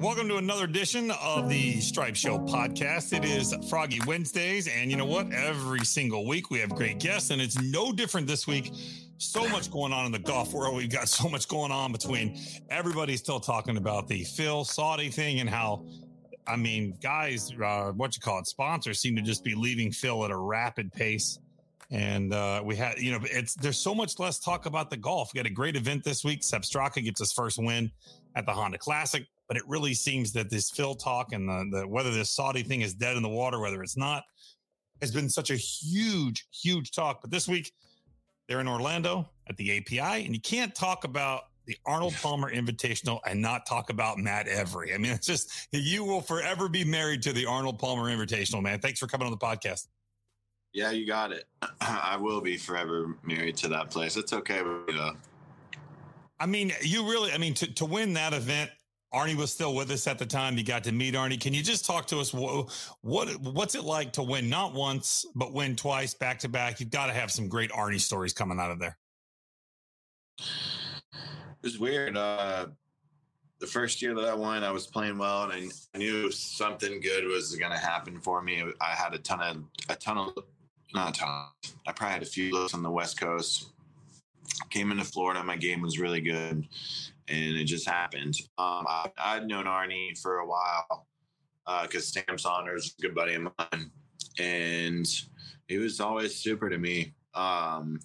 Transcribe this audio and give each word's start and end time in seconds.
Welcome 0.00 0.28
to 0.28 0.38
another 0.38 0.64
edition 0.64 1.10
of 1.10 1.50
the 1.50 1.78
Stripe 1.78 2.16
Show 2.16 2.38
podcast. 2.38 3.12
It 3.12 3.22
is 3.22 3.54
Froggy 3.68 4.00
Wednesdays, 4.06 4.66
and 4.66 4.90
you 4.90 4.96
know 4.96 5.04
what? 5.04 5.30
Every 5.30 5.84
single 5.84 6.26
week 6.26 6.50
we 6.50 6.58
have 6.60 6.70
great 6.70 6.98
guests, 6.98 7.28
and 7.28 7.38
it's 7.40 7.60
no 7.60 7.92
different 7.92 8.26
this 8.26 8.46
week. 8.46 8.72
So 9.18 9.46
much 9.50 9.70
going 9.70 9.92
on 9.92 10.06
in 10.06 10.12
the 10.12 10.18
golf 10.18 10.54
world. 10.54 10.74
We've 10.74 10.90
got 10.90 11.06
so 11.10 11.28
much 11.28 11.48
going 11.48 11.70
on 11.70 11.92
between 11.92 12.40
everybody's 12.70 13.18
still 13.18 13.40
talking 13.40 13.76
about 13.76 14.08
the 14.08 14.24
Phil 14.24 14.64
Saudi 14.64 15.10
thing 15.10 15.40
and 15.40 15.50
how, 15.50 15.84
I 16.46 16.56
mean, 16.56 16.96
guys, 17.02 17.52
uh, 17.62 17.92
what 17.92 18.16
you 18.16 18.22
call 18.22 18.38
it, 18.38 18.46
sponsors 18.46 19.00
seem 19.00 19.14
to 19.16 19.22
just 19.22 19.44
be 19.44 19.54
leaving 19.54 19.92
Phil 19.92 20.24
at 20.24 20.30
a 20.30 20.36
rapid 20.36 20.90
pace. 20.94 21.38
And 21.90 22.32
uh, 22.32 22.62
we 22.64 22.74
had, 22.74 22.98
you 22.98 23.12
know, 23.12 23.18
it's 23.24 23.54
there's 23.54 23.78
so 23.78 23.94
much 23.94 24.18
less 24.18 24.38
talk 24.38 24.64
about 24.64 24.88
the 24.88 24.96
golf. 24.96 25.34
We 25.34 25.38
had 25.40 25.46
a 25.46 25.50
great 25.50 25.76
event 25.76 26.04
this 26.04 26.24
week. 26.24 26.42
Sepp 26.42 26.62
Straka 26.62 27.04
gets 27.04 27.20
his 27.20 27.34
first 27.34 27.58
win 27.58 27.90
at 28.34 28.46
the 28.46 28.52
Honda 28.52 28.78
Classic 28.78 29.26
but 29.50 29.56
it 29.56 29.64
really 29.66 29.94
seems 29.94 30.32
that 30.34 30.48
this 30.48 30.70
Phil 30.70 30.94
talk 30.94 31.32
and 31.32 31.48
the, 31.48 31.78
the 31.80 31.88
whether 31.88 32.12
this 32.12 32.30
Saudi 32.30 32.62
thing 32.62 32.82
is 32.82 32.94
dead 32.94 33.16
in 33.16 33.22
the 33.24 33.28
water, 33.28 33.58
whether 33.58 33.82
it's 33.82 33.96
not, 33.96 34.22
has 35.00 35.10
been 35.10 35.28
such 35.28 35.50
a 35.50 35.56
huge, 35.56 36.46
huge 36.52 36.92
talk. 36.92 37.20
But 37.20 37.32
this 37.32 37.48
week, 37.48 37.72
they're 38.46 38.60
in 38.60 38.68
Orlando 38.68 39.28
at 39.48 39.56
the 39.56 39.76
API, 39.78 40.24
and 40.24 40.32
you 40.32 40.40
can't 40.40 40.72
talk 40.72 41.02
about 41.02 41.46
the 41.66 41.76
Arnold 41.84 42.14
Palmer 42.22 42.54
Invitational 42.54 43.18
and 43.26 43.42
not 43.42 43.66
talk 43.66 43.90
about 43.90 44.18
Matt 44.18 44.46
Every. 44.46 44.94
I 44.94 44.98
mean, 44.98 45.10
it's 45.10 45.26
just 45.26 45.66
you 45.72 46.04
will 46.04 46.20
forever 46.20 46.68
be 46.68 46.84
married 46.84 47.20
to 47.22 47.32
the 47.32 47.44
Arnold 47.44 47.80
Palmer 47.80 48.04
Invitational, 48.04 48.62
man. 48.62 48.78
Thanks 48.78 49.00
for 49.00 49.08
coming 49.08 49.26
on 49.26 49.32
the 49.32 49.36
podcast. 49.36 49.88
Yeah, 50.72 50.92
you 50.92 51.08
got 51.08 51.32
it. 51.32 51.46
I 51.80 52.16
will 52.20 52.40
be 52.40 52.56
forever 52.56 53.16
married 53.24 53.56
to 53.56 53.68
that 53.70 53.90
place. 53.90 54.16
It's 54.16 54.32
okay. 54.32 54.58
You 54.58 54.94
know. 54.94 55.16
I 56.38 56.46
mean, 56.46 56.72
you 56.82 57.02
really, 57.10 57.32
I 57.32 57.38
mean, 57.38 57.54
to, 57.54 57.74
to 57.74 57.84
win 57.84 58.12
that 58.12 58.32
event 58.32 58.70
Arnie 59.12 59.34
was 59.34 59.50
still 59.50 59.74
with 59.74 59.90
us 59.90 60.06
at 60.06 60.18
the 60.18 60.26
time. 60.26 60.56
You 60.56 60.64
got 60.64 60.84
to 60.84 60.92
meet 60.92 61.14
Arnie. 61.14 61.40
Can 61.40 61.52
you 61.52 61.62
just 61.62 61.84
talk 61.84 62.06
to 62.08 62.20
us? 62.20 62.32
What, 62.32 62.70
what 63.00 63.28
what's 63.40 63.74
it 63.74 63.82
like 63.82 64.12
to 64.12 64.22
win 64.22 64.48
not 64.48 64.72
once 64.72 65.26
but 65.34 65.52
win 65.52 65.74
twice 65.74 66.14
back 66.14 66.38
to 66.40 66.48
back? 66.48 66.78
You've 66.78 66.90
got 66.90 67.06
to 67.06 67.12
have 67.12 67.30
some 67.30 67.48
great 67.48 67.70
Arnie 67.72 68.00
stories 68.00 68.32
coming 68.32 68.60
out 68.60 68.70
of 68.70 68.78
there. 68.78 68.96
It 70.38 71.64
was 71.64 71.78
weird. 71.78 72.16
Uh, 72.16 72.66
the 73.58 73.66
first 73.66 74.00
year 74.00 74.14
that 74.14 74.24
I 74.24 74.34
won, 74.34 74.62
I 74.62 74.70
was 74.70 74.86
playing 74.86 75.18
well, 75.18 75.50
and 75.50 75.70
I, 75.94 75.98
knew 75.98 76.30
something 76.30 77.00
good 77.00 77.24
was 77.24 77.54
going 77.56 77.72
to 77.72 77.78
happen 77.78 78.18
for 78.20 78.40
me. 78.40 78.64
I 78.80 78.94
had 78.94 79.12
a 79.12 79.18
ton 79.18 79.40
of 79.40 79.64
a 79.88 79.96
ton 79.96 80.18
of 80.18 80.44
not 80.94 81.16
a 81.16 81.20
ton. 81.20 81.46
I 81.86 81.92
probably 81.92 82.14
had 82.14 82.22
a 82.22 82.26
few 82.26 82.52
looks 82.52 82.74
on 82.74 82.82
the 82.82 82.90
West 82.90 83.18
Coast. 83.18 83.72
Came 84.70 84.92
into 84.92 85.04
Florida, 85.04 85.42
my 85.42 85.56
game 85.56 85.80
was 85.80 85.98
really 85.98 86.20
good 86.20 86.66
and 87.30 87.56
it 87.56 87.64
just 87.64 87.88
happened. 87.88 88.34
Um, 88.58 88.84
I, 88.88 89.10
I'd 89.18 89.46
known 89.46 89.64
Arnie 89.64 90.18
for 90.20 90.38
a 90.38 90.46
while 90.46 91.06
because 91.82 92.16
uh, 92.16 92.20
Sam 92.20 92.38
Saunders, 92.38 92.94
a 92.98 93.02
good 93.02 93.14
buddy 93.14 93.34
of 93.34 93.42
mine, 93.42 93.90
and 94.38 95.06
he 95.68 95.78
was 95.78 96.00
always 96.00 96.34
super 96.34 96.68
to 96.68 96.78
me. 96.78 97.14
Um, 97.34 98.00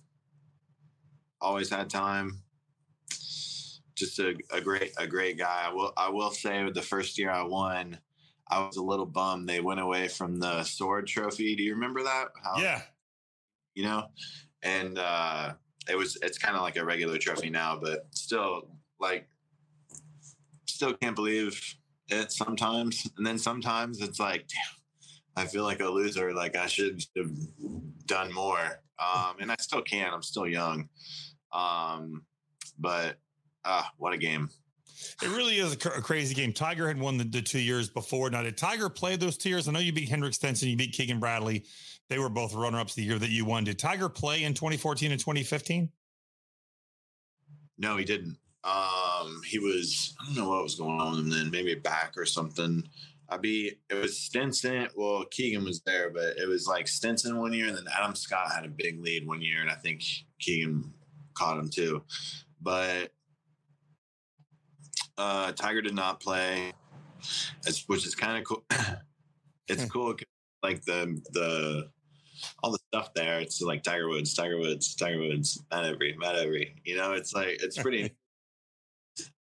always 1.41 1.69
had 1.69 1.89
time. 1.89 2.41
Just 3.95 4.19
a, 4.19 4.35
a 4.51 4.61
great 4.61 4.91
a 4.97 5.07
great 5.07 5.37
guy. 5.37 5.63
I 5.65 5.73
will 5.73 5.93
I 5.97 6.09
will 6.09 6.31
say 6.31 6.69
the 6.69 6.81
first 6.81 7.17
year 7.17 7.31
I 7.31 7.43
won, 7.43 7.97
I 8.49 8.59
was 8.59 8.77
a 8.77 8.83
little 8.83 9.05
bummed. 9.05 9.47
They 9.47 9.61
went 9.61 9.79
away 9.79 10.07
from 10.09 10.37
the 10.37 10.63
sword 10.63 11.07
trophy. 11.07 11.55
Do 11.55 11.63
you 11.63 11.73
remember 11.73 12.03
that? 12.03 12.27
How, 12.43 12.61
yeah. 12.61 12.81
You 13.73 13.85
know, 13.85 14.05
and 14.63 14.99
uh, 14.99 15.53
it 15.89 15.97
was 15.97 16.17
it's 16.21 16.37
kind 16.37 16.55
of 16.55 16.61
like 16.61 16.75
a 16.75 16.85
regular 16.85 17.17
trophy 17.17 17.49
now, 17.49 17.79
but 17.81 18.05
still 18.11 18.69
like 18.99 19.27
still 20.65 20.93
can't 20.93 21.15
believe 21.15 21.61
it 22.09 22.31
sometimes. 22.31 23.09
And 23.17 23.25
then 23.25 23.37
sometimes 23.37 24.01
it's 24.01 24.19
like, 24.19 24.47
damn, 24.47 25.43
I 25.43 25.47
feel 25.47 25.63
like 25.63 25.79
a 25.79 25.89
loser. 25.89 26.33
Like 26.33 26.55
I 26.55 26.67
should 26.67 27.03
have 27.17 27.31
done 28.05 28.33
more. 28.33 28.81
Um, 28.99 29.35
and 29.39 29.51
I 29.51 29.55
still 29.59 29.81
can. 29.81 30.13
I'm 30.13 30.21
still 30.21 30.47
young. 30.47 30.89
Um, 31.51 32.23
but 32.79 33.17
ah, 33.63 33.91
what 33.97 34.13
a 34.13 34.17
game. 34.17 34.49
It 35.21 35.27
really 35.27 35.57
is 35.57 35.73
a, 35.73 35.77
cr- 35.77 35.97
a, 35.97 36.01
crazy 36.01 36.33
game. 36.33 36.53
Tiger 36.53 36.87
had 36.87 36.97
won 36.97 37.17
the, 37.17 37.25
the, 37.25 37.41
two 37.41 37.59
years 37.59 37.89
before. 37.89 38.29
Now, 38.29 38.43
did 38.43 38.57
Tiger 38.57 38.87
play 38.87 39.17
those 39.17 39.35
two 39.35 39.49
years? 39.49 39.67
I 39.67 39.71
know 39.73 39.79
you 39.79 39.91
beat 39.91 40.07
Henrik 40.07 40.33
Stenson, 40.33 40.69
you 40.69 40.77
beat 40.77 40.93
Keegan 40.93 41.19
Bradley. 41.19 41.65
They 42.09 42.17
were 42.17 42.29
both 42.29 42.53
runner 42.53 42.79
ups 42.79 42.95
the 42.95 43.03
year 43.03 43.19
that 43.19 43.29
you 43.29 43.43
won. 43.43 43.65
Did 43.65 43.77
Tiger 43.77 44.07
play 44.07 44.43
in 44.43 44.53
2014 44.53 45.11
and 45.11 45.19
2015? 45.19 45.89
No, 47.77 47.97
he 47.97 48.05
didn't. 48.05 48.37
Um, 48.65 49.41
he 49.45 49.59
was 49.59 50.15
I 50.19 50.25
don't 50.25 50.35
know 50.35 50.49
what 50.49 50.63
was 50.63 50.75
going 50.75 50.99
on 50.99 51.11
with 51.11 51.19
him 51.19 51.29
then, 51.29 51.51
maybe 51.51 51.75
back 51.75 52.13
or 52.17 52.25
something. 52.25 52.83
I'd 53.29 53.41
be 53.41 53.73
it 53.89 53.95
was 53.95 54.19
Stenson. 54.19 54.87
Well, 54.95 55.25
Keegan 55.31 55.63
was 55.63 55.81
there, 55.85 56.09
but 56.09 56.37
it 56.37 56.47
was 56.47 56.67
like 56.67 56.87
Stenson 56.87 57.37
one 57.39 57.53
year, 57.53 57.67
and 57.67 57.77
then 57.77 57.85
Adam 57.95 58.15
Scott 58.15 58.51
had 58.51 58.65
a 58.65 58.69
big 58.69 59.01
lead 59.01 59.27
one 59.27 59.41
year, 59.41 59.61
and 59.61 59.69
I 59.69 59.75
think 59.75 60.03
Keegan 60.39 60.93
caught 61.33 61.59
him 61.59 61.69
too. 61.69 62.03
But 62.61 63.11
uh, 65.17 65.51
Tiger 65.53 65.81
did 65.81 65.95
not 65.95 66.19
play, 66.19 66.73
which 67.87 68.05
is 68.05 68.15
kind 68.15 68.37
of 68.37 68.43
cool. 68.45 68.63
it's 69.67 69.83
hmm. 69.83 69.89
cool, 69.89 70.15
like 70.63 70.83
the 70.85 71.21
the 71.31 71.89
all 72.63 72.71
the 72.71 72.79
stuff 72.87 73.13
there. 73.13 73.39
It's 73.39 73.61
like 73.61 73.83
Tiger 73.83 74.07
Woods, 74.07 74.33
Tiger 74.33 74.57
Woods, 74.57 74.95
Tiger 74.95 75.19
Woods, 75.19 75.63
Matt 75.71 75.85
Every, 75.85 76.15
Matt 76.17 76.35
Every. 76.35 76.75
You 76.83 76.97
know, 76.97 77.13
it's 77.13 77.33
like 77.33 77.61
it's 77.61 77.77
pretty. 77.77 78.15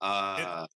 Uh, 0.00 0.66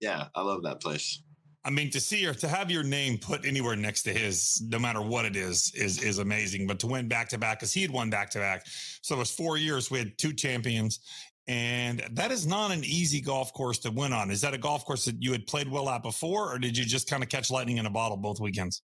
yeah, 0.00 0.28
I 0.34 0.42
love 0.42 0.62
that 0.62 0.80
place. 0.80 1.22
I 1.64 1.70
mean, 1.70 1.90
to 1.90 2.00
see 2.00 2.26
or 2.26 2.34
to 2.34 2.48
have 2.48 2.70
your 2.70 2.82
name 2.82 3.18
put 3.18 3.44
anywhere 3.44 3.76
next 3.76 4.04
to 4.04 4.12
his, 4.12 4.62
no 4.68 4.78
matter 4.78 5.02
what 5.02 5.24
it 5.24 5.36
is, 5.36 5.72
is 5.74 6.02
is 6.02 6.18
amazing. 6.18 6.66
But 6.66 6.78
to 6.80 6.86
win 6.86 7.08
back 7.08 7.28
to 7.30 7.38
back, 7.38 7.58
because 7.58 7.72
he 7.72 7.82
had 7.82 7.90
won 7.90 8.10
back 8.10 8.30
to 8.30 8.38
back, 8.38 8.66
so 9.02 9.16
it 9.16 9.18
was 9.18 9.30
four 9.30 9.58
years. 9.58 9.90
We 9.90 9.98
had 9.98 10.16
two 10.18 10.32
champions, 10.32 11.00
and 11.46 12.02
that 12.12 12.30
is 12.30 12.46
not 12.46 12.70
an 12.70 12.84
easy 12.84 13.20
golf 13.20 13.52
course 13.52 13.78
to 13.80 13.90
win 13.90 14.12
on. 14.12 14.30
Is 14.30 14.40
that 14.42 14.54
a 14.54 14.58
golf 14.58 14.84
course 14.84 15.04
that 15.06 15.16
you 15.20 15.32
had 15.32 15.46
played 15.46 15.68
well 15.68 15.88
at 15.88 16.02
before, 16.02 16.54
or 16.54 16.58
did 16.58 16.78
you 16.78 16.84
just 16.84 17.10
kind 17.10 17.22
of 17.22 17.28
catch 17.28 17.50
lightning 17.50 17.78
in 17.78 17.86
a 17.86 17.90
bottle 17.90 18.16
both 18.16 18.40
weekends? 18.40 18.82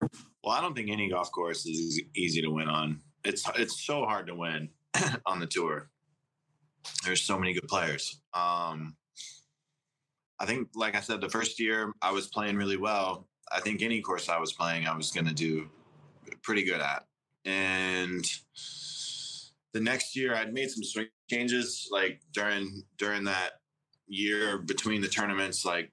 Well, 0.00 0.54
I 0.54 0.60
don't 0.60 0.74
think 0.74 0.90
any 0.90 1.10
golf 1.10 1.30
course 1.32 1.66
is 1.66 2.00
easy 2.14 2.40
to 2.40 2.48
win 2.48 2.68
on. 2.68 3.00
It's 3.24 3.44
it's 3.56 3.84
so 3.84 4.04
hard 4.04 4.28
to 4.28 4.34
win 4.34 4.70
on 5.26 5.40
the 5.40 5.46
tour 5.46 5.90
there's 7.04 7.22
so 7.22 7.38
many 7.38 7.52
good 7.52 7.68
players. 7.68 8.20
Um, 8.32 8.96
I 10.38 10.46
think, 10.46 10.68
like 10.74 10.96
I 10.96 11.00
said, 11.00 11.20
the 11.20 11.28
first 11.28 11.60
year 11.60 11.92
I 12.02 12.12
was 12.12 12.26
playing 12.28 12.56
really 12.56 12.76
well. 12.76 13.28
I 13.52 13.60
think 13.60 13.82
any 13.82 14.00
course 14.00 14.28
I 14.28 14.38
was 14.38 14.52
playing, 14.52 14.86
I 14.86 14.96
was 14.96 15.10
going 15.10 15.26
to 15.26 15.34
do 15.34 15.68
pretty 16.42 16.64
good 16.64 16.80
at. 16.80 17.04
And 17.44 18.24
the 19.72 19.80
next 19.80 20.16
year, 20.16 20.34
I'd 20.34 20.52
made 20.52 20.70
some 20.70 20.82
swing 20.82 21.08
changes, 21.30 21.88
like 21.90 22.20
during 22.32 22.84
during 22.98 23.24
that 23.24 23.60
year 24.06 24.58
between 24.58 25.00
the 25.00 25.08
tournaments. 25.08 25.64
Like 25.64 25.92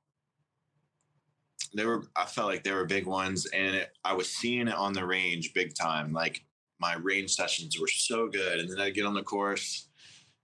they 1.75 1.85
were, 1.85 2.03
I 2.15 2.25
felt 2.25 2.47
like 2.47 2.63
they 2.63 2.71
were 2.71 2.85
big 2.85 3.05
ones, 3.05 3.45
and 3.47 3.75
it, 3.75 3.89
I 4.03 4.13
was 4.13 4.29
seeing 4.29 4.67
it 4.67 4.75
on 4.75 4.93
the 4.93 5.05
range 5.05 5.53
big 5.53 5.75
time. 5.75 6.13
Like 6.13 6.43
my 6.79 6.95
range 6.95 7.31
sessions 7.35 7.79
were 7.79 7.87
so 7.87 8.27
good, 8.27 8.59
and 8.59 8.69
then 8.69 8.79
I'd 8.79 8.95
get 8.95 9.05
on 9.05 9.13
the 9.13 9.23
course 9.23 9.87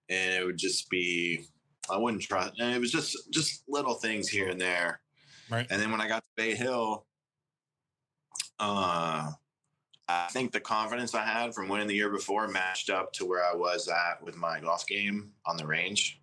and 0.10 0.34
it 0.36 0.46
would 0.46 0.58
just 0.58 0.90
be 0.90 1.46
I 1.90 1.98
wouldn't 1.98 2.24
try. 2.24 2.50
And 2.60 2.76
it 2.76 2.80
was 2.80 2.92
just 2.92 3.32
just 3.32 3.64
little 3.68 3.96
things 3.96 4.28
here 4.28 4.50
and 4.50 4.60
there. 4.60 5.02
Right. 5.50 5.68
And 5.70 5.82
then 5.82 5.92
when 5.92 6.02
I 6.02 6.08
got 6.08 6.20
to 6.20 6.30
Bay 6.36 6.56
Hill, 6.56 7.06
uh, 8.60 9.32
I 10.10 10.28
think 10.32 10.52
the 10.52 10.60
confidence 10.60 11.14
I 11.14 11.24
had 11.24 11.54
from 11.54 11.68
winning 11.68 11.88
the 11.88 11.96
year 11.96 12.10
before 12.10 12.48
matched 12.48 12.90
up 12.90 13.14
to 13.14 13.26
where 13.26 13.44
I 13.44 13.56
was 13.56 13.88
at 13.88 14.24
with 14.24 14.36
my 14.36 14.60
golf 14.60 14.88
game 14.88 15.32
on 15.46 15.58
the 15.58 15.66
range. 15.66 16.22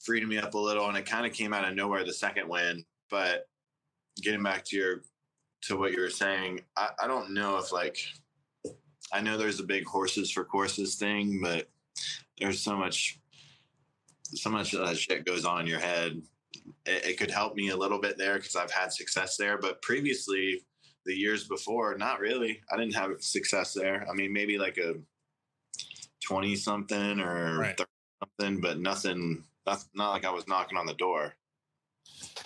Freed 0.00 0.26
me 0.26 0.38
up 0.38 0.54
a 0.54 0.58
little, 0.58 0.88
and 0.88 0.96
it 0.96 1.06
kind 1.06 1.26
of 1.26 1.32
came 1.32 1.52
out 1.52 1.68
of 1.68 1.74
nowhere 1.74 2.04
the 2.04 2.12
second 2.12 2.48
win. 2.48 2.84
But 3.10 3.46
getting 4.22 4.42
back 4.42 4.64
to 4.66 4.76
your 4.76 5.02
to 5.62 5.76
what 5.76 5.92
you 5.92 6.00
were 6.00 6.10
saying, 6.10 6.62
I, 6.76 6.90
I 7.02 7.06
don't 7.06 7.32
know 7.32 7.58
if 7.58 7.72
like 7.72 7.98
I 9.12 9.20
know 9.20 9.36
there's 9.36 9.60
a 9.60 9.64
big 9.64 9.84
horses 9.84 10.30
for 10.30 10.44
courses 10.44 10.94
thing, 10.94 11.40
but 11.42 11.68
there's 12.40 12.60
so 12.60 12.76
much 12.76 13.18
so 14.22 14.50
much 14.50 14.74
uh, 14.74 14.94
shit 14.94 15.24
goes 15.24 15.44
on 15.44 15.60
in 15.62 15.66
your 15.66 15.80
head 15.80 16.20
it, 16.86 17.06
it 17.06 17.18
could 17.18 17.30
help 17.30 17.54
me 17.54 17.70
a 17.70 17.76
little 17.76 18.00
bit 18.00 18.16
there 18.18 18.36
because 18.36 18.56
i've 18.56 18.70
had 18.70 18.92
success 18.92 19.36
there 19.36 19.58
but 19.58 19.80
previously 19.82 20.62
the 21.06 21.14
years 21.14 21.48
before 21.48 21.96
not 21.96 22.20
really 22.20 22.60
i 22.72 22.76
didn't 22.76 22.94
have 22.94 23.10
success 23.20 23.72
there 23.72 24.06
i 24.10 24.14
mean 24.14 24.32
maybe 24.32 24.58
like 24.58 24.78
a 24.78 24.94
20 26.24 26.54
something 26.56 27.20
or 27.20 27.58
right. 27.58 27.78
30 27.78 27.90
something 28.38 28.60
but 28.60 28.78
nothing 28.78 29.44
not, 29.66 29.84
not 29.94 30.10
like 30.10 30.24
i 30.24 30.30
was 30.30 30.46
knocking 30.46 30.78
on 30.78 30.86
the 30.86 30.94
door 30.94 31.34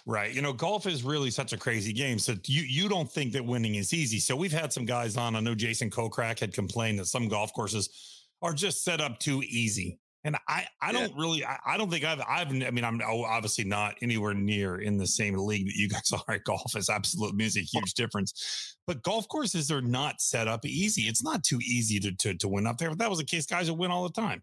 Right. 0.06 0.34
You 0.34 0.42
know, 0.42 0.52
golf 0.52 0.86
is 0.86 1.02
really 1.02 1.30
such 1.30 1.52
a 1.54 1.56
crazy 1.56 1.92
game. 1.92 2.18
So 2.18 2.34
you 2.46 2.62
you 2.62 2.88
don't 2.88 3.10
think 3.10 3.32
that 3.32 3.44
winning 3.44 3.76
is 3.76 3.94
easy. 3.94 4.18
So 4.18 4.36
we've 4.36 4.52
had 4.52 4.72
some 4.72 4.84
guys 4.84 5.16
on. 5.16 5.34
I 5.34 5.40
know 5.40 5.54
Jason 5.54 5.90
Kokrak 5.90 6.40
had 6.40 6.52
complained 6.52 6.98
that 6.98 7.06
some 7.06 7.28
golf 7.28 7.54
courses 7.54 8.13
are 8.44 8.52
just 8.52 8.84
set 8.84 9.00
up 9.00 9.18
too 9.18 9.42
easy. 9.42 9.98
And 10.26 10.36
I, 10.48 10.66
I 10.80 10.92
don't 10.92 11.14
really, 11.16 11.44
I, 11.44 11.58
I, 11.66 11.76
don't 11.76 11.90
think 11.90 12.04
I've, 12.04 12.20
I've, 12.26 12.48
I 12.48 12.70
mean, 12.70 12.84
I'm 12.84 13.00
obviously 13.02 13.64
not 13.64 13.94
anywhere 14.00 14.32
near 14.32 14.80
in 14.80 14.96
the 14.96 15.06
same 15.06 15.36
league 15.36 15.66
that 15.66 15.74
you 15.74 15.88
guys 15.88 16.10
are 16.28 16.34
at 16.34 16.44
golf. 16.44 16.76
Is 16.76 16.88
absolutely 16.88 17.36
means 17.36 17.56
a 17.56 17.60
huge 17.60 17.92
difference. 17.94 18.76
But 18.86 19.02
golf 19.02 19.28
courses 19.28 19.70
are 19.70 19.82
not 19.82 20.20
set 20.20 20.48
up 20.48 20.64
easy. 20.64 21.02
It's 21.02 21.22
not 21.22 21.42
too 21.42 21.58
easy 21.58 22.00
to, 22.00 22.12
to, 22.12 22.34
to 22.34 22.48
win 22.48 22.66
up 22.66 22.78
there. 22.78 22.90
If 22.90 22.98
that 22.98 23.10
was 23.10 23.18
the 23.18 23.24
case, 23.24 23.44
guys 23.44 23.70
would 23.70 23.78
win 23.78 23.90
all 23.90 24.04
the 24.04 24.20
time. 24.20 24.42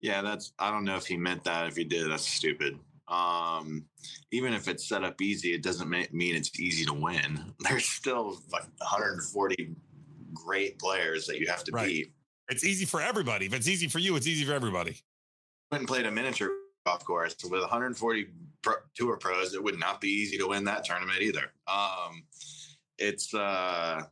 Yeah, 0.00 0.22
that's, 0.22 0.52
I 0.58 0.70
don't 0.70 0.84
know 0.84 0.96
if 0.96 1.06
he 1.06 1.16
meant 1.16 1.44
that. 1.44 1.66
If 1.68 1.76
he 1.76 1.84
did, 1.84 2.10
that's 2.10 2.26
stupid. 2.26 2.78
Um, 3.08 3.84
even 4.32 4.52
if 4.54 4.66
it's 4.66 4.88
set 4.88 5.04
up 5.04 5.20
easy, 5.20 5.54
it 5.54 5.62
doesn't 5.62 5.88
mean 5.88 6.34
it's 6.34 6.58
easy 6.58 6.84
to 6.84 6.94
win. 6.94 7.54
There's 7.60 7.86
still 7.86 8.38
like 8.52 8.64
140 8.78 9.74
great 10.34 10.78
players 10.80 11.26
that 11.26 11.38
you 11.38 11.46
have 11.46 11.62
to 11.64 11.72
right. 11.72 11.86
beat 11.86 12.12
it's 12.48 12.64
easy 12.64 12.84
for 12.84 13.00
everybody. 13.00 13.46
If 13.46 13.54
it's 13.54 13.68
easy 13.68 13.88
for 13.88 13.98
you, 13.98 14.16
it's 14.16 14.26
easy 14.26 14.44
for 14.44 14.52
everybody. 14.52 14.96
Went 15.70 15.82
and 15.82 15.88
played 15.88 16.06
a 16.06 16.10
miniature 16.10 16.50
golf 16.86 17.04
course 17.04 17.34
with 17.44 17.60
140 17.60 18.26
pro, 18.62 18.74
tour 18.94 19.16
pros. 19.16 19.54
It 19.54 19.62
would 19.62 19.78
not 19.78 20.00
be 20.00 20.08
easy 20.08 20.38
to 20.38 20.48
win 20.48 20.64
that 20.64 20.84
tournament 20.84 21.20
either. 21.20 21.52
Um, 21.66 22.22
it's 22.98 23.34
uh, 23.34 24.02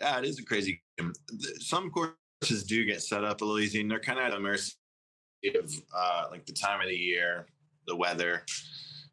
yeah, 0.00 0.18
it 0.18 0.24
is 0.24 0.38
a 0.38 0.44
crazy 0.44 0.82
game. 0.96 1.12
Some 1.58 1.90
courses 1.90 2.64
do 2.64 2.84
get 2.84 3.02
set 3.02 3.24
up 3.24 3.40
a 3.40 3.44
little 3.44 3.60
easy, 3.60 3.80
and 3.80 3.90
they're 3.90 4.00
kind 4.00 4.18
of 4.18 4.24
at 4.24 4.32
the 4.32 4.40
mercy 4.40 4.74
of 5.54 5.72
uh, 5.94 6.26
like 6.30 6.46
the 6.46 6.52
time 6.52 6.80
of 6.80 6.88
the 6.88 6.96
year, 6.96 7.46
the 7.86 7.94
weather. 7.94 8.42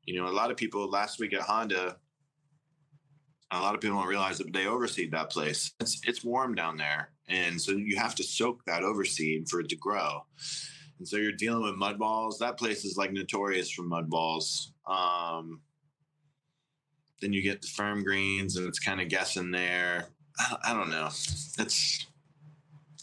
You 0.05 0.21
know, 0.21 0.29
a 0.29 0.31
lot 0.31 0.51
of 0.51 0.57
people 0.57 0.89
last 0.89 1.19
week 1.19 1.33
at 1.33 1.41
Honda 1.41 1.97
a 3.51 3.61
lot 3.61 3.75
of 3.75 3.81
people 3.81 3.97
don't 3.97 4.07
realize 4.07 4.37
that 4.37 4.51
they 4.53 4.67
overseed 4.67 5.11
that 5.11 5.29
place. 5.29 5.71
It's 5.79 6.01
it's 6.05 6.23
warm 6.23 6.55
down 6.55 6.77
there, 6.77 7.11
and 7.27 7.59
so 7.59 7.71
you 7.71 7.97
have 7.97 8.15
to 8.15 8.23
soak 8.23 8.63
that 8.65 8.83
overseed 8.83 9.49
for 9.49 9.59
it 9.59 9.69
to 9.69 9.75
grow. 9.75 10.25
And 10.99 11.07
so 11.07 11.17
you're 11.17 11.31
dealing 11.31 11.63
with 11.63 11.75
mud 11.75 11.99
balls. 11.99 12.39
That 12.39 12.57
place 12.57 12.85
is 12.85 12.97
like 12.97 13.11
notorious 13.11 13.69
for 13.69 13.83
mud 13.83 14.09
balls. 14.09 14.71
Um, 14.87 15.61
then 17.21 17.33
you 17.33 17.41
get 17.41 17.61
the 17.61 17.67
firm 17.67 18.03
greens, 18.03 18.57
and 18.57 18.67
it's 18.67 18.79
kind 18.79 19.01
of 19.01 19.09
guessing 19.09 19.51
there. 19.51 20.07
I, 20.39 20.55
I 20.65 20.73
don't 20.73 20.89
know. 20.89 21.07
It's 21.07 22.05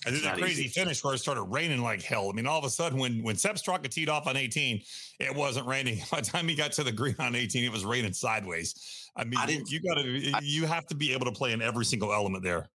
I 0.06 0.10
did 0.10 0.24
a 0.24 0.32
crazy 0.36 0.64
easy. 0.64 0.80
finish 0.80 1.02
where 1.04 1.14
it 1.14 1.18
started 1.18 1.42
raining 1.42 1.80
like 1.80 2.02
hell. 2.02 2.28
I 2.28 2.32
mean, 2.32 2.46
all 2.46 2.58
of 2.58 2.64
a 2.64 2.70
sudden, 2.70 2.98
when 2.98 3.22
when 3.22 3.36
Sepp 3.36 3.56
Straka 3.56 3.88
teed 3.88 4.08
off 4.08 4.26
on 4.26 4.36
18, 4.36 4.82
it 5.20 5.34
wasn't 5.34 5.66
raining. 5.66 6.00
By 6.10 6.20
the 6.20 6.26
time 6.26 6.48
he 6.48 6.54
got 6.54 6.72
to 6.72 6.84
the 6.84 6.92
green 6.92 7.16
on 7.18 7.34
18, 7.34 7.64
it 7.64 7.72
was 7.72 7.84
raining 7.84 8.12
sideways. 8.12 9.10
I 9.16 9.24
mean, 9.24 9.38
I 9.38 9.62
you 9.66 9.80
got 9.80 9.94
to 10.02 10.40
you 10.42 10.66
have 10.66 10.86
to 10.86 10.94
be 10.94 11.12
able 11.12 11.26
to 11.26 11.32
play 11.32 11.52
in 11.52 11.62
every 11.62 11.84
single 11.84 12.12
element 12.12 12.42
there. 12.42 12.68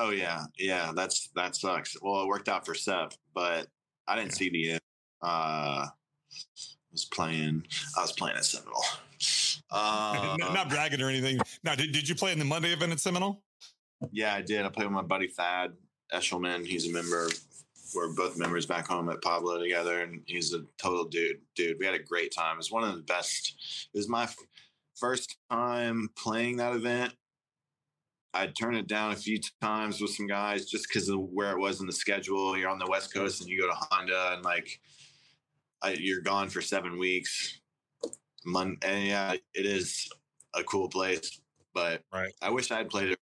Oh 0.00 0.10
yeah, 0.10 0.44
yeah. 0.58 0.92
That's 0.94 1.28
that 1.36 1.54
sucks. 1.54 1.94
Well, 2.00 2.22
it 2.22 2.26
worked 2.26 2.48
out 2.48 2.64
for 2.64 2.74
Sepp, 2.74 3.12
but 3.34 3.66
I 4.08 4.16
didn't 4.16 4.30
yeah. 4.30 4.36
see 4.36 4.50
the 4.50 4.70
end. 4.72 4.80
Uh, 5.22 5.86
was 6.90 7.04
playing. 7.04 7.64
I 7.96 8.00
was 8.00 8.12
playing 8.12 8.36
at 8.36 8.44
Seminole. 8.44 8.82
Uh, 9.72 10.36
not 10.40 10.68
bragging 10.68 11.00
or 11.00 11.08
anything. 11.08 11.38
Now, 11.62 11.76
did, 11.76 11.92
did 11.92 12.08
you 12.08 12.16
play 12.16 12.32
in 12.32 12.40
the 12.40 12.44
Monday 12.44 12.72
event 12.72 12.90
at 12.90 12.98
Seminole? 12.98 13.40
Yeah, 14.10 14.34
I 14.34 14.42
did. 14.42 14.64
I 14.64 14.68
played 14.68 14.86
with 14.86 14.94
my 14.94 15.02
buddy 15.02 15.28
Thad 15.28 15.74
Eshelman. 16.12 16.66
He's 16.66 16.88
a 16.88 16.92
member. 16.92 17.28
We're 17.94 18.12
both 18.12 18.36
members 18.36 18.66
back 18.66 18.88
home 18.88 19.08
at 19.10 19.22
Pablo 19.22 19.60
together, 19.60 20.00
and 20.00 20.22
he's 20.26 20.54
a 20.54 20.64
total 20.76 21.04
dude. 21.04 21.36
Dude, 21.54 21.76
we 21.78 21.86
had 21.86 21.94
a 21.94 22.02
great 22.02 22.34
time. 22.34 22.54
It 22.54 22.58
was 22.58 22.72
one 22.72 22.82
of 22.82 22.96
the 22.96 23.02
best. 23.02 23.88
It 23.94 23.98
was 23.98 24.08
my 24.08 24.28
first 24.96 25.36
time 25.50 26.08
playing 26.16 26.56
that 26.56 26.74
event. 26.74 27.12
I'd 28.32 28.54
turn 28.54 28.76
it 28.76 28.86
down 28.86 29.12
a 29.12 29.16
few 29.16 29.40
times 29.60 30.00
with 30.00 30.12
some 30.12 30.26
guys 30.26 30.66
just 30.66 30.86
because 30.88 31.08
of 31.08 31.18
where 31.18 31.52
it 31.52 31.58
was 31.58 31.80
in 31.80 31.86
the 31.86 31.92
schedule. 31.92 32.56
You're 32.56 32.68
on 32.68 32.78
the 32.78 32.86
West 32.86 33.12
Coast 33.12 33.40
and 33.40 33.50
you 33.50 33.60
go 33.60 33.66
to 33.66 33.74
Honda 33.74 34.34
and 34.34 34.44
like 34.44 34.80
I, 35.82 35.90
you're 35.92 36.20
gone 36.20 36.48
for 36.48 36.60
seven 36.60 36.98
weeks. 36.98 37.60
Mon- 38.44 38.78
and 38.82 39.04
yeah, 39.04 39.32
it 39.32 39.66
is 39.66 40.08
a 40.54 40.62
cool 40.62 40.88
place, 40.88 41.40
but 41.74 42.02
right. 42.12 42.32
I 42.40 42.50
wish 42.50 42.70
I 42.70 42.78
had 42.78 42.88
played 42.88 43.10
it. 43.10 43.18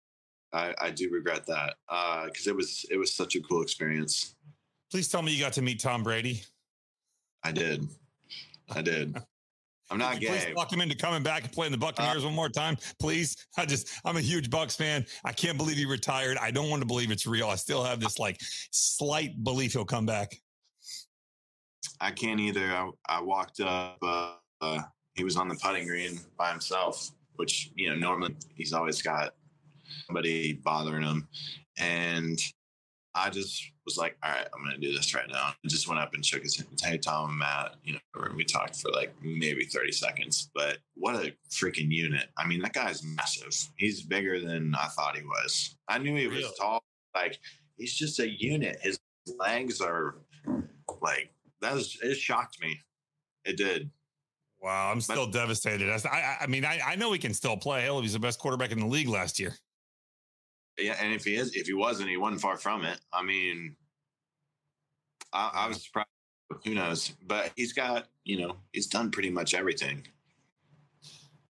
I, 0.54 0.74
I 0.80 0.90
do 0.90 1.10
regret 1.12 1.46
that 1.48 1.76
because 1.88 2.48
uh, 2.48 2.52
it 2.52 2.56
was 2.56 2.86
it 2.90 2.98
was 2.98 3.14
such 3.14 3.36
a 3.36 3.42
cool 3.42 3.62
experience. 3.62 4.36
Please 4.90 5.08
tell 5.08 5.22
me 5.22 5.34
you 5.34 5.40
got 5.40 5.54
to 5.54 5.62
meet 5.62 5.80
Tom 5.80 6.04
Brady. 6.04 6.44
I 7.44 7.52
did. 7.52 7.88
I 8.74 8.82
did. 8.82 9.18
I'm 9.96 10.12
not 10.12 10.20
gay. 10.20 10.28
Please 10.28 10.54
talk 10.56 10.72
him 10.72 10.82
into 10.82 10.96
coming 10.96 11.24
back 11.24 11.44
and 11.44 11.52
playing 11.52 11.72
the 11.72 11.78
Buccaneers 11.78 12.24
uh, 12.24 12.28
one 12.28 12.36
more 12.36 12.50
time, 12.50 12.78
please. 13.00 13.36
I 13.58 13.66
just, 13.66 13.90
I'm 14.04 14.18
a 14.18 14.22
huge 14.22 14.50
Bucs 14.50 14.76
fan. 14.76 15.06
I 15.24 15.32
can't 15.32 15.58
believe 15.58 15.78
he 15.78 15.86
retired. 15.86 16.38
I 16.38 16.52
don't 16.52 16.70
want 16.70 16.82
to 16.82 16.86
believe 16.86 17.12
it's 17.12 17.26
real. 17.26 17.48
I 17.48 17.56
still 17.56 17.84
have 17.84 18.00
this 18.00 18.20
like 18.20 18.38
slight 18.72 19.42
belief 19.44 19.74
he'll 19.74 19.86
come 19.86 20.06
back. 20.06 20.36
I 22.02 22.12
can't 22.12 22.40
either. 22.40 22.74
I, 22.74 22.90
I 23.08 23.22
walked 23.22 23.62
up. 23.62 23.98
Uh, 24.02 24.34
uh, 24.62 24.80
he 25.14 25.24
was 25.24 25.38
on 25.38 25.48
the 25.48 25.56
putting 25.56 25.88
green 25.88 26.20
by 26.38 26.52
himself, 26.52 27.12
which 27.36 27.72
you 27.76 27.90
know 27.90 27.96
normally 27.96 28.36
he's 28.56 28.74
always 28.74 29.02
got 29.02 29.34
somebody 30.08 30.54
bothering 30.54 31.04
him, 31.04 31.28
and 31.78 32.38
I 33.16 33.30
just 33.30 33.72
was 33.86 33.98
like, 33.98 34.18
all 34.22 34.32
right, 34.32 34.46
I'm 34.54 34.62
going 34.62 34.80
to 34.80 34.88
do 34.88 34.94
this 34.94 35.16
right 35.16 35.28
now. 35.30 35.54
I 35.54 35.68
just 35.68 35.88
went 35.88 36.02
up 36.02 36.14
and 36.14 36.26
shook 36.26 36.44
his 36.44 36.58
hand. 36.58 36.68
Hey, 36.84 36.98
Tom 36.98 37.30
and 37.30 37.40
Matt, 37.40 37.76
you 37.84 37.94
know, 37.94 38.00
we 38.36 38.44
talked 38.44 38.76
for 38.76 38.92
like 38.92 39.16
maybe 39.24 39.64
30 39.64 39.94
seconds, 39.94 40.52
but 40.54 40.80
what 40.96 41.16
a 41.16 41.34
freaking 41.50 41.90
unit. 41.90 42.28
I 42.38 42.46
mean, 42.46 42.62
that 42.62 42.74
guy's 42.74 43.04
massive. 43.04 43.56
He's 43.78 44.02
bigger 44.02 44.42
than 44.42 44.76
I 44.76 44.88
thought 44.88 45.16
he 45.16 45.24
was. 45.24 45.78
I 45.88 45.98
knew 45.98 46.16
he 46.16 46.28
was 46.28 46.40
really? 46.40 46.54
tall. 46.60 46.84
Like, 47.16 47.40
he's 47.78 47.96
just 47.96 48.20
a 48.20 48.30
unit. 48.30 48.78
His 48.82 49.00
legs 49.40 49.80
are 49.80 50.16
like, 51.02 51.32
that 51.62 51.74
was, 51.74 51.98
it 52.04 52.16
shocked 52.16 52.62
me. 52.62 52.78
It 53.46 53.56
did. 53.56 53.90
Wow, 54.62 54.92
I'm 54.92 55.00
still 55.00 55.28
but, 55.28 55.34
devastated. 55.34 55.90
I, 55.90 56.38
I 56.42 56.48
mean, 56.48 56.66
I, 56.66 56.82
I 56.86 56.96
know 56.96 57.14
he 57.14 57.20
can 57.20 57.34
still 57.34 57.56
play. 57.56 57.84
Hell, 57.84 58.02
he's 58.02 58.14
the 58.14 58.20
best 58.20 58.40
quarterback 58.40 58.72
in 58.72 58.80
the 58.80 58.88
league 58.88 59.08
last 59.08 59.40
year. 59.40 59.56
Yeah, 60.78 60.96
and 61.02 61.14
if 61.14 61.24
he 61.24 61.36
is, 61.36 61.56
if 61.56 61.68
he 61.68 61.74
wasn't, 61.74 62.10
he 62.10 62.18
wasn't 62.18 62.42
far 62.42 62.58
from 62.58 62.84
it. 62.84 63.00
I 63.14 63.24
mean, 63.24 63.76
I, 65.32 65.52
I 65.54 65.68
was 65.68 65.84
surprised. 65.84 66.10
Who 66.64 66.76
knows? 66.76 67.14
But 67.26 67.52
he's 67.56 67.74
got, 67.74 68.08
you 68.24 68.40
know, 68.40 68.58
he's 68.72 68.88
done 68.88 69.12
pretty 69.12 69.30
much 69.30 69.54
everything. 69.54 70.06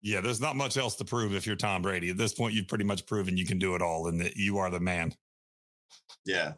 Yeah, 0.01 0.21
there's 0.21 0.41
not 0.41 0.55
much 0.55 0.77
else 0.77 0.95
to 0.95 1.05
prove 1.05 1.35
if 1.35 1.45
you're 1.45 1.55
Tom 1.55 1.83
Brady. 1.83 2.09
At 2.09 2.17
this 2.17 2.33
point, 2.33 2.55
you've 2.55 2.67
pretty 2.67 2.83
much 2.83 3.05
proven 3.05 3.37
you 3.37 3.45
can 3.45 3.59
do 3.59 3.75
it 3.75 3.81
all 3.81 4.07
and 4.07 4.19
that 4.19 4.35
you 4.35 4.57
are 4.57 4.69
the 4.69 4.79
man. 4.79 5.13
Yeah. 6.25 6.53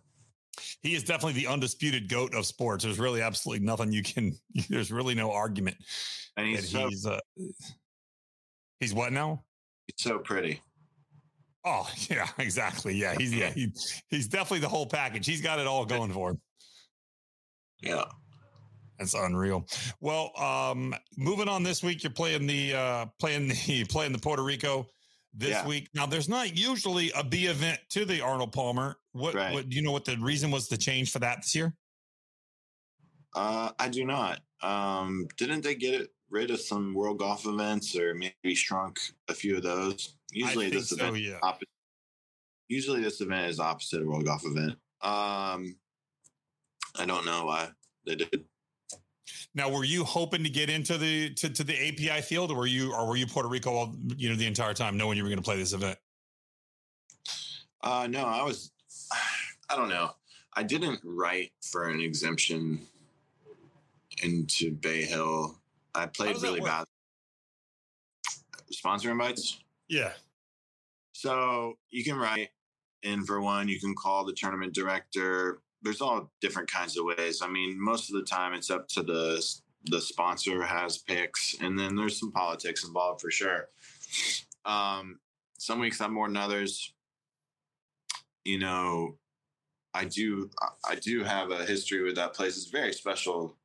He 0.82 0.96
is 0.96 1.04
definitely 1.04 1.42
the 1.42 1.48
undisputed 1.48 2.08
goat 2.08 2.34
of 2.34 2.46
sports. 2.46 2.84
There's 2.84 3.00
really 3.00 3.22
absolutely 3.22 3.66
nothing 3.66 3.92
you 3.92 4.04
can, 4.04 4.38
there's 4.70 4.92
really 4.92 5.16
no 5.16 5.32
argument. 5.32 5.78
And 6.38 6.48
he's, 6.48 6.70
so, 6.70 6.88
he's, 6.88 7.06
uh, 7.06 7.20
he's 8.80 8.94
what 8.94 9.12
now? 9.12 9.44
He's 9.88 10.04
so 10.04 10.20
pretty. 10.20 10.62
Oh 11.66 11.90
yeah, 12.10 12.28
exactly. 12.38 12.96
Yeah, 12.96 13.16
he's 13.18 13.34
yeah 13.34 13.50
he, 13.50 13.74
he's 14.10 14.28
definitely 14.28 14.60
the 14.60 14.70
whole 14.70 14.86
package. 14.86 15.26
He's 15.26 15.42
got 15.42 15.60
it 15.60 15.68
all 15.68 15.86
going 15.86 16.12
for 16.12 16.32
him. 16.32 16.42
Yeah, 17.82 18.04
that's 19.00 19.14
unreal. 19.14 19.66
Well, 20.00 20.32
um, 20.38 20.96
moving 21.18 21.48
on 21.48 21.64
this 21.64 21.84
week, 21.84 22.04
you're 22.04 22.12
playing 22.12 22.48
the 22.48 22.74
uh, 22.74 23.06
playing 23.20 23.50
the 23.50 23.86
playing 23.90 24.14
the 24.14 24.20
Puerto 24.20 24.44
Rico 24.44 24.88
this 25.34 25.50
yeah. 25.50 25.68
week. 25.68 25.90
Now, 25.94 26.06
there's 26.06 26.30
not 26.30 26.58
usually 26.58 27.12
a 27.16 27.24
B 27.24 27.48
event 27.48 27.80
to 27.90 28.06
the 28.06 28.22
Arnold 28.22 28.54
Palmer. 28.54 28.96
What, 29.14 29.34
right. 29.34 29.54
what 29.54 29.70
do 29.70 29.76
you 29.76 29.82
know? 29.82 29.92
What 29.92 30.06
the 30.06 30.18
reason 30.18 30.52
was 30.52 30.68
the 30.68 30.78
change 30.78 31.12
for 31.12 31.20
that 31.20 31.42
this 31.42 31.56
year? 31.56 31.74
Uh, 33.36 33.72
I 33.80 33.90
do 33.90 34.06
not. 34.06 34.42
Um, 34.62 35.28
didn't 35.38 35.62
they 35.62 35.76
get 35.76 36.10
rid 36.30 36.52
of 36.52 36.62
some 36.62 36.94
World 36.94 37.20
Golf 37.20 37.46
events, 37.46 37.96
or 37.98 38.14
maybe 38.14 38.56
shrunk 38.56 39.00
a 39.28 39.34
few 39.34 39.58
of 39.58 39.64
those? 39.64 40.16
Usually 40.34 40.70
this 40.70 40.90
so, 40.90 40.96
event, 40.96 41.20
yeah. 41.20 41.40
Opposite, 41.42 41.68
usually 42.68 43.02
this 43.02 43.22
event 43.22 43.50
is 43.50 43.60
opposite 43.60 44.02
of 44.02 44.08
World 44.08 44.26
Golf 44.26 44.44
event. 44.46 44.74
Um, 45.02 45.76
I 46.98 47.06
don't 47.06 47.26
know 47.26 47.46
why 47.46 47.70
they 48.06 48.16
did. 48.16 48.46
Now, 49.56 49.70
were 49.70 49.84
you 49.84 50.04
hoping 50.04 50.44
to 50.44 50.50
get 50.50 50.70
into 50.70 50.98
the 50.98 51.34
to, 51.36 51.50
to 51.50 51.64
the 51.64 51.76
API 51.88 52.22
field, 52.22 52.52
or 52.52 52.58
were 52.58 52.68
you 52.68 52.94
or 52.94 53.08
were 53.08 53.16
you 53.16 53.28
Puerto 53.28 53.48
Rico 53.48 53.72
all 53.72 53.96
you 54.18 54.30
know 54.30 54.36
the 54.36 54.48
entire 54.48 54.74
time, 54.74 54.98
knowing 54.98 55.18
you 55.18 55.24
were 55.24 55.30
going 55.30 55.38
to 55.38 55.44
play 55.44 55.58
this 55.58 55.74
event? 55.74 55.98
Uh, 57.82 58.08
no, 58.10 58.26
I 58.26 58.44
was. 58.44 58.72
I 59.70 59.76
don't 59.76 59.90
know. 59.90 60.12
I 60.56 60.64
didn't 60.64 61.00
write 61.04 61.52
for 61.64 61.90
an 61.90 62.00
exemption 62.00 62.82
into 64.22 64.72
Bay 64.72 65.04
Hill. 65.04 65.58
I 65.96 66.06
played 66.08 66.42
really 66.42 66.60
bad. 66.60 66.86
Sponsor 68.72 69.12
invites. 69.12 69.60
Yeah. 69.88 70.12
So 71.14 71.78
you 71.92 72.04
can 72.04 72.18
write 72.18 72.50
in 73.04 73.24
for 73.26 73.42
one, 73.42 73.68
you 73.68 73.80
can 73.80 73.96
call 73.96 74.26
the 74.26 74.34
tournament 74.34 74.74
director. 74.74 75.62
There's 75.82 76.02
all 76.02 76.32
different 76.42 76.70
kinds 76.72 76.98
of 76.98 77.06
ways. 77.06 77.42
I 77.42 77.48
mean, 77.48 77.82
most 77.82 78.10
of 78.10 78.16
the 78.16 78.24
time 78.24 78.54
it's 78.54 78.70
up 78.70 78.88
to 78.90 79.04
the 79.04 79.44
the 79.86 80.00
sponsor 80.00 80.64
has 80.64 80.98
picks, 80.98 81.58
and 81.60 81.78
then 81.78 81.96
there's 81.96 82.18
some 82.18 82.32
politics 82.32 82.86
involved 82.86 83.20
for 83.20 83.30
sure. 83.30 83.68
Um, 84.66 85.20
some 85.58 85.80
weeks 85.80 86.00
I'm 86.00 86.14
more 86.14 86.28
than 86.28 86.38
others. 86.38 86.94
You 88.46 88.60
know, 88.60 89.18
I 89.94 90.06
do 90.06 90.50
I 90.90 90.96
do 90.96 91.24
have 91.24 91.52
a 91.52 91.66
history 91.66 92.02
with 92.04 92.16
that 92.16 92.34
place. 92.34 92.58
It's 92.58 92.68
a 92.68 92.72
very 92.72 92.94
special 92.94 93.58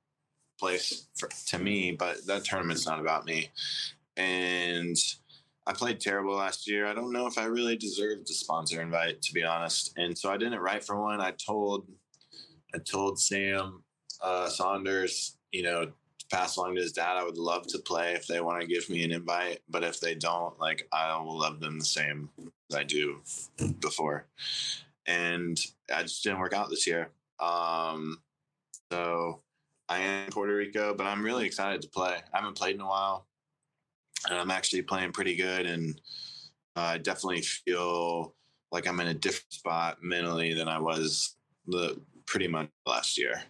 place 0.58 1.06
for, 1.16 1.28
to 1.46 1.58
me, 1.58 1.92
but 1.92 2.26
that 2.26 2.44
tournament's 2.44 2.86
not 2.86 3.00
about 3.00 3.24
me. 3.24 3.50
And 4.16 4.96
I 5.68 5.74
played 5.74 6.00
terrible 6.00 6.34
last 6.34 6.66
year. 6.66 6.86
I 6.86 6.94
don't 6.94 7.12
know 7.12 7.26
if 7.26 7.36
I 7.36 7.44
really 7.44 7.76
deserved 7.76 8.30
a 8.30 8.32
sponsor 8.32 8.80
invite, 8.80 9.20
to 9.20 9.34
be 9.34 9.44
honest. 9.44 9.92
And 9.98 10.16
so 10.16 10.30
I 10.30 10.38
didn't 10.38 10.60
write 10.60 10.82
for 10.82 10.98
one. 10.98 11.20
I 11.20 11.32
told 11.32 11.86
I 12.74 12.78
told 12.78 13.20
Sam 13.20 13.82
uh, 14.22 14.48
Saunders, 14.48 15.36
you 15.52 15.62
know, 15.62 15.92
pass 16.30 16.56
along 16.56 16.76
to 16.76 16.80
his 16.80 16.92
dad. 16.92 17.18
I 17.18 17.24
would 17.24 17.36
love 17.36 17.66
to 17.68 17.78
play 17.78 18.14
if 18.14 18.26
they 18.26 18.40
want 18.40 18.62
to 18.62 18.66
give 18.66 18.88
me 18.88 19.04
an 19.04 19.12
invite, 19.12 19.60
but 19.68 19.84
if 19.84 20.00
they 20.00 20.14
don't, 20.14 20.58
like 20.58 20.88
I 20.90 21.20
will 21.20 21.38
love 21.38 21.60
them 21.60 21.78
the 21.78 21.84
same 21.84 22.30
as 22.70 22.76
I 22.76 22.84
do 22.84 23.20
before. 23.80 24.26
And 25.06 25.60
I 25.94 26.02
just 26.02 26.22
didn't 26.22 26.40
work 26.40 26.54
out 26.54 26.70
this 26.70 26.86
year. 26.86 27.10
Um, 27.40 28.22
so 28.90 29.42
I 29.88 30.00
am 30.00 30.24
in 30.24 30.32
Puerto 30.32 30.54
Rico, 30.54 30.94
but 30.94 31.06
I'm 31.06 31.22
really 31.22 31.44
excited 31.44 31.82
to 31.82 31.88
play. 31.88 32.16
I 32.32 32.38
haven't 32.38 32.56
played 32.56 32.74
in 32.74 32.80
a 32.80 32.88
while, 32.88 33.26
and 34.28 34.38
I'm 34.38 34.50
actually 34.50 34.82
playing 34.82 35.12
pretty 35.12 35.36
good. 35.36 35.66
And 35.66 36.00
uh, 36.76 36.80
I 36.80 36.98
definitely 36.98 37.42
feel 37.42 38.34
like 38.70 38.86
I'm 38.86 39.00
in 39.00 39.08
a 39.08 39.14
different 39.14 39.52
spot 39.52 39.98
mentally 40.02 40.54
than 40.54 40.68
I 40.68 40.78
was 40.78 41.36
the 41.66 42.00
pretty 42.26 42.48
much 42.48 42.68
last 42.86 43.18
year. 43.18 43.42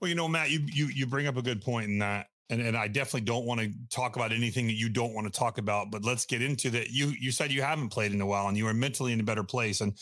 Well, 0.00 0.08
you 0.08 0.14
know, 0.14 0.28
Matt, 0.28 0.50
you 0.50 0.60
you 0.66 0.86
you 0.86 1.06
bring 1.06 1.26
up 1.26 1.36
a 1.36 1.42
good 1.42 1.62
point 1.62 1.88
in 1.88 1.98
that, 2.00 2.26
and 2.50 2.60
and 2.60 2.76
I 2.76 2.88
definitely 2.88 3.20
don't 3.20 3.44
want 3.44 3.60
to 3.60 3.70
talk 3.88 4.16
about 4.16 4.32
anything 4.32 4.66
that 4.66 4.72
you 4.74 4.88
don't 4.88 5.14
want 5.14 5.32
to 5.32 5.38
talk 5.38 5.58
about. 5.58 5.92
But 5.92 6.04
let's 6.04 6.26
get 6.26 6.42
into 6.42 6.70
that. 6.70 6.90
You 6.90 7.12
you 7.20 7.30
said 7.30 7.52
you 7.52 7.62
haven't 7.62 7.90
played 7.90 8.12
in 8.12 8.20
a 8.20 8.26
while, 8.26 8.48
and 8.48 8.56
you 8.56 8.66
are 8.66 8.74
mentally 8.74 9.12
in 9.12 9.20
a 9.20 9.22
better 9.22 9.44
place, 9.44 9.80
and 9.80 9.96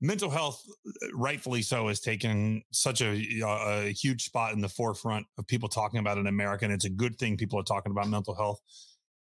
mental 0.00 0.28
health, 0.28 0.62
uh, 0.86 0.90
rightfully 1.14 1.62
so, 1.62 1.88
has 1.88 2.00
taken 2.00 2.62
such 2.70 3.00
a, 3.00 3.22
a 3.42 3.92
huge 3.92 4.24
spot 4.24 4.52
in 4.52 4.60
the 4.60 4.68
forefront 4.68 5.26
of 5.38 5.46
people 5.46 5.70
talking 5.70 6.00
about 6.00 6.18
in 6.18 6.26
America, 6.26 6.66
and 6.66 6.74
it's 6.74 6.84
a 6.84 6.90
good 6.90 7.18
thing 7.18 7.38
people 7.38 7.58
are 7.58 7.64
talking 7.64 7.92
about 7.92 8.08
mental 8.08 8.34
health. 8.34 8.60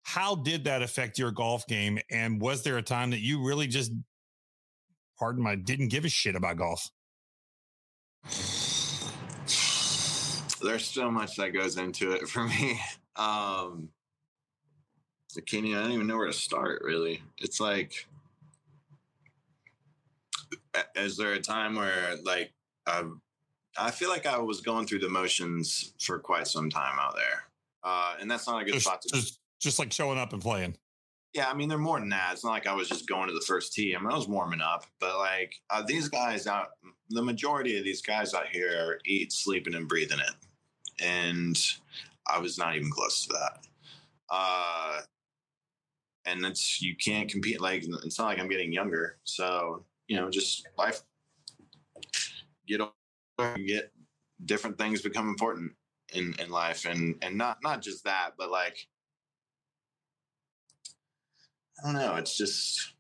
How 0.02 0.34
did 0.34 0.64
that 0.64 0.82
affect 0.82 1.18
your 1.18 1.30
golf 1.30 1.66
game? 1.66 1.98
And 2.10 2.40
was 2.40 2.62
there 2.62 2.76
a 2.76 2.82
time 2.82 3.10
that 3.10 3.20
you 3.20 3.42
really 3.42 3.66
just, 3.66 3.92
pardon 5.18 5.42
my, 5.42 5.54
didn't 5.54 5.88
give 5.88 6.04
a 6.04 6.08
shit 6.08 6.34
about 6.34 6.56
golf? 6.56 6.90
there's 10.62 10.84
so 10.84 11.10
much 11.10 11.36
that 11.36 11.50
goes 11.50 11.76
into 11.76 12.12
it 12.12 12.28
for 12.28 12.44
me. 12.48 12.80
Um, 13.16 13.88
I 15.36 15.40
can't 15.40 15.64
even, 15.64 15.78
I 15.78 15.82
don't 15.82 15.92
even 15.92 16.06
know 16.06 16.16
where 16.16 16.26
to 16.26 16.32
start 16.32 16.82
really. 16.82 17.22
It's 17.38 17.60
like, 17.60 18.06
is 20.94 21.16
there 21.16 21.32
a 21.32 21.40
time 21.40 21.74
where 21.74 22.16
like, 22.24 22.52
I've, 22.86 23.12
I 23.78 23.90
feel 23.90 24.10
like 24.10 24.26
I 24.26 24.38
was 24.38 24.60
going 24.60 24.86
through 24.86 24.98
the 24.98 25.08
motions 25.08 25.94
for 26.00 26.18
quite 26.18 26.46
some 26.46 26.68
time 26.68 26.98
out 26.98 27.14
there. 27.14 27.44
Uh, 27.82 28.16
and 28.20 28.30
that's 28.30 28.46
not 28.46 28.60
a 28.60 28.64
good 28.64 28.74
just, 28.74 28.86
spot 28.86 29.02
to 29.02 29.08
just, 29.08 29.40
just 29.62 29.78
like 29.78 29.92
showing 29.92 30.18
up 30.18 30.32
and 30.32 30.42
playing. 30.42 30.76
Yeah, 31.34 31.48
I 31.48 31.54
mean, 31.54 31.70
they're 31.70 31.78
more 31.78 31.98
than 31.98 32.10
that. 32.10 32.30
It's 32.32 32.44
not 32.44 32.50
like 32.50 32.66
I 32.66 32.74
was 32.74 32.90
just 32.90 33.08
going 33.08 33.28
to 33.28 33.34
the 33.34 33.40
first 33.40 33.72
tee. 33.72 33.96
I 33.96 33.98
mean, 33.98 34.10
I 34.10 34.14
was 34.14 34.28
warming 34.28 34.60
up, 34.60 34.84
but 35.00 35.16
like 35.16 35.54
uh, 35.70 35.82
these 35.86 36.08
guys 36.08 36.46
out, 36.46 36.68
the 37.08 37.22
majority 37.22 37.78
of 37.78 37.84
these 37.84 38.02
guys 38.02 38.34
out 38.34 38.48
here 38.48 39.00
eat, 39.06 39.32
sleeping, 39.32 39.74
and 39.74 39.88
breathing 39.88 40.18
it 40.18 40.34
and 41.02 41.58
I 42.28 42.38
was 42.38 42.58
not 42.58 42.76
even 42.76 42.90
close 42.90 43.26
to 43.26 43.32
that. 43.32 43.58
Uh, 44.30 45.00
and 46.24 46.44
it's 46.46 46.80
you 46.80 46.96
can't 46.96 47.28
compete. 47.28 47.60
Like 47.60 47.84
it's 47.84 48.18
not 48.18 48.26
like 48.26 48.38
I'm 48.38 48.48
getting 48.48 48.72
younger, 48.72 49.18
so 49.24 49.84
you 50.08 50.16
know, 50.16 50.30
just 50.30 50.66
life. 50.78 51.02
Get 52.66 52.80
older, 52.80 53.58
get 53.58 53.92
different 54.44 54.78
things 54.78 55.02
become 55.02 55.28
important 55.28 55.72
in 56.14 56.34
in 56.38 56.50
life, 56.50 56.84
and 56.84 57.16
and 57.22 57.36
not 57.36 57.58
not 57.62 57.82
just 57.82 58.04
that, 58.04 58.30
but 58.38 58.50
like 58.50 58.86
I 61.82 61.86
don't 61.86 61.94
know. 61.94 62.14
It's 62.16 62.36
just 62.36 62.94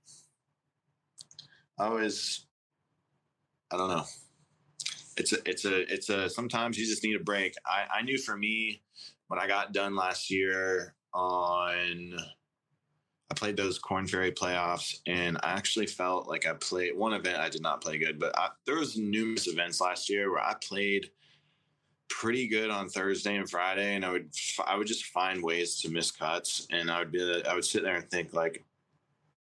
I 1.78 1.86
always 1.86 2.46
I 3.70 3.76
don't 3.76 3.88
know 3.88 4.04
it's 5.16 5.32
a 5.32 5.48
it's 5.48 5.64
a 5.64 5.92
it's 5.92 6.08
a 6.08 6.28
sometimes 6.28 6.78
you 6.78 6.86
just 6.86 7.04
need 7.04 7.16
a 7.16 7.22
break. 7.24 7.54
I, 7.66 7.98
I 7.98 8.02
knew 8.02 8.18
for 8.18 8.36
me 8.36 8.82
when 9.28 9.38
I 9.38 9.46
got 9.46 9.72
done 9.72 9.94
last 9.94 10.30
year 10.30 10.94
on 11.14 12.16
I 13.30 13.34
played 13.34 13.56
those 13.56 13.78
Korn 13.78 14.06
Ferry 14.06 14.30
playoffs, 14.30 15.00
and 15.06 15.38
I 15.42 15.52
actually 15.52 15.86
felt 15.86 16.28
like 16.28 16.46
I 16.46 16.52
played 16.52 16.94
one 16.94 17.14
event. 17.14 17.38
I 17.38 17.48
did 17.48 17.62
not 17.62 17.80
play 17.80 17.96
good, 17.96 18.18
but 18.18 18.38
I, 18.38 18.48
there 18.66 18.76
was 18.76 18.98
numerous 18.98 19.48
events 19.48 19.80
last 19.80 20.10
year 20.10 20.30
where 20.30 20.42
I 20.42 20.54
played 20.62 21.10
pretty 22.10 22.46
good 22.46 22.68
on 22.68 22.90
Thursday 22.90 23.36
and 23.36 23.48
Friday, 23.48 23.94
and 23.94 24.04
I 24.04 24.10
would 24.10 24.30
I 24.66 24.76
would 24.76 24.86
just 24.86 25.06
find 25.06 25.42
ways 25.42 25.80
to 25.80 25.90
miss 25.90 26.10
cuts, 26.10 26.66
and 26.70 26.90
I 26.90 26.98
would 26.98 27.12
be 27.12 27.42
I 27.48 27.54
would 27.54 27.64
sit 27.64 27.82
there 27.82 27.96
and 27.96 28.10
think 28.10 28.34
like, 28.34 28.64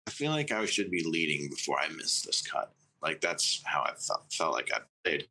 I 0.09 0.11
feel 0.11 0.31
like 0.31 0.51
I 0.51 0.65
should 0.65 0.89
be 0.89 1.03
leading 1.05 1.51
before 1.51 1.79
I 1.79 1.87
miss 1.89 2.23
this 2.23 2.41
cut. 2.41 2.73
Like 2.99 3.21
that's 3.21 3.61
how 3.63 3.81
I 3.81 3.93
felt 3.93 4.23
felt 4.33 4.53
like 4.53 4.71
I 4.73 4.79
played. 5.03 5.27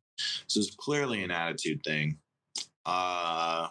So 0.47 0.61
it's 0.61 0.73
clearly 0.73 1.21
an 1.21 1.31
attitude 1.31 1.81
thing. 1.83 2.17
Uh, 2.85 3.67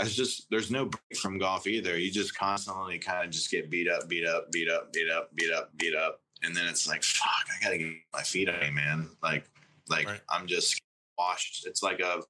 it's 0.00 0.16
just 0.16 0.48
there's 0.50 0.72
no 0.72 0.86
break 0.86 1.20
from 1.20 1.38
golf 1.38 1.68
either. 1.68 1.96
You 1.96 2.10
just 2.10 2.36
constantly 2.36 2.98
kind 2.98 3.24
of 3.24 3.30
just 3.30 3.48
get 3.48 3.70
beat 3.70 3.88
up, 3.88 4.08
beat 4.08 4.26
up, 4.26 4.50
beat 4.50 4.68
up, 4.68 4.92
beat 4.92 5.08
up, 5.08 5.30
beat 5.36 5.52
up, 5.52 5.70
beat 5.76 5.94
up, 5.94 6.20
and 6.42 6.52
then 6.52 6.66
it's 6.66 6.88
like, 6.88 7.04
fuck, 7.04 7.30
I 7.30 7.62
gotta 7.62 7.78
get 7.78 7.92
my 8.12 8.22
feet 8.22 8.48
on, 8.48 8.74
man. 8.74 9.08
Like, 9.22 9.48
like 9.88 10.08
right. 10.08 10.20
I'm 10.28 10.48
just 10.48 10.82
washed. 11.16 11.64
It's 11.64 11.84
like 11.84 12.00
a 12.00 12.22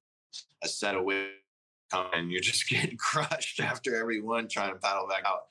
a 0.61 0.67
set 0.67 0.93
of 0.93 1.05
coming. 1.91 2.11
And 2.13 2.31
You're 2.31 2.39
just 2.39 2.69
getting 2.69 2.97
crushed 2.97 3.59
after 3.59 3.95
every 3.95 4.21
one 4.21 4.47
trying 4.47 4.73
to 4.73 4.79
paddle 4.79 5.07
back 5.07 5.23
out. 5.25 5.45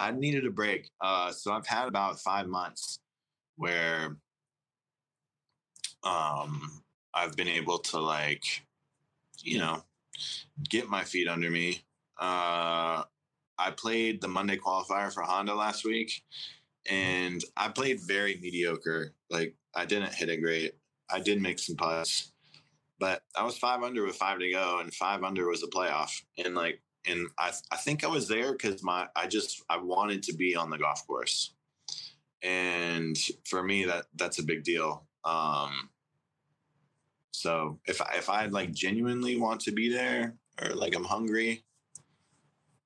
I 0.00 0.10
needed 0.10 0.46
a 0.46 0.50
break, 0.50 0.90
uh, 1.02 1.30
so 1.30 1.52
I've 1.52 1.66
had 1.66 1.86
about 1.86 2.20
five 2.20 2.48
months 2.48 3.00
where 3.56 4.16
um, 6.02 6.82
I've 7.12 7.36
been 7.36 7.48
able 7.48 7.78
to 7.78 7.98
like, 8.00 8.44
you 9.42 9.58
know, 9.58 9.84
get 10.70 10.88
my 10.88 11.04
feet 11.04 11.28
under 11.28 11.50
me. 11.50 11.82
Uh, 12.18 13.04
I 13.58 13.70
played 13.76 14.22
the 14.22 14.28
Monday 14.28 14.56
qualifier 14.56 15.12
for 15.12 15.22
Honda 15.22 15.54
last 15.54 15.84
week, 15.84 16.22
and 16.88 17.44
I 17.58 17.68
played 17.68 18.00
very 18.00 18.38
mediocre. 18.40 19.12
Like 19.28 19.54
I 19.76 19.84
didn't 19.84 20.14
hit 20.14 20.30
it 20.30 20.38
great. 20.38 20.72
I 21.10 21.20
did 21.20 21.42
make 21.42 21.58
some 21.58 21.76
putts, 21.76 22.32
but 22.98 23.20
I 23.36 23.44
was 23.44 23.58
five 23.58 23.82
under 23.82 24.06
with 24.06 24.16
five 24.16 24.38
to 24.38 24.50
go, 24.50 24.78
and 24.78 24.94
five 24.94 25.22
under 25.24 25.46
was 25.46 25.62
a 25.62 25.66
playoff. 25.66 26.22
And 26.42 26.54
like, 26.54 26.80
and 27.06 27.28
I 27.38 27.52
I 27.70 27.76
think 27.76 28.04
I 28.04 28.08
was 28.08 28.28
there 28.28 28.52
because 28.52 28.82
my 28.82 29.08
I 29.16 29.26
just 29.26 29.62
I 29.68 29.78
wanted 29.78 30.22
to 30.24 30.34
be 30.34 30.56
on 30.56 30.70
the 30.70 30.78
golf 30.78 31.06
course, 31.06 31.54
and 32.42 33.16
for 33.44 33.62
me 33.62 33.84
that 33.84 34.06
that's 34.16 34.38
a 34.38 34.44
big 34.44 34.64
deal. 34.64 35.06
Um, 35.24 35.90
so 37.32 37.78
if 37.86 38.02
I, 38.02 38.16
if 38.16 38.28
I 38.28 38.46
like 38.46 38.72
genuinely 38.72 39.38
want 39.38 39.60
to 39.62 39.72
be 39.72 39.88
there 39.90 40.34
or 40.60 40.74
like 40.74 40.94
I'm 40.94 41.04
hungry, 41.04 41.64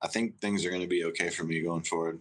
I 0.01 0.09
think 0.09 0.39
things 0.39 0.65
are 0.65 0.71
going 0.71 0.83
to 0.83 0.89
be 0.89 1.05
okay 1.07 1.31
for 1.31 1.45
me 1.45 1.61
going 1.61 1.83
forward. 1.83 2.21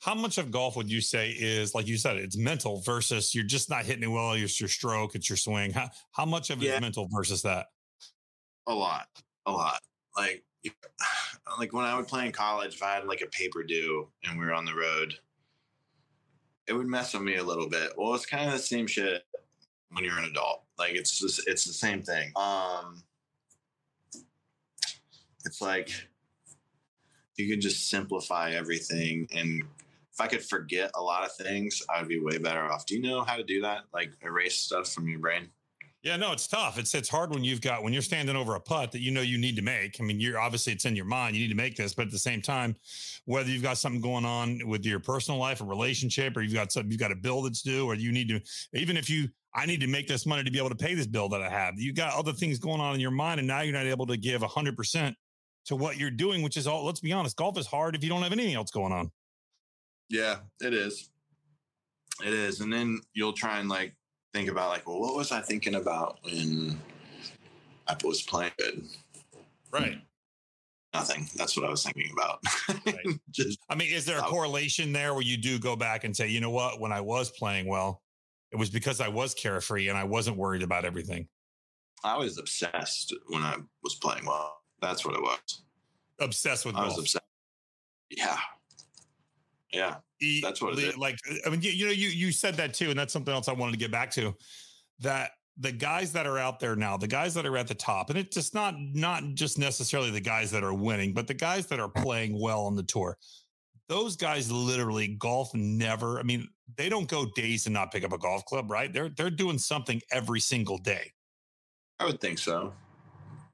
How 0.00 0.14
much 0.14 0.36
of 0.36 0.50
golf 0.50 0.76
would 0.76 0.90
you 0.90 1.00
say 1.00 1.30
is 1.30 1.74
like 1.74 1.88
you 1.88 1.96
said, 1.96 2.18
it's 2.18 2.36
mental 2.36 2.82
versus 2.82 3.34
you're 3.34 3.42
just 3.42 3.70
not 3.70 3.84
hitting 3.84 4.02
it 4.02 4.08
well. 4.08 4.32
It's 4.32 4.60
your 4.60 4.68
stroke, 4.68 5.14
it's 5.14 5.28
your 5.30 5.38
swing. 5.38 5.72
How 5.72 5.90
how 6.12 6.26
much 6.26 6.50
of 6.50 6.62
it 6.62 6.66
yeah. 6.66 6.74
is 6.74 6.80
mental 6.80 7.08
versus 7.10 7.42
that? 7.42 7.66
A 8.66 8.74
lot, 8.74 9.06
a 9.46 9.52
lot. 9.52 9.80
Like 10.16 10.44
like 11.58 11.72
when 11.72 11.84
I 11.84 11.96
would 11.96 12.08
play 12.08 12.26
in 12.26 12.32
college, 12.32 12.74
if 12.74 12.82
I 12.82 12.94
had 12.94 13.06
like 13.06 13.22
a 13.22 13.26
paper 13.26 13.62
due 13.62 14.08
and 14.24 14.38
we 14.38 14.44
were 14.44 14.54
on 14.54 14.64
the 14.64 14.74
road, 14.74 15.14
it 16.66 16.72
would 16.72 16.86
mess 16.86 17.14
with 17.14 17.22
me 17.22 17.36
a 17.36 17.42
little 17.42 17.68
bit. 17.68 17.92
Well, 17.96 18.14
it's 18.14 18.26
kind 18.26 18.46
of 18.46 18.52
the 18.52 18.58
same 18.58 18.86
shit 18.86 19.22
when 19.90 20.04
you're 20.04 20.18
an 20.18 20.24
adult. 20.24 20.64
Like 20.78 20.94
it's 20.94 21.18
just, 21.18 21.46
it's 21.46 21.64
the 21.64 21.72
same 21.72 22.02
thing. 22.02 22.32
Um, 22.36 23.02
it's 25.44 25.60
like 25.60 25.90
you 27.36 27.48
can 27.50 27.60
just 27.60 27.90
simplify 27.90 28.52
everything 28.52 29.28
and 29.34 29.62
if 30.14 30.20
I 30.20 30.28
could 30.28 30.44
forget 30.44 30.92
a 30.94 31.02
lot 31.02 31.24
of 31.24 31.34
things, 31.34 31.82
I'd 31.90 32.06
be 32.06 32.20
way 32.20 32.38
better 32.38 32.62
off. 32.70 32.86
Do 32.86 32.94
you 32.94 33.02
know 33.02 33.24
how 33.24 33.34
to 33.34 33.42
do 33.42 33.62
that? 33.62 33.82
Like 33.92 34.12
erase 34.22 34.54
stuff 34.54 34.92
from 34.92 35.08
your 35.08 35.18
brain? 35.18 35.48
Yeah, 36.04 36.16
no, 36.16 36.32
it's 36.32 36.46
tough. 36.46 36.78
It's 36.78 36.94
it's 36.94 37.08
hard 37.08 37.30
when 37.30 37.44
you've 37.44 37.62
got 37.62 37.82
when 37.82 37.94
you're 37.94 38.02
standing 38.02 38.36
over 38.36 38.56
a 38.56 38.60
putt 38.60 38.92
that 38.92 39.00
you 39.00 39.10
know 39.10 39.22
you 39.22 39.38
need 39.38 39.56
to 39.56 39.62
make. 39.62 39.98
I 39.98 40.04
mean, 40.04 40.20
you're 40.20 40.38
obviously 40.38 40.74
it's 40.74 40.84
in 40.84 40.94
your 40.94 41.06
mind. 41.06 41.34
You 41.34 41.40
need 41.40 41.48
to 41.48 41.56
make 41.56 41.76
this, 41.76 41.94
but 41.94 42.04
at 42.04 42.12
the 42.12 42.18
same 42.18 42.42
time, 42.42 42.76
whether 43.24 43.48
you've 43.48 43.62
got 43.62 43.78
something 43.78 44.02
going 44.02 44.26
on 44.26 44.60
with 44.66 44.84
your 44.84 45.00
personal 45.00 45.40
life, 45.40 45.62
a 45.62 45.64
relationship, 45.64 46.36
or 46.36 46.42
you've 46.42 46.52
got 46.52 46.72
something 46.72 46.90
you've 46.90 47.00
got 47.00 47.10
a 47.10 47.16
bill 47.16 47.40
that's 47.40 47.62
due, 47.62 47.86
or 47.86 47.94
you 47.94 48.12
need 48.12 48.28
to 48.28 48.40
even 48.78 48.98
if 48.98 49.08
you 49.08 49.30
I 49.54 49.64
need 49.64 49.80
to 49.80 49.86
make 49.86 50.06
this 50.06 50.26
money 50.26 50.44
to 50.44 50.50
be 50.50 50.58
able 50.58 50.68
to 50.68 50.74
pay 50.74 50.92
this 50.92 51.06
bill 51.06 51.30
that 51.30 51.40
I 51.40 51.48
have. 51.48 51.78
You 51.78 51.94
got 51.94 52.12
other 52.12 52.34
things 52.34 52.58
going 52.58 52.82
on 52.82 52.94
in 52.94 53.00
your 53.00 53.10
mind, 53.10 53.38
and 53.38 53.48
now 53.48 53.62
you're 53.62 53.72
not 53.72 53.86
able 53.86 54.06
to 54.08 54.18
give 54.18 54.42
hundred 54.42 54.76
percent 54.76 55.16
to 55.66 55.74
what 55.74 55.96
you're 55.96 56.10
doing, 56.10 56.42
which 56.42 56.58
is 56.58 56.66
all. 56.66 56.84
Let's 56.84 57.00
be 57.00 57.12
honest, 57.12 57.34
golf 57.34 57.56
is 57.56 57.66
hard 57.66 57.96
if 57.96 58.04
you 58.04 58.10
don't 58.10 58.22
have 58.22 58.32
anything 58.32 58.54
else 58.54 58.70
going 58.70 58.92
on. 58.92 59.10
Yeah, 60.10 60.40
it 60.60 60.74
is. 60.74 61.08
It 62.22 62.34
is, 62.34 62.60
and 62.60 62.70
then 62.70 63.00
you'll 63.14 63.32
try 63.32 63.58
and 63.58 63.70
like 63.70 63.96
think 64.34 64.50
about 64.50 64.70
like, 64.70 64.86
well, 64.86 65.00
what 65.00 65.14
was 65.14 65.32
I 65.32 65.40
thinking 65.40 65.76
about 65.76 66.18
when 66.24 66.78
I 67.86 67.96
was 68.04 68.20
playing 68.20 68.52
good? 68.58 68.84
Right. 69.70 70.00
Nothing. 70.92 71.28
That's 71.36 71.56
what 71.56 71.64
I 71.66 71.70
was 71.70 71.84
thinking 71.84 72.10
about. 72.12 72.40
Right. 72.84 73.06
Just 73.30 73.58
I 73.70 73.76
mean, 73.76 73.92
is 73.92 74.04
there 74.04 74.18
a 74.18 74.22
correlation 74.22 74.92
there 74.92 75.14
where 75.14 75.22
you 75.22 75.36
do 75.36 75.58
go 75.58 75.76
back 75.76 76.04
and 76.04 76.14
say, 76.14 76.28
you 76.28 76.40
know 76.40 76.50
what, 76.50 76.80
when 76.80 76.92
I 76.92 77.00
was 77.00 77.30
playing 77.30 77.68
well, 77.68 78.02
it 78.52 78.56
was 78.56 78.70
because 78.70 79.00
I 79.00 79.08
was 79.08 79.34
carefree 79.34 79.88
and 79.88 79.96
I 79.96 80.04
wasn't 80.04 80.36
worried 80.36 80.62
about 80.62 80.84
everything. 80.84 81.28
I 82.02 82.18
was 82.18 82.38
obsessed 82.38 83.14
when 83.28 83.42
I 83.42 83.56
was 83.82 83.94
playing 83.94 84.26
well. 84.26 84.58
That's 84.80 85.04
what 85.04 85.14
it 85.14 85.22
was. 85.22 85.62
Obsessed 86.20 86.66
with 86.66 86.76
I 86.76 86.84
was 86.84 86.98
obsessed. 86.98 87.24
Yeah. 88.10 88.38
Yeah. 89.72 89.96
E- 90.24 90.40
That's 90.42 90.60
what 90.60 90.72
it 90.72 90.78
li- 90.78 90.92
Like, 90.96 91.18
I 91.46 91.50
mean, 91.50 91.62
you, 91.62 91.70
you 91.70 91.86
know, 91.86 91.92
you 91.92 92.08
you 92.08 92.32
said 92.32 92.54
that 92.56 92.74
too, 92.74 92.90
and 92.90 92.98
that's 92.98 93.12
something 93.12 93.32
else 93.32 93.48
I 93.48 93.52
wanted 93.52 93.72
to 93.72 93.78
get 93.78 93.90
back 93.90 94.10
to. 94.12 94.34
That 95.00 95.32
the 95.58 95.72
guys 95.72 96.12
that 96.12 96.26
are 96.26 96.38
out 96.38 96.58
there 96.60 96.74
now, 96.76 96.96
the 96.96 97.06
guys 97.06 97.34
that 97.34 97.46
are 97.46 97.56
at 97.56 97.68
the 97.68 97.74
top, 97.74 98.10
and 98.10 98.18
it's 98.18 98.34
just 98.34 98.54
not 98.54 98.74
not 98.78 99.22
just 99.34 99.58
necessarily 99.58 100.10
the 100.10 100.20
guys 100.20 100.50
that 100.50 100.64
are 100.64 100.74
winning, 100.74 101.12
but 101.12 101.26
the 101.26 101.34
guys 101.34 101.66
that 101.66 101.80
are 101.80 101.88
playing 101.88 102.40
well 102.40 102.66
on 102.66 102.74
the 102.76 102.82
tour. 102.82 103.16
Those 103.88 104.16
guys 104.16 104.50
literally 104.50 105.08
golf 105.08 105.54
never. 105.54 106.18
I 106.18 106.22
mean, 106.22 106.48
they 106.76 106.88
don't 106.88 107.08
go 107.08 107.26
days 107.36 107.66
and 107.66 107.74
not 107.74 107.92
pick 107.92 108.02
up 108.02 108.12
a 108.12 108.18
golf 108.18 108.44
club, 108.46 108.70
right? 108.70 108.92
They're 108.92 109.10
they're 109.10 109.30
doing 109.30 109.58
something 109.58 110.00
every 110.10 110.40
single 110.40 110.78
day. 110.78 111.12
I 112.00 112.06
would 112.06 112.20
think 112.20 112.38
so. 112.38 112.72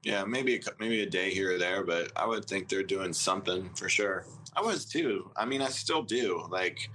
Yeah, 0.03 0.23
maybe 0.23 0.55
a, 0.55 0.59
maybe 0.79 1.03
a 1.03 1.09
day 1.09 1.29
here 1.29 1.55
or 1.55 1.57
there, 1.59 1.83
but 1.83 2.11
I 2.15 2.25
would 2.25 2.45
think 2.45 2.69
they're 2.69 2.81
doing 2.81 3.13
something 3.13 3.69
for 3.75 3.87
sure. 3.87 4.25
I 4.55 4.61
was 4.61 4.85
too. 4.85 5.31
I 5.35 5.45
mean, 5.45 5.61
I 5.61 5.69
still 5.69 6.03
do. 6.03 6.45
Like, 6.49 6.89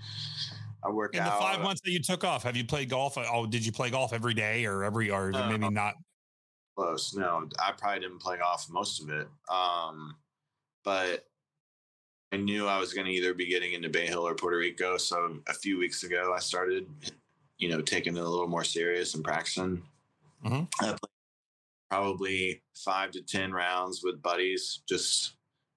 I 0.85 0.91
work 0.91 1.15
out 1.15 1.19
In 1.19 1.25
the 1.25 1.31
out. 1.33 1.41
five 1.41 1.61
months 1.63 1.81
that 1.85 1.91
you 1.91 2.01
took 2.01 2.23
off, 2.25 2.43
have 2.43 2.57
you 2.57 2.65
played 2.65 2.89
golf? 2.91 3.17
Oh, 3.19 3.47
did 3.47 3.65
you 3.65 3.73
play 3.73 3.91
golf 3.91 4.13
every 4.13 4.35
day 4.35 4.67
or 4.67 4.85
every 4.85 5.11
or 5.11 5.31
No. 5.31 5.49
maybe 5.49 5.69
not? 5.71 5.95
close. 6.77 7.15
No, 7.15 7.49
I 7.59 7.73
probably 7.73 8.01
didn't 8.01 8.19
play 8.19 8.39
off 8.41 8.69
most 8.69 9.01
of 9.03 9.09
it. 9.09 9.27
Um, 9.51 10.15
but 10.85 11.27
I 12.33 12.37
knew 12.37 12.67
I 12.67 12.79
was 12.79 12.93
going 12.93 13.07
to 13.07 13.13
either 13.13 13.33
be 13.33 13.47
getting 13.47 13.73
into 13.73 13.89
Bay 13.89 14.07
Hill 14.07 14.27
or 14.29 14.35
Puerto 14.35 14.59
Rico. 14.59 14.99
So 14.99 15.39
a 15.49 15.55
few 15.55 15.79
weeks 15.79 16.03
ago, 16.03 16.35
I 16.37 16.39
started, 16.41 16.87
you 17.57 17.71
know, 17.71 17.81
taking 17.81 18.15
it 18.15 18.21
a 18.23 18.29
little 18.29 18.47
more 18.47 18.63
serious 18.65 19.15
and 19.15 19.25
practicing. 19.25 19.83
Mhm. 20.45 20.69
I 20.81 20.85
played 20.89 20.99
probably 21.91 22.63
five 22.75 23.11
to 23.13 23.23
10 23.23 23.53
rounds 23.53 24.03
with 24.05 24.21
buddies, 24.21 24.83
just 24.87 25.36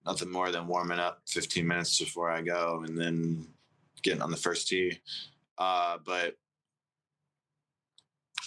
nothing 0.10 0.32
more 0.32 0.52
than 0.52 0.66
warming 0.68 0.98
up 0.98 1.22
15 1.28 1.68
minutes 1.68 2.00
before 2.00 2.32
I 2.32 2.42
go 2.42 2.84
and 2.86 2.98
then 2.98 3.46
getting 4.02 4.24
on 4.24 4.32
the 4.32 4.38
first 4.38 4.68
tee. 4.68 5.00
Uh, 5.60 5.98
but 6.04 6.36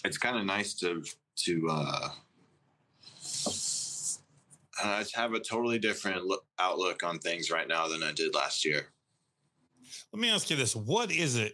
it's 0.04 0.19
kind 0.19 0.37
of 0.37 0.45
nice 0.45 0.75
to, 0.75 1.04
to, 1.37 1.69
uh, 1.71 2.09
I 4.83 5.04
have 5.14 5.35
a 5.35 5.38
totally 5.40 5.78
different 5.78 6.25
look, 6.25 6.45
outlook 6.59 7.04
on 7.04 7.21
things 7.21 7.50
right 7.50 7.69
now 7.69 7.87
than 7.87 8.02
I 8.02 8.11
did 8.11 8.35
last 8.35 8.64
year. 8.64 8.87
Let 10.12 10.21
me 10.21 10.31
ask 10.31 10.50
you 10.50 10.57
this: 10.57 10.75
What 10.75 11.12
is 11.12 11.37
it? 11.37 11.52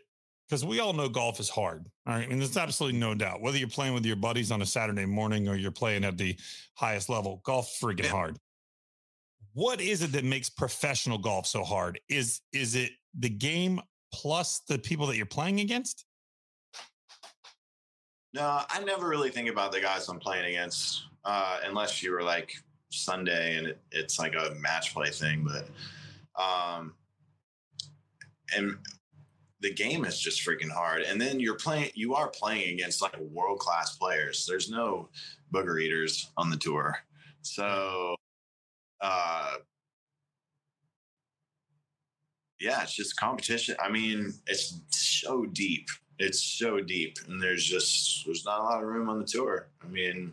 Because 0.49 0.65
we 0.65 0.81
all 0.81 0.95
know 0.95 1.09
golf 1.11 1.41
is 1.41 1.51
hard. 1.51 1.85
All 2.07 2.15
right, 2.15 2.27
and 2.27 2.41
there's 2.41 2.57
absolutely 2.57 2.99
no 2.99 3.15
doubt. 3.15 3.43
Whether 3.43 3.59
you're 3.59 3.69
playing 3.69 3.93
with 3.93 4.07
your 4.07 4.17
buddies 4.17 4.51
on 4.51 4.63
a 4.63 4.67
Saturday 4.67 5.05
morning 5.05 5.49
or 5.49 5.57
you're 5.57 5.71
playing 5.73 6.05
at 6.05 6.17
the 6.17 6.37
highest 6.75 7.11
level, 7.11 7.43
golf 7.45 7.77
freaking 7.83 8.05
Yeah. 8.05 8.11
hard. 8.11 8.39
What 9.59 9.81
is 9.81 10.03
it 10.03 10.13
that 10.13 10.23
makes 10.23 10.49
professional 10.49 11.19
golf 11.19 11.45
so 11.45 11.65
hard? 11.65 11.99
Is 12.09 12.43
is 12.53 12.77
it 12.77 12.93
the 13.19 13.29
game 13.29 13.81
plus 14.15 14.61
the 14.69 14.79
people 14.79 15.09
that 15.09 15.17
you're 15.17 15.27
playing 15.27 15.59
against? 15.59 16.05
No, 18.33 18.63
I 18.71 18.85
never 18.85 19.09
really 19.09 19.31
think 19.31 19.51
about 19.51 19.73
the 19.73 19.81
guys 19.81 20.09
I'm 20.09 20.21
playing 20.21 20.45
against, 20.45 21.07
uh, 21.25 21.59
unless 21.65 22.05
you 22.05 22.13
were 22.13 22.23
like 22.23 22.53
Sunday 22.91 23.57
and 23.57 23.67
it, 23.67 23.81
it's 23.91 24.21
like 24.21 24.37
a 24.37 24.55
match 24.61 24.95
play 24.95 25.11
thing. 25.11 25.45
But, 25.45 25.69
um, 26.41 26.95
and 28.57 28.77
the 29.59 29.75
game 29.75 30.05
is 30.05 30.21
just 30.21 30.47
freaking 30.47 30.71
hard. 30.71 31.03
And 31.03 31.21
then 31.21 31.41
you're 31.41 31.57
playing, 31.57 31.91
you 31.97 32.15
are 32.15 32.29
playing 32.29 32.75
against 32.75 33.03
like 33.03 33.19
world 33.19 33.59
class 33.59 33.97
players. 33.97 34.47
There's 34.47 34.71
no 34.71 35.09
booger 35.53 35.83
eaters 35.83 36.31
on 36.37 36.49
the 36.49 36.57
tour. 36.57 36.97
So, 37.43 38.15
uh, 39.01 39.55
yeah, 42.61 42.83
it's 42.83 42.95
just 42.95 43.17
competition. 43.17 43.77
I 43.81 43.89
mean, 43.89 44.33
it's 44.47 44.81
so 44.91 45.47
deep. 45.47 45.89
It's 46.19 46.43
so 46.43 46.81
deep, 46.81 47.17
and 47.29 47.41
there's 47.41 47.65
just 47.65 48.27
there's 48.27 48.45
not 48.45 48.61
a 48.61 48.65
lot 48.65 48.83
of 48.83 48.89
room 48.89 49.09
on 49.09 49.21
the 49.21 49.25
tour. 49.25 49.69
I 49.85 49.87
mean, 49.87 50.33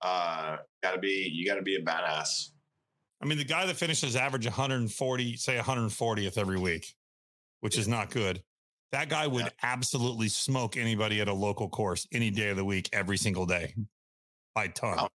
uh, 0.00 0.56
gotta 0.82 0.98
be 0.98 1.30
you 1.30 1.46
gotta 1.46 1.60
be 1.62 1.76
a 1.76 1.82
badass. 1.82 2.50
I 3.20 3.26
mean, 3.26 3.38
the 3.38 3.44
guy 3.44 3.66
that 3.66 3.76
finishes 3.76 4.16
average 4.16 4.46
140, 4.46 5.36
say 5.36 5.56
140th 5.58 6.36
every 6.38 6.58
week, 6.58 6.94
which 7.60 7.78
is 7.78 7.88
not 7.88 8.10
good. 8.10 8.42
That 8.92 9.08
guy 9.08 9.26
would 9.26 9.46
Yeah. 9.46 9.50
absolutely 9.62 10.28
smoke 10.28 10.76
anybody 10.76 11.20
at 11.20 11.28
a 11.28 11.32
local 11.32 11.68
course 11.68 12.06
any 12.12 12.30
day 12.30 12.50
of 12.50 12.56
the 12.56 12.64
week, 12.64 12.88
every 12.92 13.16
single 13.16 13.46
day, 13.46 13.74
by 14.54 14.68
ton. 14.68 15.08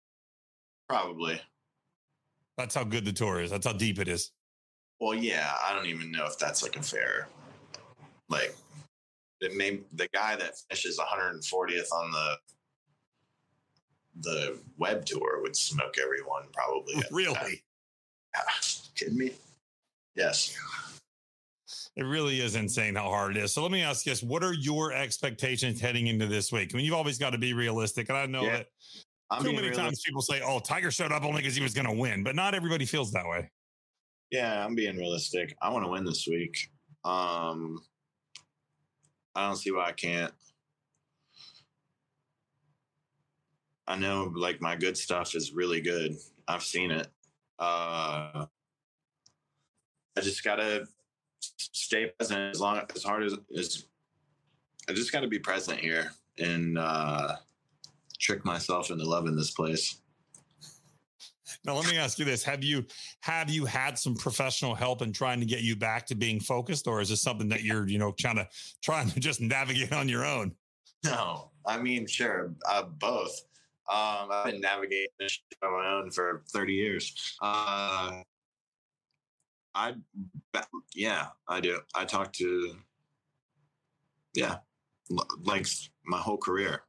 Probably. 0.87 1.41
That's 2.57 2.73
how 2.75 2.83
good 2.83 3.05
the 3.05 3.13
tour 3.13 3.39
is. 3.41 3.51
That's 3.51 3.65
how 3.67 3.73
deep 3.73 3.99
it 3.99 4.07
is. 4.07 4.31
Well, 4.99 5.13
yeah, 5.13 5.53
I 5.63 5.73
don't 5.75 5.85
even 5.85 6.11
know 6.11 6.25
if 6.25 6.39
that's 6.39 6.63
like 6.63 6.75
a 6.75 6.81
fair, 6.81 7.27
like, 8.29 8.55
it 9.39 9.55
may 9.55 9.79
the 9.93 10.07
guy 10.13 10.35
that 10.35 10.55
finishes 10.67 10.99
140th 10.99 11.91
on 11.93 12.11
the 12.11 12.35
the 14.21 14.57
web 14.79 15.05
tour 15.05 15.43
would 15.43 15.55
smoke 15.55 15.95
everyone 16.01 16.43
probably. 16.51 16.95
Really, 17.11 17.61
Yeah. 18.35 18.41
Kidding 18.95 19.17
me? 19.17 19.31
Yes. 20.15 20.57
it 21.95 22.01
really 22.03 22.41
is 22.41 22.55
insane 22.55 22.95
how 22.95 23.03
hard 23.09 23.37
it 23.37 23.43
is. 23.43 23.53
So 23.53 23.61
let 23.61 23.71
me 23.71 23.83
ask 23.83 24.07
you 24.07 24.11
this: 24.11 24.23
What 24.23 24.43
are 24.43 24.53
your 24.53 24.91
expectations 24.91 25.79
heading 25.79 26.07
into 26.07 26.25
this 26.25 26.51
week? 26.51 26.71
I 26.73 26.77
mean, 26.77 26.85
you've 26.87 26.95
always 26.95 27.19
got 27.19 27.29
to 27.31 27.37
be 27.37 27.53
realistic, 27.53 28.09
and 28.09 28.17
I 28.17 28.25
know 28.25 28.45
Yeah. 28.45 28.57
that 28.57 28.67
I'm 29.29 29.41
too 29.43 29.49
many 29.49 29.59
realistic. 29.59 29.83
times 29.83 30.01
people 30.05 30.21
say, 30.21 30.41
"Oh, 30.41 30.59
Tiger 30.59 30.91
showed 30.91 31.11
up 31.11 31.23
only 31.23 31.41
because 31.41 31.55
he 31.55 31.61
was 31.61 31.73
going 31.73 31.87
to 31.87 31.93
win," 31.93 32.23
but 32.23 32.35
not 32.35 32.55
everybody 32.55 32.85
feels 32.85 33.11
that 33.11 33.27
way. 33.27 33.49
Yeah, 34.31 34.63
I'm 34.63 34.75
being 34.75 34.97
realistic. 34.97 35.55
I 35.61 35.69
want 35.69 35.85
to 35.85 35.91
win 35.91 36.05
this 36.05 36.27
week. 36.27 36.69
Um, 37.03 37.79
I 39.35 39.47
don't 39.47 39.57
see 39.57 39.71
why 39.71 39.87
I 39.87 39.91
can't. 39.91 40.33
I 43.87 43.95
know, 43.95 44.31
like 44.35 44.61
my 44.61 44.75
good 44.75 44.97
stuff 44.97 45.35
is 45.35 45.53
really 45.53 45.81
good. 45.81 46.15
I've 46.47 46.63
seen 46.63 46.91
it. 46.91 47.07
Uh, 47.59 48.45
I 50.15 50.21
just 50.21 50.43
gotta 50.43 50.87
stay 51.39 52.07
present 52.17 52.51
as 52.53 52.59
long 52.59 52.81
as 52.95 53.03
hard 53.03 53.23
as 53.23 53.35
as. 53.57 53.85
I 54.89 54.93
just 54.93 55.11
gotta 55.11 55.27
be 55.27 55.39
present 55.39 55.79
here 55.79 56.11
and 56.39 56.77
uh, 56.77 57.35
trick 58.19 58.45
myself 58.45 58.91
into 58.91 59.07
loving 59.07 59.35
this 59.35 59.51
place. 59.51 60.01
Now, 61.65 61.75
let 61.75 61.87
me 61.89 61.97
ask 61.97 62.19
you 62.19 62.25
this: 62.25 62.43
Have 62.43 62.63
you 62.63 62.85
have 63.21 63.49
you 63.49 63.65
had 63.65 63.97
some 63.97 64.15
professional 64.15 64.75
help 64.75 65.01
in 65.01 65.11
trying 65.11 65.39
to 65.39 65.45
get 65.45 65.61
you 65.61 65.75
back 65.75 66.05
to 66.07 66.15
being 66.15 66.39
focused, 66.39 66.87
or 66.87 67.01
is 67.01 67.09
this 67.09 67.21
something 67.21 67.49
that 67.49 67.63
you're 67.63 67.87
you 67.87 67.97
know 67.97 68.11
trying 68.11 68.35
to 68.37 68.47
trying 68.81 69.09
to 69.09 69.19
just 69.19 69.41
navigate 69.41 69.91
on 69.93 70.09
your 70.09 70.25
own? 70.25 70.53
No, 71.05 71.51
I 71.65 71.77
mean, 71.77 72.07
sure, 72.07 72.53
uh, 72.67 72.83
both. 72.83 73.41
Um, 73.89 74.29
I've 74.31 74.45
been 74.45 74.61
navigating 74.61 75.07
this 75.19 75.39
on 75.63 75.71
my 75.71 75.89
own 75.89 76.11
for 76.11 76.43
30 76.49 76.73
years. 76.73 77.37
Uh, 77.41 78.21
I, 79.73 79.93
yeah, 80.93 81.27
I 81.47 81.61
do. 81.61 81.79
I 81.95 82.03
talk 82.03 82.33
to, 82.33 82.75
yeah, 84.33 84.57
like 85.41 85.67
my 86.05 86.17
whole 86.17 86.37
career. 86.37 86.81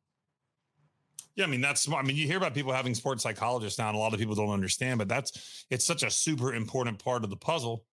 Yeah, 1.38 1.44
I 1.44 1.46
mean 1.46 1.60
that's. 1.60 1.90
I 1.90 2.02
mean 2.02 2.16
you 2.16 2.26
hear 2.26 2.36
about 2.36 2.52
people 2.52 2.72
having 2.72 2.96
sports 2.96 3.22
psychologists 3.22 3.78
now, 3.78 3.86
and 3.86 3.96
a 3.96 4.00
lot 4.00 4.12
of 4.12 4.18
people 4.18 4.34
don't 4.34 4.50
understand, 4.50 4.98
but 4.98 5.08
that's 5.08 5.64
it's 5.70 5.84
such 5.84 6.02
a 6.02 6.10
super 6.10 6.52
important 6.52 6.98
part 7.02 7.22
of 7.22 7.30
the 7.30 7.36
puzzle 7.36 7.84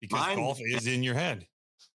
because 0.00 0.20
Mine- 0.20 0.36
golf 0.36 0.60
is 0.62 0.86
in 0.86 1.02
your 1.02 1.14
head. 1.14 1.44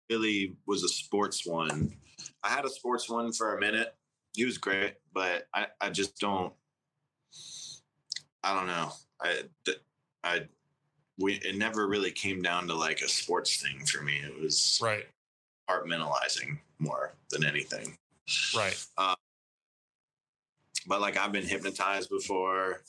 Billy 0.10 0.58
was 0.68 0.84
a 0.84 0.90
sports 0.90 1.46
one. 1.46 1.96
I 2.44 2.50
had 2.50 2.66
a 2.66 2.70
sports 2.70 3.10
one 3.10 3.32
for 3.32 3.56
a 3.56 3.60
minute. 3.62 3.96
He 4.34 4.44
was 4.44 4.58
great, 4.58 4.96
but 5.14 5.48
I, 5.54 5.68
I 5.80 5.90
just 5.90 6.18
don't. 6.20 6.52
I 8.44 8.54
don't 8.54 8.68
know. 8.68 8.92
I, 9.22 9.44
I, 10.26 10.42
we 11.18 11.36
it 11.36 11.56
never 11.58 11.88
really 11.88 12.12
came 12.12 12.42
down 12.42 12.68
to 12.68 12.74
like 12.74 13.00
a 13.00 13.08
sports 13.08 13.62
thing 13.62 13.86
for 13.86 14.04
me. 14.04 14.18
It 14.18 14.38
was 14.38 14.80
Right, 14.84 15.06
compartmentalizing 15.70 16.58
more 16.80 17.14
than 17.30 17.46
anything. 17.46 17.98
right. 18.54 18.86
Uh, 18.98 19.16
But 20.90 21.02
like 21.02 21.18
I've 21.18 21.32
been 21.32 21.46
hypnotized 21.46 22.10
before. 22.10 22.82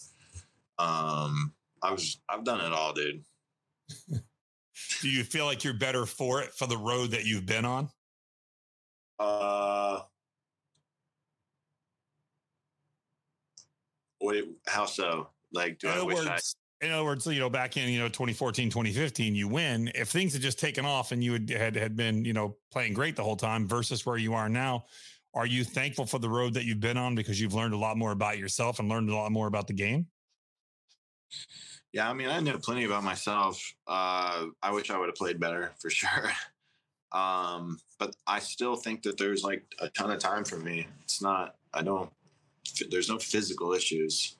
Um, 0.78 1.52
I 1.82 1.92
was 1.92 2.18
I've 2.28 2.44
done 2.44 2.60
it 2.60 2.72
all, 2.72 2.94
dude. 2.94 3.22
Do 5.02 5.10
you 5.10 5.22
feel 5.22 5.44
like 5.44 5.62
you're 5.62 5.74
better 5.74 6.06
for 6.06 6.40
it 6.40 6.54
for 6.54 6.66
the 6.66 6.78
road 6.78 7.10
that 7.10 7.26
you've 7.26 7.44
been 7.44 7.66
on? 7.66 7.90
Uh, 9.18 10.00
wait, 14.22 14.46
how 14.66 14.86
so? 14.86 15.28
Like, 15.52 15.78
do 15.78 15.88
in 15.88 15.98
I 15.98 16.02
wish 16.02 16.24
words, 16.24 16.56
in 16.80 16.90
other 16.92 17.04
words, 17.04 17.26
you 17.26 17.38
know, 17.38 17.50
back 17.50 17.76
in, 17.76 17.90
you 17.90 17.98
know, 17.98 18.08
2014, 18.08 18.70
2015, 18.70 19.34
you 19.34 19.48
win. 19.48 19.92
If 19.94 20.08
things 20.08 20.32
had 20.32 20.40
just 20.40 20.58
taken 20.58 20.86
off 20.86 21.12
and 21.12 21.22
you 21.22 21.32
had, 21.32 21.76
had 21.76 21.96
been, 21.96 22.24
you 22.24 22.32
know, 22.32 22.56
playing 22.70 22.94
great 22.94 23.16
the 23.16 23.22
whole 23.22 23.36
time 23.36 23.68
versus 23.68 24.06
where 24.06 24.16
you 24.16 24.32
are 24.32 24.48
now, 24.48 24.86
are 25.34 25.46
you 25.46 25.64
thankful 25.64 26.06
for 26.06 26.18
the 26.18 26.28
road 26.28 26.54
that 26.54 26.64
you've 26.64 26.80
been 26.80 26.96
on 26.96 27.14
because 27.14 27.40
you've 27.40 27.54
learned 27.54 27.74
a 27.74 27.78
lot 27.78 27.96
more 27.96 28.12
about 28.12 28.38
yourself 28.38 28.78
and 28.78 28.88
learned 28.88 29.10
a 29.10 29.14
lot 29.14 29.30
more 29.30 29.46
about 29.46 29.66
the 29.66 29.72
game? 29.72 30.06
Yeah, 31.92 32.08
I 32.08 32.12
mean, 32.12 32.28
I 32.28 32.40
know 32.40 32.58
plenty 32.58 32.84
about 32.84 33.04
myself. 33.04 33.60
Uh, 33.86 34.46
I 34.62 34.70
wish 34.72 34.90
I 34.90 34.98
would 34.98 35.06
have 35.06 35.16
played 35.16 35.40
better 35.40 35.72
for 35.80 35.90
sure. 35.90 36.32
Um, 37.12 37.78
but 37.98 38.14
I 38.26 38.38
still 38.38 38.76
think 38.76 39.02
that 39.02 39.18
there's 39.18 39.42
like 39.42 39.64
a 39.80 39.88
ton 39.90 40.10
of 40.10 40.18
time 40.20 40.44
for 40.44 40.56
me. 40.56 40.86
It's 41.02 41.20
not, 41.20 41.56
I 41.74 41.82
don't, 41.82 42.10
there's 42.90 43.08
no 43.08 43.18
physical 43.18 43.72
issues. 43.72 44.36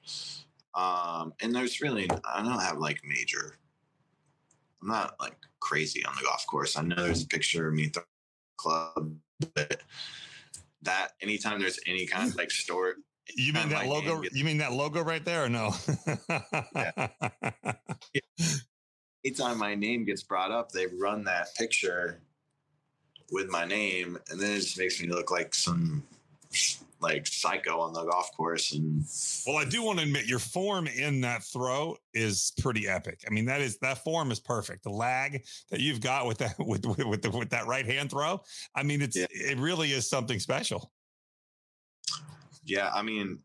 Um, 0.75 1.33
and 1.43 1.55
there's 1.55 1.81
really, 1.81 2.09
I 2.25 2.43
don't 2.43 2.61
have 2.61 2.79
like 2.79 3.01
major, 3.05 3.57
I'm 4.81 4.89
not 4.89 5.15
like 5.21 5.37
crazy 5.59 6.05
on 6.05 6.15
the 6.17 6.23
golf 6.23 6.47
course. 6.47 6.77
I 6.77 6.83
know 6.83 6.97
there's 6.97 7.25
a 7.25 7.29
picture 7.29 7.69
of 7.69 7.75
me 7.75 7.87
at 7.87 7.93
the 7.93 8.05
club, 8.57 9.15
but 9.55 9.83
that 10.83 11.09
anytime 11.21 11.61
there's 11.61 11.79
any 11.87 12.07
kind 12.07 12.29
of 12.31 12.37
like 12.37 12.51
store, 12.51 12.95
You 13.37 13.53
mean 13.53 13.69
that 13.71 13.87
logo? 13.87 14.21
gets- 14.23 14.35
You 14.37 14.45
mean 14.45 14.59
that 14.59 14.73
logo 14.73 15.03
right 15.03 15.25
there 15.25 15.45
or 15.45 15.49
no? 15.49 15.73
anytime 19.25 19.59
my 19.59 19.75
name 19.75 20.05
gets 20.05 20.23
brought 20.23 20.51
up, 20.51 20.73
they 20.73 20.87
run 20.87 21.25
that 21.25 21.55
picture 21.57 22.21
with 23.31 23.49
my 23.49 23.65
name, 23.65 24.19
and 24.31 24.41
then 24.41 24.53
it 24.53 24.61
just 24.61 24.79
makes 24.79 25.01
me 25.01 25.09
look 25.09 25.31
like 25.31 25.55
some 25.55 26.03
like 27.01 27.27
psycho 27.27 27.81
on 27.81 27.93
the 27.93 28.05
golf 28.05 28.31
course. 28.37 28.73
And 28.73 29.05
Well, 29.47 29.57
I 29.57 29.65
do 29.69 29.83
want 29.83 29.99
to 29.99 30.05
admit 30.05 30.27
your 30.27 30.39
form 30.39 30.87
in 30.87 31.21
that 31.23 31.43
throw 31.43 31.97
is 32.15 32.53
pretty 32.61 32.89
epic. 32.89 33.25
I 33.27 33.31
mean, 33.31 33.47
that 33.47 33.61
is 33.61 33.79
that 33.79 34.05
form 34.05 34.31
is 34.31 34.41
perfect. 34.41 34.85
The 34.85 34.91
lag 34.91 35.43
that 35.71 35.81
you've 35.81 36.01
got 36.01 36.27
with 36.27 36.39
that 36.39 36.55
with 36.59 36.85
with 36.87 37.05
with, 37.07 37.23
the, 37.23 37.31
with 37.31 37.51
that 37.51 37.67
right 37.67 37.87
hand 37.87 38.11
throw, 38.11 38.41
I 38.75 38.83
mean, 38.83 39.03
it's 39.03 39.17
Yeah. 39.17 39.27
it 39.31 39.59
really 39.59 39.93
is 39.93 40.09
something 40.09 40.39
special. 40.39 40.93
yeah, 42.65 42.91
I 42.95 43.03
mean, 43.03 43.39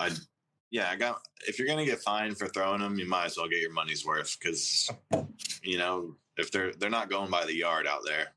I 0.00 0.10
yeah, 0.70 0.90
I 0.90 0.96
got. 0.96 1.20
If 1.46 1.58
you're 1.58 1.68
gonna 1.68 1.84
get 1.84 2.00
fined 2.00 2.38
for 2.38 2.48
throwing 2.48 2.80
them, 2.80 2.98
you 2.98 3.06
might 3.08 3.26
as 3.26 3.36
well 3.36 3.48
get 3.48 3.60
your 3.60 3.72
money's 3.72 4.04
worth 4.04 4.36
because 4.40 4.90
you 5.62 5.78
know 5.78 6.16
if 6.36 6.50
they're 6.50 6.72
they're 6.72 6.90
not 6.90 7.08
going 7.10 7.30
by 7.30 7.44
the 7.44 7.54
yard 7.54 7.86
out 7.86 8.00
there. 8.04 8.33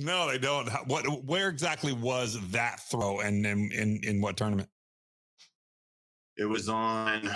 No, 0.00 0.30
they 0.30 0.38
don't. 0.38 0.68
What 0.86 1.04
where 1.24 1.48
exactly 1.48 1.92
was 1.92 2.38
that 2.50 2.80
throw, 2.80 3.20
and 3.20 3.44
in 3.44 3.70
in 3.70 4.00
in 4.02 4.20
what 4.20 4.36
tournament? 4.36 4.68
It 6.36 6.46
was 6.46 6.68
on. 6.68 7.30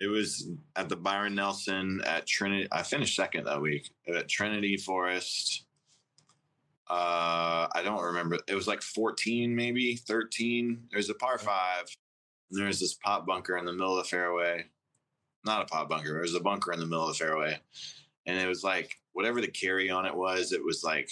It 0.00 0.06
was 0.06 0.48
at 0.74 0.88
the 0.88 0.96
Byron 0.96 1.34
Nelson 1.34 2.00
at 2.04 2.26
Trinity. 2.26 2.66
I 2.72 2.82
finished 2.82 3.14
second 3.14 3.44
that 3.44 3.60
week 3.60 3.90
at 4.08 4.28
Trinity 4.28 4.76
Forest. 4.76 5.66
Uh, 6.88 7.68
I 7.72 7.82
don't 7.84 8.02
remember. 8.02 8.38
It 8.48 8.54
was 8.54 8.66
like 8.66 8.82
14, 8.82 9.54
maybe 9.54 9.96
13. 9.96 10.88
There's 10.90 11.10
a 11.10 11.14
par 11.14 11.38
five. 11.38 11.84
And 12.50 12.60
there's 12.60 12.80
this 12.80 12.94
pot 12.94 13.24
bunker 13.24 13.56
in 13.56 13.64
the 13.64 13.72
middle 13.72 13.98
of 13.98 14.04
the 14.04 14.08
fairway. 14.08 14.64
Not 15.44 15.62
a 15.62 15.66
pot 15.66 15.88
bunker. 15.88 16.18
It 16.18 16.22
was 16.22 16.34
a 16.34 16.40
bunker 16.40 16.72
in 16.72 16.80
the 16.80 16.86
middle 16.86 17.08
of 17.08 17.16
the 17.16 17.24
fairway. 17.24 17.58
And 18.26 18.38
it 18.38 18.48
was 18.48 18.64
like 18.64 18.98
whatever 19.12 19.40
the 19.40 19.48
carry 19.48 19.90
on 19.90 20.06
it 20.06 20.14
was, 20.14 20.52
it 20.52 20.62
was 20.62 20.82
like 20.84 21.10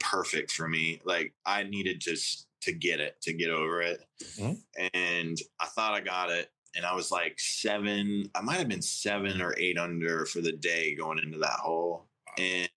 perfect 0.00 0.52
for 0.52 0.68
me. 0.68 1.00
Like 1.04 1.32
I 1.46 1.62
needed 1.62 2.00
just 2.00 2.46
to 2.62 2.72
get 2.72 3.00
it, 3.00 3.20
to 3.22 3.32
get 3.32 3.50
over 3.50 3.80
it. 3.82 4.04
Mhm. 4.36 4.62
And 4.92 5.38
I 5.60 5.66
thought 5.66 5.94
I 5.94 6.00
got 6.00 6.30
it. 6.30 6.50
And 6.74 6.84
I 6.84 6.94
was 6.94 7.10
like 7.10 7.38
seven, 7.40 8.30
I 8.34 8.40
might 8.40 8.58
have 8.58 8.68
been 8.68 8.82
seven 8.82 9.40
or 9.40 9.54
eight 9.58 9.78
under 9.78 10.26
for 10.26 10.40
the 10.40 10.52
day 10.52 10.94
going 10.94 11.18
into 11.18 11.38
that 11.38 11.58
hole. 11.60 12.08
And 12.36 12.68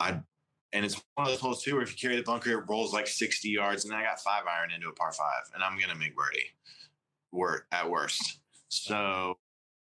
I 0.00 0.20
and 0.72 0.84
it's 0.84 1.02
one 1.14 1.26
of 1.26 1.32
those 1.32 1.40
holes 1.40 1.62
too 1.62 1.74
where 1.74 1.82
if 1.82 1.90
you 1.90 2.08
carry 2.08 2.16
the 2.16 2.22
bunker, 2.22 2.50
it 2.50 2.68
rolls 2.68 2.92
like 2.92 3.06
60 3.06 3.48
yards, 3.48 3.86
and 3.86 3.94
I 3.94 4.02
got 4.02 4.20
five 4.20 4.44
iron 4.46 4.70
into 4.70 4.88
a 4.88 4.92
par 4.92 5.12
five, 5.12 5.44
and 5.54 5.62
I'm 5.62 5.78
gonna 5.78 5.94
make 5.94 6.14
birdie. 6.14 6.50
Work 7.32 7.66
at 7.72 7.88
worst. 7.88 8.40
So 8.68 9.38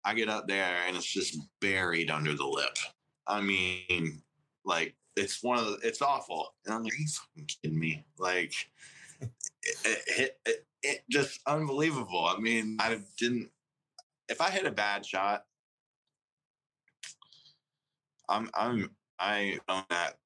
I 0.03 0.13
get 0.13 0.29
up 0.29 0.47
there 0.47 0.83
and 0.87 0.95
it's 0.95 1.05
just 1.05 1.37
buried 1.59 2.09
under 2.09 2.33
the 2.33 2.45
lip. 2.45 2.77
I 3.27 3.41
mean, 3.41 4.21
like 4.63 4.95
it's 5.19 5.43
one 5.43 5.59
of 5.59 5.65
the 5.65 5.79
it's 5.83 6.01
awful. 6.01 6.53
And 6.65 6.73
I'm 6.73 6.83
like, 6.83 6.93
are 6.93 6.97
you 6.97 7.07
fucking 7.07 7.49
kidding 7.61 7.79
me? 7.79 8.05
Like 8.17 8.53
it, 9.21 9.29
it, 9.85 10.39
it, 10.45 10.65
it 10.81 11.03
just 11.09 11.39
unbelievable. 11.45 12.25
I 12.25 12.39
mean, 12.39 12.77
I 12.79 12.99
didn't 13.17 13.49
if 14.29 14.41
I 14.41 14.49
hit 14.49 14.65
a 14.65 14.71
bad 14.71 15.05
shot, 15.05 15.43
I'm 18.29 18.49
I'm 18.53 18.91
I 19.19 19.59
own 19.67 19.83
that. 19.89 20.17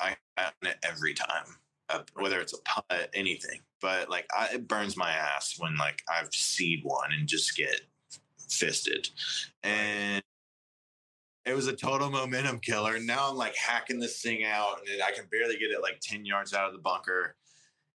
I 0.00 0.16
own 0.38 0.70
it 0.70 0.76
every 0.84 1.12
time, 1.12 1.56
uh, 1.90 2.02
whether 2.14 2.38
it's 2.38 2.54
a 2.54 2.62
putt, 2.62 3.10
anything. 3.12 3.60
But 3.80 4.08
like, 4.08 4.26
I, 4.36 4.50
it 4.54 4.68
burns 4.68 4.96
my 4.96 5.10
ass 5.10 5.56
when 5.58 5.76
like 5.76 6.02
I've 6.08 6.32
seed 6.32 6.80
one 6.84 7.10
and 7.12 7.26
just 7.26 7.56
get 7.56 7.80
fisted, 8.48 9.08
and 9.64 10.22
it 11.48 11.54
was 11.54 11.66
a 11.66 11.72
total 11.72 12.10
momentum 12.10 12.58
killer. 12.60 12.96
And 12.96 13.06
now 13.06 13.30
I'm 13.30 13.36
like 13.36 13.56
hacking 13.56 13.98
this 13.98 14.20
thing 14.20 14.44
out, 14.44 14.80
and 14.90 15.02
I 15.02 15.12
can 15.12 15.24
barely 15.30 15.56
get 15.56 15.70
it 15.70 15.82
like 15.82 16.00
ten 16.00 16.24
yards 16.24 16.54
out 16.54 16.68
of 16.68 16.72
the 16.72 16.80
bunker. 16.80 17.34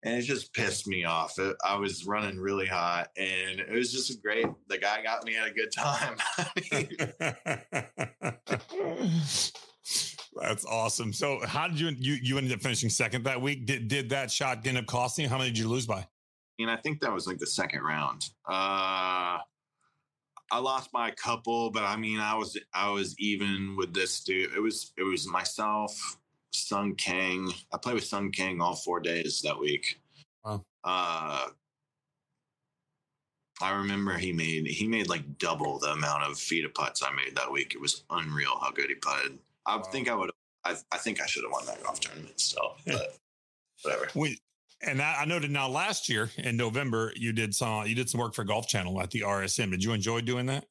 And 0.03 0.17
it 0.17 0.23
just 0.23 0.55
pissed 0.55 0.87
me 0.87 1.05
off. 1.05 1.39
It, 1.39 1.57
I 1.63 1.77
was 1.77 2.07
running 2.07 2.39
really 2.39 2.67
hot, 2.67 3.11
and 3.19 3.61
it 3.61 3.71
was 3.71 3.93
just 3.93 4.23
great. 4.23 4.47
The 4.69 4.79
guy 4.79 5.03
got 5.03 5.25
me 5.25 5.37
at 5.37 5.47
a 5.47 5.51
good 5.51 5.71
time. 5.73 6.17
That's 10.41 10.65
awesome. 10.65 11.13
So, 11.13 11.41
how 11.45 11.69
did 11.69 11.79
you 11.79 11.91
you 11.99 12.15
you 12.23 12.39
ended 12.39 12.55
up 12.55 12.63
finishing 12.63 12.89
second 12.89 13.25
that 13.25 13.43
week? 13.43 13.67
Did 13.67 13.89
did 13.89 14.11
that 14.11 14.31
shot 14.31 14.67
end 14.67 14.79
up 14.79 14.87
costing? 14.87 15.25
you? 15.25 15.29
How 15.29 15.37
many 15.37 15.51
did 15.51 15.59
you 15.59 15.69
lose 15.69 15.87
by? 15.87 16.07
and 16.63 16.71
I 16.71 16.77
think 16.77 17.01
that 17.01 17.13
was 17.13 17.27
like 17.27 17.39
the 17.39 17.47
second 17.47 17.83
round. 17.83 18.29
Uh, 18.47 19.39
I 20.51 20.59
lost 20.59 20.91
by 20.93 21.09
a 21.09 21.13
couple, 21.13 21.71
but 21.71 21.85
I 21.85 21.97
mean, 21.97 22.19
I 22.19 22.35
was 22.35 22.59
I 22.75 22.91
was 22.91 23.15
even 23.19 23.77
with 23.77 23.95
this 23.95 24.21
dude. 24.25 24.53
It 24.55 24.61
was 24.61 24.93
it 24.97 25.03
was 25.05 25.27
myself, 25.29 26.19
Sung 26.53 26.95
Kang. 26.97 27.53
I 27.73 27.77
played 27.79 27.95
with 27.95 28.05
Sung 28.05 28.31
Kang 28.33 28.61
all 28.61 28.75
four 28.75 29.01
days 29.01 29.41
that 29.43 29.59
week. 29.59 30.01
Wow. 30.45 30.65
Uh, 30.83 31.47
I 33.63 33.73
remember 33.73 34.17
he 34.17 34.33
made 34.33 34.67
he 34.67 34.89
made 34.89 35.09
like 35.09 35.39
double 35.39 35.79
the 35.79 35.93
amount 35.93 36.25
of 36.25 36.39
feet 36.39 36.65
of 36.65 36.75
putts 36.75 37.03
I 37.03 37.13
made 37.15 37.37
that 37.37 37.51
week. 37.53 37.75
It 37.75 37.81
was 37.81 38.05
unreal 38.11 38.59
how 38.61 38.71
good 38.71 38.89
he 38.89 38.95
putted. 38.95 39.39
I 39.67 39.77
Wow. 39.77 39.83
think 39.83 40.09
I 40.09 40.15
would. 40.15 40.31
I, 40.65 40.77
I 40.93 40.99
think 40.99 41.23
I 41.23 41.27
should 41.27 41.43
have 41.45 41.53
won 41.53 41.65
that 41.67 41.83
golf 41.83 42.01
tournament 42.01 42.39
So, 42.39 42.75
but 42.87 43.17
whatever. 43.83 44.09
We, 44.15 44.39
and 44.83 45.01
I, 45.03 45.23
I 45.23 45.25
noted 45.25 45.51
now 45.51 45.69
last 45.69 46.09
year 46.09 46.31
in 46.37 46.57
November 46.57 47.13
you 47.17 47.33
did 47.33 47.55
some 47.55 47.87
you 47.87 47.95
did 47.95 48.09
some 48.09 48.21
work 48.21 48.35
for 48.35 48.45
Golf 48.45 48.67
Channel 48.67 49.01
at 49.01 49.11
the 49.11 49.21
RSM. 49.21 49.71
Did 49.71 49.85
you 49.85 49.93
enjoy 49.93 50.21
doing 50.21 50.47
that? 50.47 50.65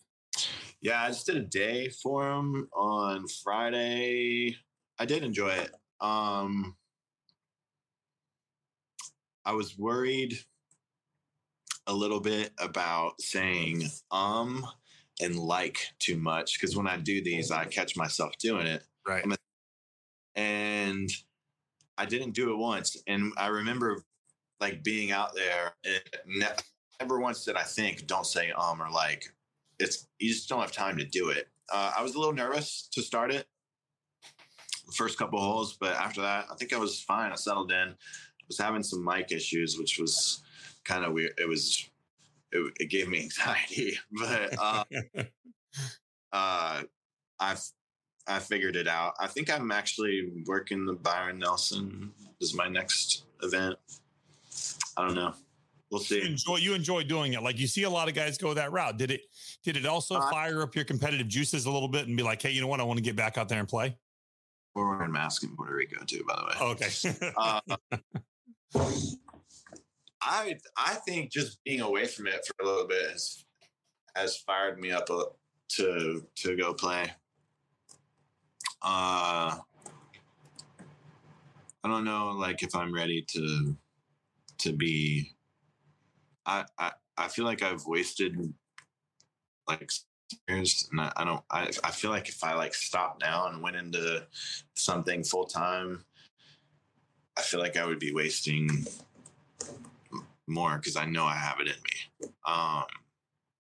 Yeah, 0.81 1.03
I 1.03 1.07
just 1.09 1.25
did 1.25 1.37
a 1.37 1.41
day 1.41 1.89
for 1.89 2.29
him 2.31 2.67
on 2.73 3.27
Friday. 3.43 4.55
I 4.97 5.05
did 5.05 5.23
enjoy 5.23 5.49
it. 5.49 5.71
Um 6.01 6.75
I 9.45 9.53
was 9.53 9.77
worried 9.77 10.37
a 11.87 11.93
little 11.93 12.19
bit 12.19 12.51
about 12.59 13.19
saying 13.19 13.89
um 14.11 14.65
and 15.21 15.37
like 15.37 15.79
too 15.99 16.17
much 16.17 16.59
because 16.59 16.75
when 16.75 16.87
I 16.87 16.97
do 16.97 17.21
these, 17.21 17.51
I 17.51 17.65
catch 17.65 17.97
myself 17.97 18.31
doing 18.39 18.67
it. 18.67 18.83
Right. 19.05 19.25
And 20.35 21.09
I 21.99 22.05
didn't 22.05 22.31
do 22.31 22.51
it 22.51 22.57
once. 22.57 22.95
And 23.07 23.33
I 23.37 23.47
remember 23.47 24.03
like 24.61 24.83
being 24.83 25.11
out 25.11 25.35
there 25.35 25.73
and 25.83 26.01
ne- 26.25 26.47
never 26.99 27.19
once 27.19 27.43
did 27.43 27.57
I 27.57 27.63
think, 27.63 28.07
don't 28.07 28.25
say 28.25 28.51
um 28.51 28.81
or 28.81 28.89
like. 28.89 29.25
It's 29.79 30.07
you 30.17 30.29
just 30.29 30.49
don't 30.49 30.61
have 30.61 30.71
time 30.71 30.97
to 30.97 31.05
do 31.05 31.29
it. 31.29 31.47
Uh, 31.71 31.91
I 31.97 32.01
was 32.01 32.15
a 32.15 32.19
little 32.19 32.33
nervous 32.33 32.89
to 32.93 33.01
start 33.01 33.31
it, 33.31 33.45
the 34.85 34.91
first 34.93 35.17
couple 35.17 35.39
holes, 35.39 35.77
but 35.79 35.95
after 35.95 36.21
that, 36.21 36.45
I 36.51 36.55
think 36.55 36.73
I 36.73 36.77
was 36.77 36.99
fine. 37.01 37.31
I 37.31 37.35
settled 37.35 37.71
in. 37.71 37.89
I 37.89 38.45
was 38.47 38.57
having 38.57 38.83
some 38.83 39.03
mic 39.05 39.31
issues, 39.31 39.77
which 39.77 39.99
was 39.99 40.41
kind 40.83 41.05
of 41.05 41.13
weird. 41.13 41.33
It 41.37 41.47
was, 41.47 41.87
it, 42.51 42.73
it 42.79 42.89
gave 42.89 43.07
me 43.07 43.19
anxiety, 43.23 43.97
but 44.11 44.57
uh, 44.59 44.83
uh, 46.33 46.83
I've 47.39 47.61
I 48.29 48.39
figured 48.39 48.75
it 48.75 48.87
out. 48.87 49.13
I 49.19 49.27
think 49.27 49.49
I'm 49.51 49.71
actually 49.71 50.43
working 50.45 50.85
the 50.85 50.93
Byron 50.93 51.39
Nelson 51.39 52.11
is 52.39 52.53
my 52.53 52.67
next 52.67 53.25
event. 53.41 53.75
I 54.95 55.05
don't 55.05 55.15
know. 55.15 55.33
We'll 55.91 56.01
You 56.01 56.05
see. 56.05 56.21
enjoy 56.21 56.57
you 56.57 56.73
enjoy 56.75 57.03
doing 57.03 57.33
it. 57.33 57.41
Like 57.41 57.57
you 57.57 57.65
see 57.65 57.83
a 57.83 57.89
lot 57.89 58.07
of 58.07 58.13
guys 58.13 58.37
go 58.37 58.53
that 58.53 58.71
route. 58.71 58.97
Did 58.97 59.09
it 59.09 59.21
did 59.63 59.75
it 59.75 59.87
also 59.87 60.15
Uh, 60.15 60.29
fire 60.29 60.61
up 60.61 60.75
your 60.75 60.85
competitive 60.85 61.27
juices 61.27 61.65
a 61.65 61.71
little 61.71 61.87
bit 61.87 62.07
and 62.07 62.15
be 62.15 62.21
like, 62.21 62.39
hey, 62.41 62.51
you 62.51 62.61
know 62.61 62.67
what? 62.67 62.79
I 62.79 62.83
want 62.83 62.97
to 62.97 63.03
get 63.03 63.15
back 63.15 63.39
out 63.39 63.49
there 63.49 63.59
and 63.59 63.67
play. 63.67 63.97
We're 64.75 64.87
wearing 64.95 65.11
masks 65.11 65.43
in 65.43 65.55
Puerto 65.55 65.73
Rico 65.73 66.03
too, 66.05 66.23
by 66.27 66.35
the 66.35 66.45
way. 66.45 66.71
Okay. 66.71 67.31
uh, 67.37 67.59
I 70.21 70.59
I 70.77 70.93
think 71.07 71.31
just 71.31 71.63
being 71.63 71.81
away 71.81 72.05
from 72.05 72.27
it 72.27 72.45
for 72.45 72.63
a 72.63 72.67
little 72.69 72.87
bit 72.87 73.09
has 73.11 73.43
has 74.15 74.37
fired 74.37 74.79
me 74.79 74.91
up 74.91 75.09
a, 75.09 75.23
to 75.69 76.23
to 76.35 76.55
go 76.55 76.73
play. 76.73 77.11
Uh, 78.81 79.57
I 81.83 81.87
don't 81.87 82.05
know, 82.05 82.31
like 82.31 82.63
if 82.63 82.75
I'm 82.75 82.93
ready 82.93 83.25
to 83.29 83.75
to 84.59 84.73
be. 84.73 85.31
I 86.45 86.65
I, 86.77 86.91
I 87.17 87.27
feel 87.27 87.45
like 87.45 87.61
I've 87.61 87.85
wasted 87.85 88.37
like 89.67 89.91
years, 90.47 90.87
and 90.91 91.01
I, 91.01 91.11
I 91.17 91.25
don't. 91.25 91.43
I 91.51 91.69
I 91.83 91.91
feel 91.91 92.11
like 92.11 92.29
if 92.29 92.43
I 92.43 92.53
like 92.53 92.73
stopped 92.73 93.21
now 93.21 93.47
and 93.47 93.61
went 93.61 93.75
into 93.75 94.25
something 94.75 95.23
full 95.23 95.45
time, 95.45 96.03
I 97.37 97.41
feel 97.41 97.59
like 97.59 97.77
I 97.77 97.85
would 97.85 97.99
be 97.99 98.13
wasting 98.13 98.85
more 100.47 100.77
because 100.77 100.95
I 100.95 101.05
know 101.05 101.25
I 101.25 101.35
have 101.35 101.59
it 101.59 101.67
in 101.67 101.73
me. 101.73 102.29
Um, 102.45 102.83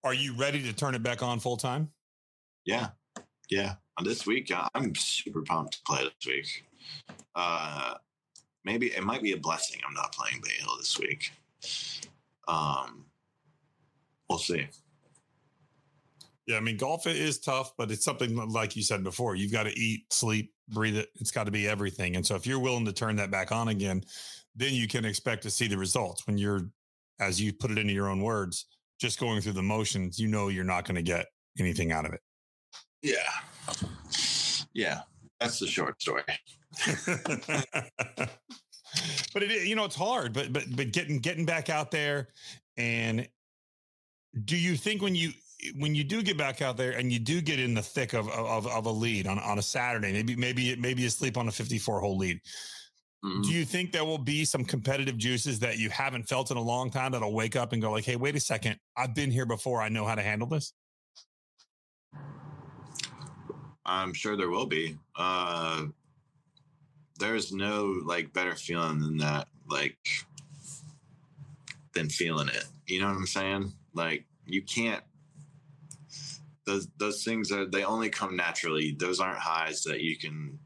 Are 0.03 0.13
you 0.13 0.35
ready 0.35 0.61
to 0.63 0.73
turn 0.73 0.95
it 0.95 1.03
back 1.03 1.21
on 1.21 1.39
full 1.39 1.57
time? 1.57 1.89
Yeah, 2.65 2.89
yeah. 3.49 3.75
This 4.03 4.25
week, 4.25 4.51
I'm 4.73 4.95
super 4.95 5.41
pumped 5.41 5.73
to 5.73 5.79
play 5.85 6.03
this 6.03 6.25
week. 6.25 6.65
Uh, 7.35 7.95
maybe 8.63 8.87
it 8.87 9.03
might 9.03 9.21
be 9.21 9.33
a 9.33 9.37
blessing 9.37 9.81
I'm 9.85 9.93
not 9.93 10.13
playing 10.13 10.41
Bay 10.41 10.53
Hill 10.59 10.77
this 10.77 10.97
week. 10.97 11.31
Um, 12.47 13.05
we'll 14.29 14.39
see. 14.39 14.67
Yeah, 16.47 16.57
I 16.57 16.61
mean, 16.61 16.77
golf 16.77 17.05
is 17.05 17.39
tough, 17.39 17.73
but 17.77 17.91
it's 17.91 18.03
something 18.03 18.35
like 18.49 18.75
you 18.75 18.81
said 18.81 19.03
before. 19.03 19.35
You've 19.35 19.51
got 19.51 19.63
to 19.63 19.77
eat, 19.77 20.11
sleep, 20.11 20.51
breathe 20.69 20.97
it. 20.97 21.09
It's 21.15 21.31
got 21.31 21.43
to 21.43 21.51
be 21.51 21.67
everything. 21.67 22.15
And 22.15 22.25
so, 22.25 22.35
if 22.35 22.47
you're 22.47 22.59
willing 22.59 22.85
to 22.85 22.93
turn 22.93 23.17
that 23.17 23.29
back 23.29 23.51
on 23.51 23.67
again, 23.67 24.01
then 24.55 24.73
you 24.73 24.87
can 24.87 25.05
expect 25.05 25.43
to 25.43 25.51
see 25.51 25.67
the 25.67 25.77
results. 25.77 26.25
When 26.25 26.37
you're, 26.37 26.61
as 27.19 27.39
you 27.39 27.53
put 27.53 27.69
it 27.69 27.77
into 27.77 27.93
your 27.93 28.09
own 28.09 28.21
words, 28.21 28.65
just 28.99 29.19
going 29.19 29.41
through 29.41 29.53
the 29.53 29.61
motions, 29.61 30.17
you 30.17 30.27
know 30.27 30.47
you're 30.47 30.63
not 30.63 30.85
going 30.85 30.95
to 30.95 31.03
get 31.03 31.27
anything 31.59 31.91
out 31.91 32.05
of 32.05 32.13
it. 32.13 32.21
Yeah, 33.01 33.17
yeah, 34.73 35.01
that's 35.39 35.59
the 35.59 35.67
short 35.67 36.01
story. 36.01 36.23
but 39.33 39.43
it, 39.43 39.67
you 39.67 39.75
know, 39.75 39.85
it's 39.85 39.95
hard. 39.95 40.33
But 40.33 40.51
but 40.53 40.63
but 40.75 40.91
getting 40.91 41.19
getting 41.19 41.45
back 41.45 41.69
out 41.69 41.91
there, 41.91 42.29
and 42.77 43.27
do 44.45 44.57
you 44.57 44.75
think 44.75 45.01
when 45.01 45.15
you 45.15 45.31
when 45.75 45.95
you 45.95 46.03
do 46.03 46.21
get 46.21 46.37
back 46.37 46.61
out 46.61 46.77
there 46.77 46.91
and 46.91 47.11
you 47.11 47.19
do 47.19 47.41
get 47.41 47.59
in 47.59 47.73
the 47.73 47.81
thick 47.81 48.13
of 48.13 48.29
of, 48.29 48.67
of 48.67 48.85
a 48.85 48.91
lead 48.91 49.27
on, 49.27 49.39
on 49.39 49.59
a 49.59 49.61
Saturday, 49.61 50.11
maybe 50.13 50.35
maybe 50.35 50.75
maybe 50.75 51.01
you 51.01 51.09
sleep 51.09 51.37
on 51.37 51.47
a 51.47 51.51
54 51.51 51.99
hole 51.99 52.17
lead. 52.17 52.39
Mm-hmm. 53.23 53.41
Do 53.41 53.49
you 53.49 53.65
think 53.65 53.91
there 53.91 54.05
will 54.05 54.17
be 54.17 54.45
some 54.45 54.63
competitive 54.63 55.17
juices 55.17 55.59
that 55.59 55.77
you 55.77 55.89
haven't 55.89 56.29
felt 56.29 56.51
in 56.51 56.57
a 56.57 56.61
long 56.61 56.89
time 56.89 57.11
that'll 57.11 57.33
wake 57.33 57.57
up 57.57 57.73
and 57.73 57.81
go 57.81 57.91
like, 57.91 58.05
"Hey, 58.05 58.15
wait 58.15 58.35
a 58.35 58.39
second, 58.39 58.77
I've 58.95 59.13
been 59.13 59.29
here 59.29 59.45
before. 59.45 59.81
I 59.81 59.89
know 59.89 60.05
how 60.05 60.15
to 60.15 60.21
handle 60.21 60.47
this." 60.47 60.73
I'm 63.89 64.13
sure 64.13 64.37
there 64.37 64.49
will 64.49 64.67
be. 64.67 64.97
Uh, 65.15 65.85
there's 67.17 67.51
no 67.51 68.01
like 68.05 68.31
better 68.33 68.55
feeling 68.55 68.99
than 68.99 69.17
that, 69.17 69.47
like 69.67 69.97
than 71.93 72.07
feeling 72.07 72.49
it. 72.49 72.65
You 72.87 73.01
know 73.01 73.07
what 73.07 73.15
I'm 73.15 73.25
saying? 73.25 73.73
Like 73.93 74.25
you 74.45 74.61
can't. 74.61 75.03
Those 76.65 76.87
those 76.97 77.23
things 77.23 77.51
are 77.51 77.65
they 77.65 77.83
only 77.83 78.09
come 78.09 78.35
naturally. 78.35 78.95
Those 78.97 79.19
aren't 79.19 79.39
highs 79.39 79.83
that 79.83 80.01
you 80.01 80.17
can. 80.17 80.59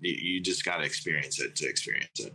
You, 0.00 0.12
you 0.12 0.40
just 0.40 0.64
got 0.64 0.78
to 0.78 0.84
experience 0.84 1.40
it 1.40 1.54
to 1.56 1.68
experience 1.68 2.18
it. 2.18 2.34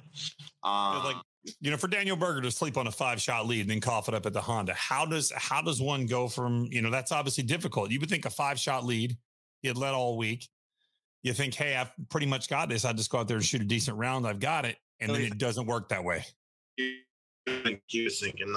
Um, 0.63 1.03
like 1.03 1.17
you 1.59 1.69
know, 1.69 1.77
for 1.77 1.87
Daniel 1.87 2.15
Berger 2.15 2.41
to 2.41 2.51
sleep 2.51 2.77
on 2.77 2.87
a 2.87 2.91
five 2.91 3.21
shot 3.21 3.45
lead 3.45 3.61
and 3.61 3.69
then 3.69 3.81
cough 3.81 4.07
it 4.07 4.13
up 4.13 4.25
at 4.25 4.31
the 4.31 4.41
Honda, 4.41 4.73
how 4.73 5.05
does 5.05 5.33
how 5.35 5.61
does 5.61 5.81
one 5.81 6.05
go 6.05 6.29
from 6.29 6.69
you 6.71 6.81
know 6.81 6.89
that's 6.89 7.11
obviously 7.11 7.43
difficult. 7.43 7.91
You 7.91 7.99
would 7.99 8.09
think 8.09 8.25
a 8.25 8.29
five 8.29 8.57
shot 8.57 8.85
lead, 8.85 9.17
he 9.61 9.67
had 9.67 9.77
led 9.77 9.93
all 9.93 10.17
week 10.17 10.47
you 11.27 11.33
think, 11.33 11.53
hey, 11.53 11.75
I've 11.75 11.91
pretty 12.09 12.27
much 12.27 12.49
got 12.49 12.69
this. 12.69 12.85
I 12.85 12.93
just 12.93 13.11
go 13.11 13.19
out 13.19 13.27
there 13.27 13.37
and 13.37 13.45
shoot 13.45 13.61
a 13.61 13.65
decent 13.65 13.97
round. 13.97 14.25
I've 14.25 14.39
got 14.39 14.65
it. 14.65 14.77
And 14.99 15.13
then 15.13 15.21
it 15.21 15.37
doesn't 15.37 15.67
work 15.67 15.89
that 15.89 16.03
way. 16.03 16.25
Think 17.47 17.81
he 17.87 18.03
was 18.03 18.19
thinking, 18.19 18.55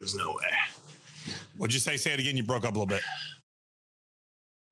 there's 0.00 0.14
no 0.14 0.30
way. 0.30 1.34
What'd 1.56 1.74
you 1.74 1.80
say? 1.80 1.96
Say 1.96 2.12
it 2.12 2.20
again. 2.20 2.36
You 2.36 2.42
broke 2.42 2.64
up 2.64 2.70
a 2.70 2.78
little 2.78 2.86
bit. 2.86 3.02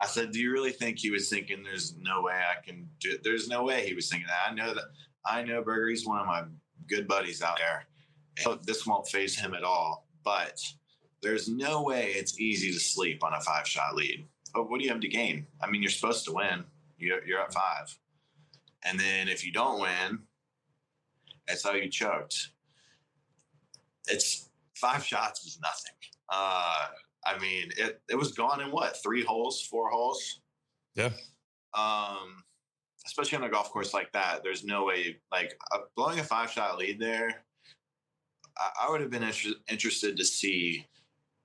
I 0.01 0.07
said, 0.07 0.33
do 0.33 0.41
you 0.41 0.53
really 0.53 0.71
think 0.71 0.99
he 0.99 1.11
was 1.11 1.29
thinking 1.29 1.63
there's 1.63 1.95
no 1.99 2.23
way 2.23 2.35
I 2.35 2.65
can 2.65 2.89
do 3.01 3.11
it? 3.11 3.23
There's 3.23 3.49
no 3.49 3.65
way 3.65 3.87
he 3.87 3.95
was 3.95 4.09
thinking 4.09 4.29
that. 4.29 4.51
I 4.51 4.55
know 4.55 4.75
that. 4.75 4.85
I 5.27 5.43
know 5.43 5.63
Berger. 5.63 5.89
He's 5.89 6.07
one 6.07 6.21
of 6.21 6.27
my 6.27 6.45
good 6.89 7.07
buddies 7.07 7.43
out 7.43 7.59
there. 7.59 8.57
This 8.63 8.87
won't 8.87 9.09
phase 9.09 9.39
him 9.39 9.55
at 9.55 9.65
all. 9.65 10.09
But 10.25 10.61
there's 11.23 11.49
no 11.49 11.83
way 11.83 12.13
it's 12.13 12.41
easy 12.41 12.73
to 12.73 12.79
sleep 12.79 13.23
on 13.25 13.35
a 13.35 13.41
five 13.41 13.67
shot 13.67 13.95
lead. 13.95 14.27
Oh, 14.55 14.63
what 14.63 14.79
do 14.79 14.85
you 14.85 14.91
have 14.91 15.01
to 15.01 15.09
gain? 15.09 15.47
I 15.61 15.71
mean, 15.71 15.83
you're 15.83 15.91
supposed 15.91 16.25
to 16.27 16.33
win 16.33 16.65
you're, 16.99 17.25
you're 17.25 17.41
at 17.41 17.53
five. 17.53 17.97
And 18.85 18.99
then 18.99 19.29
if 19.29 19.45
you 19.45 19.53
don't 19.53 19.81
win, 19.81 20.21
that's 21.47 21.65
how 21.65 21.73
you 21.73 21.89
choked. 21.89 22.51
It's 24.07 24.51
five 24.75 25.05
shots 25.05 25.45
is 25.45 25.59
nothing. 25.61 25.93
Uh, 26.29 26.87
I 27.25 27.39
mean, 27.39 27.71
it, 27.77 28.01
it 28.09 28.17
was 28.17 28.33
gone 28.33 28.61
in 28.61 28.71
what, 28.71 28.97
three 29.03 29.25
holes, 29.25 29.63
four 29.63 29.91
holes? 29.91 30.41
Yeah. 30.95 31.11
Um, 31.75 32.43
especially 33.07 33.39
on 33.39 33.45
a 33.45 33.49
golf 33.49 33.71
course 33.71 33.95
like 33.95 34.13
that, 34.13 34.43
there's 34.43 34.65
no 34.65 34.85
way, 34.85 35.19
like 35.33 35.59
uh, 35.73 35.81
blowing 35.97 36.19
a 36.19 36.25
five 36.25 36.51
shot 36.51 36.79
lead 36.79 37.01
there, 37.01 37.45
I, 38.57 38.87
I 38.87 38.91
would 38.91 39.01
have 39.01 39.11
been 39.11 39.23
inter- 39.23 39.59
interested 39.69 40.17
to 40.17 40.25
see 40.25 40.87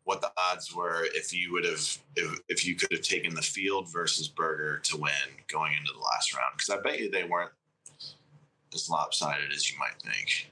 what 0.05 0.21
the 0.21 0.31
odds 0.37 0.75
were 0.75 1.05
if 1.13 1.33
you 1.33 1.51
would 1.53 1.65
have 1.65 1.97
if, 2.15 2.39
if 2.49 2.65
you 2.65 2.75
could 2.75 2.91
have 2.91 3.01
taken 3.01 3.33
the 3.33 3.41
field 3.41 3.91
versus 3.91 4.27
Berger 4.27 4.79
to 4.79 4.97
win 4.97 5.11
going 5.47 5.73
into 5.73 5.93
the 5.93 5.99
last 5.99 6.35
round 6.35 6.53
because 6.57 6.69
I 6.69 6.81
bet 6.81 6.99
you 6.99 7.09
they 7.09 7.23
weren't 7.23 7.51
as 8.73 8.89
lopsided 8.89 9.53
as 9.53 9.71
you 9.71 9.77
might 9.79 10.01
think. 10.01 10.51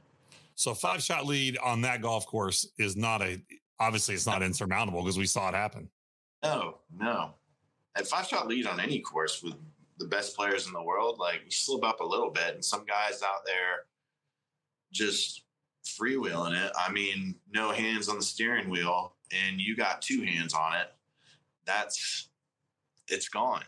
So 0.55 0.73
five 0.73 1.01
shot 1.01 1.25
lead 1.25 1.57
on 1.57 1.81
that 1.81 2.01
golf 2.01 2.25
course 2.25 2.67
is 2.77 2.95
not 2.95 3.21
a 3.21 3.41
obviously 3.79 4.15
it's 4.15 4.27
not 4.27 4.43
insurmountable 4.43 5.01
because 5.01 5.17
we 5.17 5.25
saw 5.25 5.49
it 5.49 5.55
happen. 5.55 5.89
No, 6.43 6.77
no. 6.97 7.33
A 7.95 8.05
five 8.05 8.27
shot 8.27 8.47
lead 8.47 8.67
on 8.67 8.79
any 8.79 8.99
course 8.99 9.43
with 9.43 9.55
the 9.97 10.05
best 10.05 10.35
players 10.35 10.67
in 10.67 10.73
the 10.73 10.81
world, 10.81 11.19
like 11.19 11.41
you 11.45 11.51
slip 11.51 11.83
up 11.83 11.99
a 11.99 12.05
little 12.05 12.29
bit, 12.29 12.55
and 12.55 12.63
some 12.63 12.85
guys 12.85 13.21
out 13.21 13.45
there 13.45 13.85
just 14.91 15.43
freewheeling 15.85 16.53
it. 16.53 16.71
I 16.77 16.91
mean, 16.91 17.35
no 17.53 17.71
hands 17.71 18.07
on 18.07 18.17
the 18.17 18.23
steering 18.23 18.69
wheel 18.69 19.13
and 19.47 19.59
you 19.59 19.75
got 19.75 20.01
two 20.01 20.23
hands 20.23 20.53
on 20.53 20.73
it, 20.75 20.87
that's 21.65 22.29
it's 23.07 23.29
gone. 23.29 23.63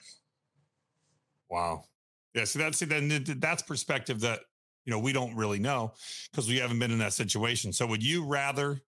Wow. 1.50 1.86
Yeah. 2.34 2.46
So 2.46 2.60
that's 2.60 2.80
then 2.80 3.24
that's 3.38 3.62
perspective 3.62 4.22
that 4.22 4.42
you 4.86 4.92
know 4.92 5.00
we 5.00 5.14
don't 5.14 5.36
really 5.36 5.60
know 5.60 5.94
because 6.32 6.48
we 6.48 6.58
haven't 6.58 6.80
been 6.80 6.92
in 6.92 7.00
that 7.00 7.14
situation. 7.14 7.72
So 7.74 7.86
would 7.88 8.04
you 8.04 8.26
rather 8.26 8.82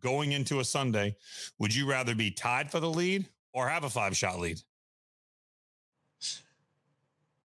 going 0.00 0.32
into 0.32 0.60
a 0.60 0.64
Sunday, 0.64 1.16
would 1.58 1.74
you 1.74 1.88
rather 1.88 2.14
be 2.14 2.30
tied 2.30 2.70
for 2.70 2.80
the 2.80 2.90
lead 2.90 3.26
or 3.52 3.68
have 3.68 3.84
a 3.84 3.90
five 3.90 4.16
shot 4.16 4.38
lead? 4.38 4.60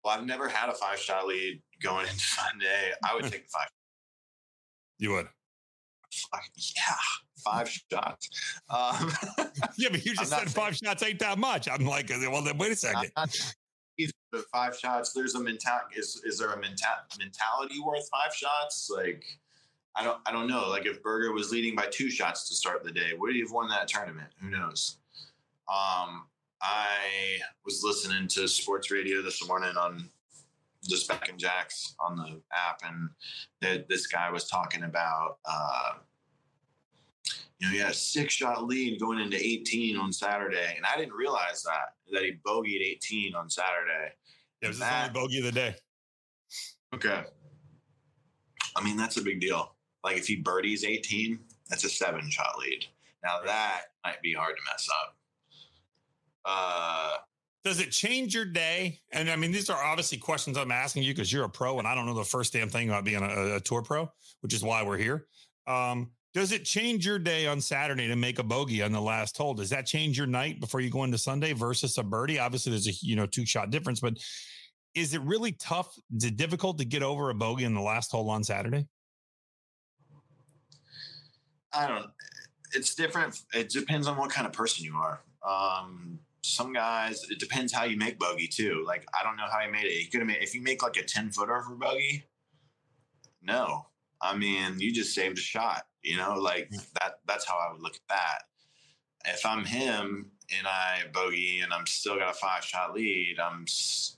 Well, 0.04 0.18
I've 0.18 0.26
never 0.26 0.48
had 0.48 0.70
a 0.70 0.74
five 0.74 1.00
shot 1.00 1.28
lead 1.28 1.62
going 1.82 2.08
into 2.08 2.20
Sunday. 2.20 2.92
I 3.04 3.14
would 3.14 3.24
take 3.32 3.44
the 3.44 3.50
five. 3.50 3.68
You 5.00 5.12
would. 5.12 5.28
yeah 6.76 6.94
five 7.38 7.70
shots. 7.70 8.30
Um, 8.70 9.12
yeah, 9.78 9.90
but 9.90 10.06
you 10.06 10.16
just 10.16 10.32
said 10.32 10.50
five 10.50 10.76
shots 10.76 11.04
ain't 11.04 11.20
that 11.20 11.38
much. 11.38 11.68
I'm 11.70 11.86
like, 11.86 12.10
well, 12.10 12.42
then 12.42 12.58
wait 12.58 12.72
a 12.72 12.76
second. 12.76 13.12
But 14.32 14.44
five 14.54 14.78
shots. 14.78 15.14
There's 15.14 15.36
a 15.36 15.40
mentality. 15.40 15.96
Is 15.98 16.22
is 16.26 16.38
there 16.38 16.52
a 16.52 16.58
menta- 16.58 17.18
mentality 17.18 17.80
worth 17.80 18.10
five 18.12 18.34
shots? 18.36 18.90
Like, 18.94 19.24
I 19.96 20.04
don't. 20.04 20.20
I 20.26 20.32
don't 20.32 20.48
know. 20.48 20.68
Like, 20.68 20.86
if 20.86 21.02
Berger 21.02 21.32
was 21.32 21.52
leading 21.52 21.76
by 21.76 21.86
two 21.90 22.10
shots 22.10 22.50
to 22.50 22.56
start 22.56 22.84
the 22.84 22.92
day, 22.92 23.14
would 23.18 23.34
he 23.34 23.40
have 23.40 23.52
won 23.52 23.70
that 23.70 23.88
tournament? 23.88 24.28
Who 24.42 24.50
knows? 24.50 24.98
Um, 25.70 26.26
I 26.62 27.40
was 27.66 27.84
listening 27.84 28.28
to 28.30 28.48
sports 28.48 28.92
radio 28.92 29.22
this 29.22 29.46
morning 29.48 29.78
on 29.78 30.10
just 30.84 31.08
back 31.08 31.30
and 31.30 31.40
Jacks 31.40 31.96
on 32.00 32.18
the 32.18 32.42
app, 32.54 32.82
and 32.84 33.10
that 33.62 33.88
this 33.88 34.08
guy 34.08 34.30
was 34.30 34.50
talking 34.50 34.84
about 34.84 35.38
uh, 35.46 35.94
you 37.60 37.68
know, 37.68 37.74
he 37.74 37.80
had 37.80 37.92
a 37.92 37.94
six 37.94 38.34
shot 38.34 38.66
lead 38.66 39.00
going 39.00 39.20
into 39.20 39.38
18 39.38 39.98
on 39.98 40.14
Saturday. 40.14 40.74
And 40.76 40.86
I 40.86 40.98
didn't 40.98 41.14
realize 41.14 41.64
that, 41.64 41.94
that 42.14 42.24
he 42.24 42.38
bogeyed 42.46 42.82
18 42.82 43.36
on 43.36 43.50
Saturday. 43.50 44.14
Yeah, 44.62 44.66
it 44.66 44.68
was 44.68 44.80
that, 44.80 45.14
the 45.14 45.20
only 45.20 45.28
bogey 45.28 45.40
of 45.40 45.46
the 45.46 45.52
day. 45.52 45.76
Okay. 46.94 47.24
I 48.76 48.84
mean, 48.84 48.96
that's 48.96 49.18
a 49.18 49.22
big 49.22 49.42
deal. 49.42 49.76
Like 50.04 50.18
if 50.18 50.28
he 50.28 50.36
birdies 50.36 50.84
18, 50.84 51.40
that's 51.70 51.84
a 51.84 51.90
seven 51.90 52.30
shot 52.30 52.58
lead. 52.60 52.86
Now 53.24 53.40
that 53.46 53.82
might 54.06 54.22
be 54.22 54.34
hard 54.34 54.56
to 54.56 54.62
mess 54.72 54.88
up. 55.02 55.16
Uh, 56.46 57.16
does 57.64 57.82
it 57.82 57.92
change 57.92 58.34
your 58.34 58.46
day? 58.46 59.02
And 59.12 59.30
I 59.30 59.36
mean, 59.36 59.52
these 59.52 59.70
are 59.70 59.84
obviously 59.84 60.18
questions 60.18 60.58
I'm 60.58 60.72
asking 60.72 61.04
you 61.04 61.14
because 61.14 61.34
you're 61.34 61.44
a 61.44 61.50
pro, 61.50 61.80
and 61.80 61.88
I 61.88 61.96
don't 61.96 62.06
know 62.06 62.14
the 62.14 62.24
first 62.24 62.54
damn 62.54 62.70
thing 62.70 62.88
about 62.88 63.04
being 63.04 63.22
a, 63.22 63.56
a 63.56 63.60
tour 63.60 63.82
pro, 63.82 64.10
which 64.40 64.54
is 64.54 64.64
why 64.64 64.84
we're 64.84 64.98
here. 64.98 65.28
Um, 65.66 66.12
does 66.38 66.52
it 66.52 66.64
change 66.66 67.04
your 67.04 67.18
day 67.18 67.48
on 67.48 67.60
Saturday 67.60 68.08
to 68.08 68.16
make 68.16 68.38
a 68.38 68.44
bogey 68.44 68.84
on 68.84 68.92
the 68.92 69.02
last 69.02 69.36
hole? 69.36 69.56
Does 69.56 69.72
that 69.72 69.88
change 69.88 70.20
your 70.20 70.28
night 70.28 70.60
before 70.60 70.82
you 70.82 70.92
go 70.92 71.04
into 71.04 71.18
Sunday 71.18 71.52
versus 71.54 71.98
a 71.98 72.04
birdie? 72.04 72.38
Obviously, 72.38 72.72
there's 72.72 72.88
a 72.88 72.92
you 73.02 73.16
know 73.16 73.26
two 73.26 73.44
shot 73.44 73.72
difference, 73.72 74.00
but 74.00 74.18
is 74.94 75.16
it 75.16 75.22
really 75.22 75.54
tough? 75.54 75.98
Is 76.16 76.26
it 76.26 76.38
difficult 76.38 76.78
to 76.78 76.86
get 76.86 77.02
over 77.02 77.32
a 77.32 77.34
bogey 77.34 77.64
in 77.64 77.74
the 77.74 77.82
last 77.82 78.12
hole 78.12 78.30
on 78.30 78.44
Saturday? 78.44 78.86
I 81.74 81.88
don't. 81.88 82.06
It's 82.72 82.94
different. 82.94 83.40
It 83.56 83.70
depends 83.70 84.06
on 84.06 84.16
what 84.16 84.30
kind 84.30 84.46
of 84.46 84.54
person 84.54 84.86
you 84.86 84.96
are. 84.96 85.22
Um, 85.44 86.20
some 86.42 86.72
guys, 86.72 87.24
it 87.32 87.40
depends 87.40 87.74
how 87.74 87.86
you 87.86 87.98
make 87.98 88.20
bogey 88.20 88.48
too. 88.48 88.84
Like 88.86 89.08
I 89.20 89.24
don't 89.24 89.38
know 89.38 89.48
how 89.52 89.60
he 89.62 89.72
made 89.72 89.86
it. 89.86 89.94
He 89.94 90.06
could 90.06 90.20
have 90.20 90.28
made 90.28 90.38
if 90.42 90.54
you 90.54 90.62
make 90.62 90.84
like 90.84 90.98
a 90.98 91.04
ten 91.04 91.32
footer 91.32 91.64
for 91.64 91.74
bogey. 91.74 92.26
No, 93.42 93.88
I 94.22 94.36
mean 94.36 94.80
you 94.80 94.94
just 94.94 95.14
saved 95.14 95.38
a 95.38 95.42
shot. 95.42 95.84
You 96.04 96.18
know, 96.18 96.36
like 96.36 96.70
that. 97.00 97.20
That's 97.26 97.46
how 97.46 97.56
I 97.58 97.72
would 97.72 97.82
look 97.82 97.96
at 97.96 98.08
that. 98.10 98.44
If 99.26 99.46
I'm 99.46 99.66
him 99.66 100.32
and 100.58 100.68
I 100.68 101.02
bogey 101.12 101.60
and 101.62 101.74
I'm 101.74 101.86
still 101.86 102.18
got 102.18 102.32
a 102.32 102.34
five 102.34 102.64
shot 102.64 102.94
lead, 102.94 103.38
I'm 103.40 103.66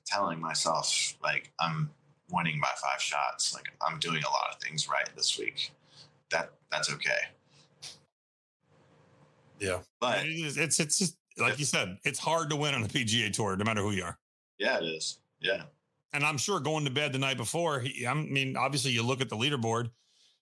telling 0.06 0.40
myself 0.40 1.16
like 1.24 1.52
I'm 1.60 1.90
winning 2.32 2.60
by 2.62 2.70
five 2.76 3.02
shots. 3.02 3.54
Like 3.54 3.70
I'm 3.86 4.00
doing 4.00 4.24
a 4.24 4.30
lot 4.30 4.50
of 4.52 4.62
things 4.62 4.88
right 4.88 5.10
this 5.16 5.38
week. 5.38 5.72
That 6.30 6.52
that's 6.72 6.92
okay. 6.94 7.20
Yeah, 9.60 9.80
but 10.00 10.20
it's 10.24 10.58
it's, 10.58 10.80
it's 10.80 10.98
just 10.98 11.18
like 11.38 11.60
you 11.60 11.66
said, 11.66 11.98
it's 12.04 12.20
hard 12.20 12.50
to 12.50 12.56
win 12.56 12.76
on 12.76 12.82
the 12.82 12.88
PGA 12.88 13.32
Tour, 13.32 13.56
no 13.56 13.66
matter 13.66 13.82
who 13.82 13.92
you 13.92 14.04
are. 14.04 14.18
Yeah, 14.58 14.78
it 14.78 14.84
is. 14.84 15.20
Yeah, 15.40 15.64
and 16.14 16.24
I'm 16.24 16.38
sure 16.38 16.60
going 16.60 16.86
to 16.86 16.92
bed 16.92 17.14
the 17.14 17.20
night 17.20 17.38
before. 17.38 17.80
He, 17.80 18.06
I 18.06 18.14
mean, 18.14 18.58
obviously, 18.58 18.92
you 18.92 19.04
look 19.04 19.22
at 19.22 19.30
the 19.30 19.36
leaderboard. 19.36 19.90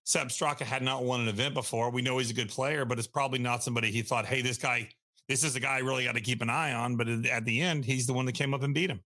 Sepp 0.03 0.27
Straka 0.27 0.62
had 0.62 0.82
not 0.82 1.03
won 1.03 1.21
an 1.21 1.27
event 1.27 1.53
before. 1.53 1.89
We 1.89 2.01
know 2.01 2.17
he's 2.17 2.32
a 2.32 2.34
good 2.34 2.49
player, 2.49 2.86
but 2.86 2.97
it's 2.97 3.08
probably 3.08 3.39
not 3.39 3.63
somebody 3.63 3.91
he 3.91 4.01
thought, 4.01 4.25
"Hey, 4.25 4.41
this 4.41 4.58
guy, 4.58 4.89
this 5.27 5.43
is 5.43 5.56
a 5.56 5.60
guy 5.60 5.75
I 5.75 5.80
really 5.80 6.06
got 6.06 6.15
to 6.15 6.21
keep 6.21 6.41
an 6.41 6.49
eye 6.49 6.73
on." 6.73 6.95
But 6.95 7.10
at 7.10 7.45
the 7.45 7.62
end, 7.62 7.84
he's 7.84 8.08
the 8.08 8.13
one 8.13 8.25
that 8.25 8.34
came 8.34 8.53
up 8.53 8.63
and 8.63 8.73
beat 8.73 8.89
him. 8.89 9.01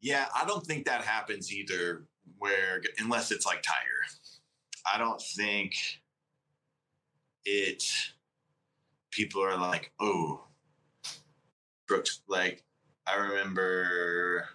Yeah, 0.00 0.26
I 0.34 0.46
don't 0.46 0.64
think 0.64 0.86
that 0.86 1.02
happens 1.02 1.52
either. 1.52 2.06
Where 2.38 2.82
unless 2.98 3.30
it's 3.30 3.46
like 3.46 3.62
Tiger, 3.62 4.02
I 4.86 4.98
don't 4.98 5.20
think 5.20 5.74
it 7.44 7.84
people 9.12 9.42
are 9.44 9.56
like, 9.56 9.92
oh, 10.00 10.42
Brooks, 11.86 12.22
like 12.26 12.64
I 13.06 13.16
remember 13.16 14.48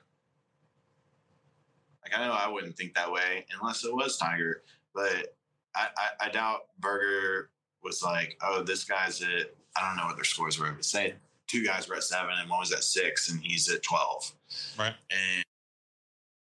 like 2.03 2.17
I 2.17 2.25
know 2.25 2.33
I 2.33 2.47
wouldn't 2.47 2.77
think 2.77 2.93
that 2.95 3.11
way 3.11 3.45
unless 3.59 3.83
it 3.83 3.93
was 3.93 4.17
Tiger, 4.17 4.63
but 4.93 5.35
I, 5.75 5.87
I, 5.97 6.27
I 6.27 6.29
doubt 6.29 6.67
Berger 6.79 7.49
was 7.83 8.01
like, 8.01 8.37
oh, 8.41 8.63
this 8.63 8.83
guy's 8.83 9.21
at 9.21 9.53
I 9.75 9.87
don't 9.87 9.97
know 9.97 10.05
what 10.05 10.15
their 10.15 10.23
scores 10.23 10.59
were, 10.59 10.71
but 10.71 10.85
say 10.85 11.15
two 11.47 11.63
guys 11.63 11.87
were 11.87 11.95
at 11.95 12.03
seven 12.03 12.31
and 12.39 12.49
one 12.49 12.59
was 12.59 12.71
at 12.71 12.83
six 12.83 13.29
and 13.29 13.39
he's 13.41 13.69
at 13.69 13.83
twelve. 13.83 14.31
Right. 14.77 14.95
And 15.11 15.43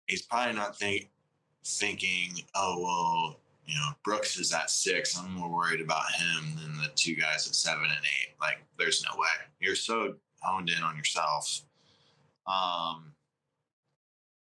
he's 0.06 0.22
probably 0.22 0.54
not 0.54 0.76
think 0.76 1.08
thinking, 1.64 2.32
oh 2.54 2.80
well, 2.80 3.40
you 3.66 3.74
know, 3.74 3.90
Brooks 4.04 4.38
is 4.38 4.52
at 4.52 4.70
six. 4.70 5.18
I'm 5.18 5.32
more 5.32 5.48
worried 5.48 5.80
about 5.80 6.10
him 6.12 6.56
than 6.56 6.76
the 6.76 6.90
two 6.94 7.14
guys 7.14 7.46
at 7.46 7.54
seven 7.54 7.84
and 7.84 7.92
eight. 7.92 8.34
Like, 8.40 8.58
there's 8.78 9.02
no 9.02 9.18
way. 9.18 9.26
You're 9.60 9.74
so 9.74 10.14
honed 10.40 10.68
in 10.68 10.82
on 10.82 10.96
yourself. 10.96 11.62
Um, 12.46 13.12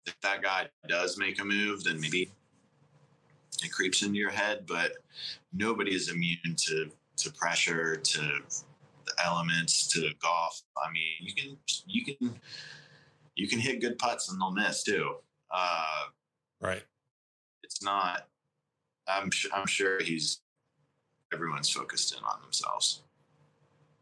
if 0.07 0.19
that 0.23 0.43
guy 0.43 0.69
does 0.89 1.19
make 1.19 1.41
a 1.41 1.45
move, 1.45 1.85
then 1.85 2.01
maybe 2.01 2.31
it 3.63 3.73
creeps 3.73 4.03
into 4.03 4.19
your 4.19 4.31
head. 4.31 4.65
But 4.67 4.93
nobody 5.53 5.95
is 5.95 6.09
immune 6.09 6.57
to 6.57 6.91
to 7.19 7.33
pressure, 7.33 7.97
to 7.97 8.19
the 8.19 9.13
elements, 9.25 9.87
to 9.89 10.11
golf. 10.23 10.63
I 10.83 10.91
mean, 10.91 11.13
you 11.21 11.35
can 11.35 11.57
you 11.87 12.05
can 12.05 12.41
you 13.37 13.49
can 13.49 13.59
hit 13.59 13.81
good 13.81 13.99
putts 13.99 14.31
and 14.31 14.41
they'll 14.41 14.53
miss 14.53 14.83
too. 14.83 15.17
Uh, 15.51 16.05
right. 16.61 16.83
It's 17.63 17.83
not 17.83 18.27
I'm 19.11 19.31
I'm 19.53 19.67
sure 19.67 20.03
he's 20.03 20.41
everyone's 21.33 21.71
focused 21.71 22.17
in 22.17 22.25
on 22.25 22.41
themselves. 22.43 23.03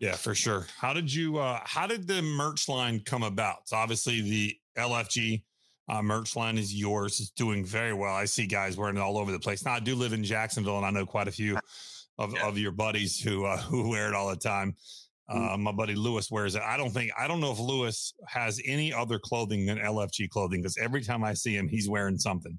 Yeah, 0.01 0.15
for 0.15 0.35
sure. 0.35 0.67
How 0.77 0.93
did 0.93 1.13
you? 1.13 1.39
uh 1.39 1.61
How 1.65 1.87
did 1.87 2.07
the 2.07 2.23
merch 2.23 2.69
line 2.69 3.01
come 3.01 3.23
about? 3.23 3.69
So 3.69 3.77
obviously 3.77 4.21
the 4.21 4.57
LFG 4.77 5.43
uh, 5.89 6.03
merch 6.03 6.37
line 6.37 6.59
is 6.59 6.75
yours. 6.75 7.19
It's 7.21 7.31
doing 7.31 7.65
very 7.65 7.93
well. 7.93 8.15
I 8.15 8.27
see 8.27 8.47
guys 8.47 8.77
wearing 8.77 8.97
it 8.97 9.01
all 9.01 9.19
over 9.19 9.33
the 9.33 9.41
place. 9.41 9.65
Now 9.65 9.73
I 9.73 9.81
do 9.81 9.95
live 9.95 10.13
in 10.13 10.23
Jacksonville, 10.23 10.77
and 10.77 10.87
I 10.87 10.91
know 10.91 11.07
quite 11.07 11.29
a 11.29 11.33
few 11.33 11.59
of, 12.19 12.35
yeah. 12.35 12.47
of 12.47 12.59
your 12.59 12.73
buddies 12.73 13.21
who 13.21 13.45
uh, 13.45 13.57
who 13.63 13.89
wear 13.89 14.09
it 14.09 14.15
all 14.15 14.29
the 14.29 14.37
time. 14.37 14.77
Mm. 15.31 15.55
Uh, 15.55 15.59
my 15.59 15.73
buddy 15.73 15.95
Lewis 15.95 16.31
wears 16.31 16.55
it. 16.55 16.63
I 16.63 16.77
don't 16.77 16.91
think 16.91 17.11
I 17.19 17.27
don't 17.29 17.41
know 17.41 17.53
if 17.53 17.59
Lewis 17.59 18.15
has 18.29 18.61
any 18.65 18.93
other 18.93 19.19
clothing 19.19 19.67
than 19.67 19.79
LFG 19.79 20.31
clothing 20.31 20.61
because 20.61 20.79
every 20.79 21.03
time 21.03 21.25
I 21.25 21.35
see 21.35 21.55
him, 21.55 21.69
he's 21.69 21.89
wearing 21.89 22.19
something. 22.19 22.59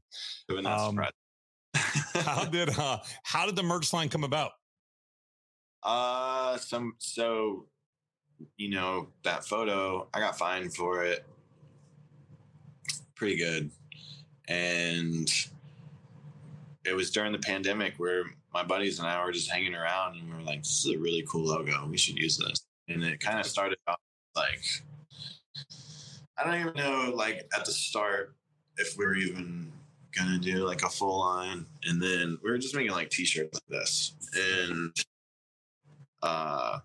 Um, 0.65 0.99
how 2.13 2.45
did 2.45 2.69
uh, 2.78 2.97
how 3.23 3.45
did 3.45 3.56
the 3.56 3.63
merch 3.63 3.93
line 3.93 4.10
come 4.10 4.23
about? 4.23 4.52
Uh, 5.83 6.57
some 6.57 6.93
so 6.97 7.65
you 8.57 8.69
know 8.69 9.07
that 9.23 9.45
photo 9.45 10.07
I 10.13 10.19
got 10.19 10.37
fined 10.37 10.73
for 10.73 11.03
it. 11.03 11.25
Pretty 13.15 13.37
good, 13.37 13.71
and 14.47 15.29
it 16.85 16.93
was 16.93 17.11
during 17.11 17.31
the 17.31 17.39
pandemic 17.39 17.95
where 17.97 18.23
my 18.53 18.63
buddies 18.63 18.99
and 18.99 19.07
I 19.07 19.23
were 19.23 19.31
just 19.31 19.51
hanging 19.51 19.75
around 19.75 20.17
and 20.17 20.29
we 20.29 20.35
were 20.35 20.43
like, 20.43 20.63
"This 20.63 20.85
is 20.85 20.95
a 20.95 20.97
really 20.97 21.23
cool 21.29 21.45
logo. 21.45 21.85
We 21.85 21.97
should 21.97 22.17
use 22.17 22.37
this." 22.37 22.65
And 22.87 23.03
it 23.03 23.19
kind 23.19 23.39
of 23.39 23.45
started 23.45 23.77
out 23.87 23.99
like 24.35 24.63
I 26.37 26.43
don't 26.43 26.59
even 26.59 26.73
know 26.73 27.11
like 27.13 27.47
at 27.55 27.65
the 27.65 27.71
start 27.71 28.35
if 28.77 28.97
we 28.97 29.05
were 29.05 29.15
even 29.15 29.71
gonna 30.17 30.39
do 30.39 30.65
like 30.65 30.83
a 30.83 30.89
full 30.89 31.19
line, 31.19 31.65
and 31.83 32.01
then 32.01 32.37
we 32.43 32.49
were 32.49 32.57
just 32.57 32.75
making 32.75 32.91
like 32.91 33.09
t-shirts 33.09 33.53
like 33.53 33.79
this, 33.79 34.13
and 34.35 34.93
uh, 36.21 36.79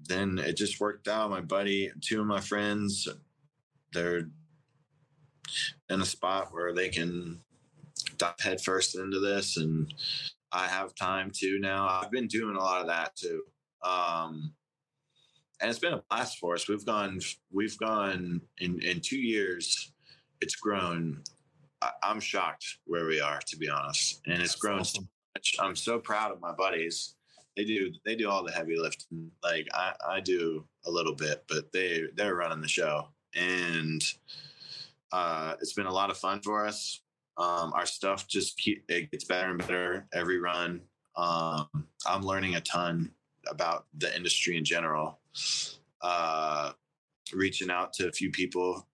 then 0.00 0.38
it 0.38 0.56
just 0.56 0.80
worked 0.80 1.08
out. 1.08 1.30
My 1.30 1.40
buddy, 1.40 1.90
two 2.00 2.20
of 2.20 2.26
my 2.26 2.40
friends, 2.40 3.08
they're 3.92 4.28
in 5.88 6.00
a 6.00 6.06
spot 6.06 6.48
where 6.52 6.72
they 6.72 6.88
can 6.88 7.40
dive 8.16 8.34
headfirst 8.40 8.96
into 8.96 9.20
this, 9.20 9.56
and 9.56 9.92
I 10.50 10.66
have 10.66 10.94
time 10.94 11.30
too 11.34 11.58
now. 11.60 11.88
I've 11.88 12.10
been 12.10 12.26
doing 12.26 12.56
a 12.56 12.60
lot 12.60 12.80
of 12.80 12.88
that 12.88 13.16
too. 13.16 13.42
Um, 13.82 14.54
and 15.60 15.70
it's 15.70 15.78
been 15.78 15.94
a 15.94 16.02
blast 16.10 16.38
for 16.38 16.54
us. 16.54 16.68
We've 16.68 16.84
gone, 16.84 17.20
we've 17.52 17.78
gone 17.78 18.40
in 18.58 18.80
in 18.80 19.00
two 19.00 19.18
years. 19.18 19.92
It's 20.40 20.56
grown 20.56 21.22
I, 21.82 22.10
am 22.10 22.20
shocked 22.20 22.78
where 22.86 23.06
we 23.06 23.20
are, 23.20 23.40
to 23.46 23.56
be 23.56 23.68
honest. 23.68 24.20
And 24.26 24.34
it's 24.34 24.52
That's 24.52 24.60
grown 24.60 24.80
awesome. 24.80 25.04
so 25.04 25.08
much. 25.36 25.56
I'm 25.60 25.76
so 25.76 25.98
proud 25.98 26.32
of 26.32 26.40
my 26.40 26.52
buddies. 26.52 27.16
They 27.56 27.64
do 27.64 27.92
they 28.04 28.14
do 28.14 28.30
all 28.30 28.44
the 28.44 28.52
heavy 28.52 28.76
lifting. 28.78 29.30
Like 29.42 29.68
I, 29.74 29.92
I 30.08 30.20
do 30.20 30.64
a 30.86 30.90
little 30.90 31.14
bit, 31.14 31.44
but 31.48 31.72
they 31.72 32.04
they're 32.14 32.34
running 32.34 32.60
the 32.60 32.68
show. 32.68 33.08
And 33.34 34.02
uh, 35.12 35.54
it's 35.60 35.74
been 35.74 35.86
a 35.86 35.92
lot 35.92 36.10
of 36.10 36.16
fun 36.16 36.40
for 36.40 36.66
us. 36.66 37.00
Um, 37.36 37.72
our 37.74 37.86
stuff 37.86 38.26
just 38.28 38.58
keep 38.58 38.84
it 38.88 39.10
gets 39.10 39.24
better 39.24 39.50
and 39.50 39.58
better 39.58 40.06
every 40.12 40.38
run. 40.38 40.82
Um, 41.16 41.68
I'm 42.06 42.22
learning 42.22 42.54
a 42.56 42.60
ton 42.60 43.10
about 43.48 43.86
the 43.96 44.14
industry 44.14 44.56
in 44.56 44.64
general. 44.64 45.18
Uh, 46.00 46.72
reaching 47.32 47.70
out 47.70 47.92
to 47.94 48.08
a 48.08 48.12
few 48.12 48.30
people, 48.30 48.86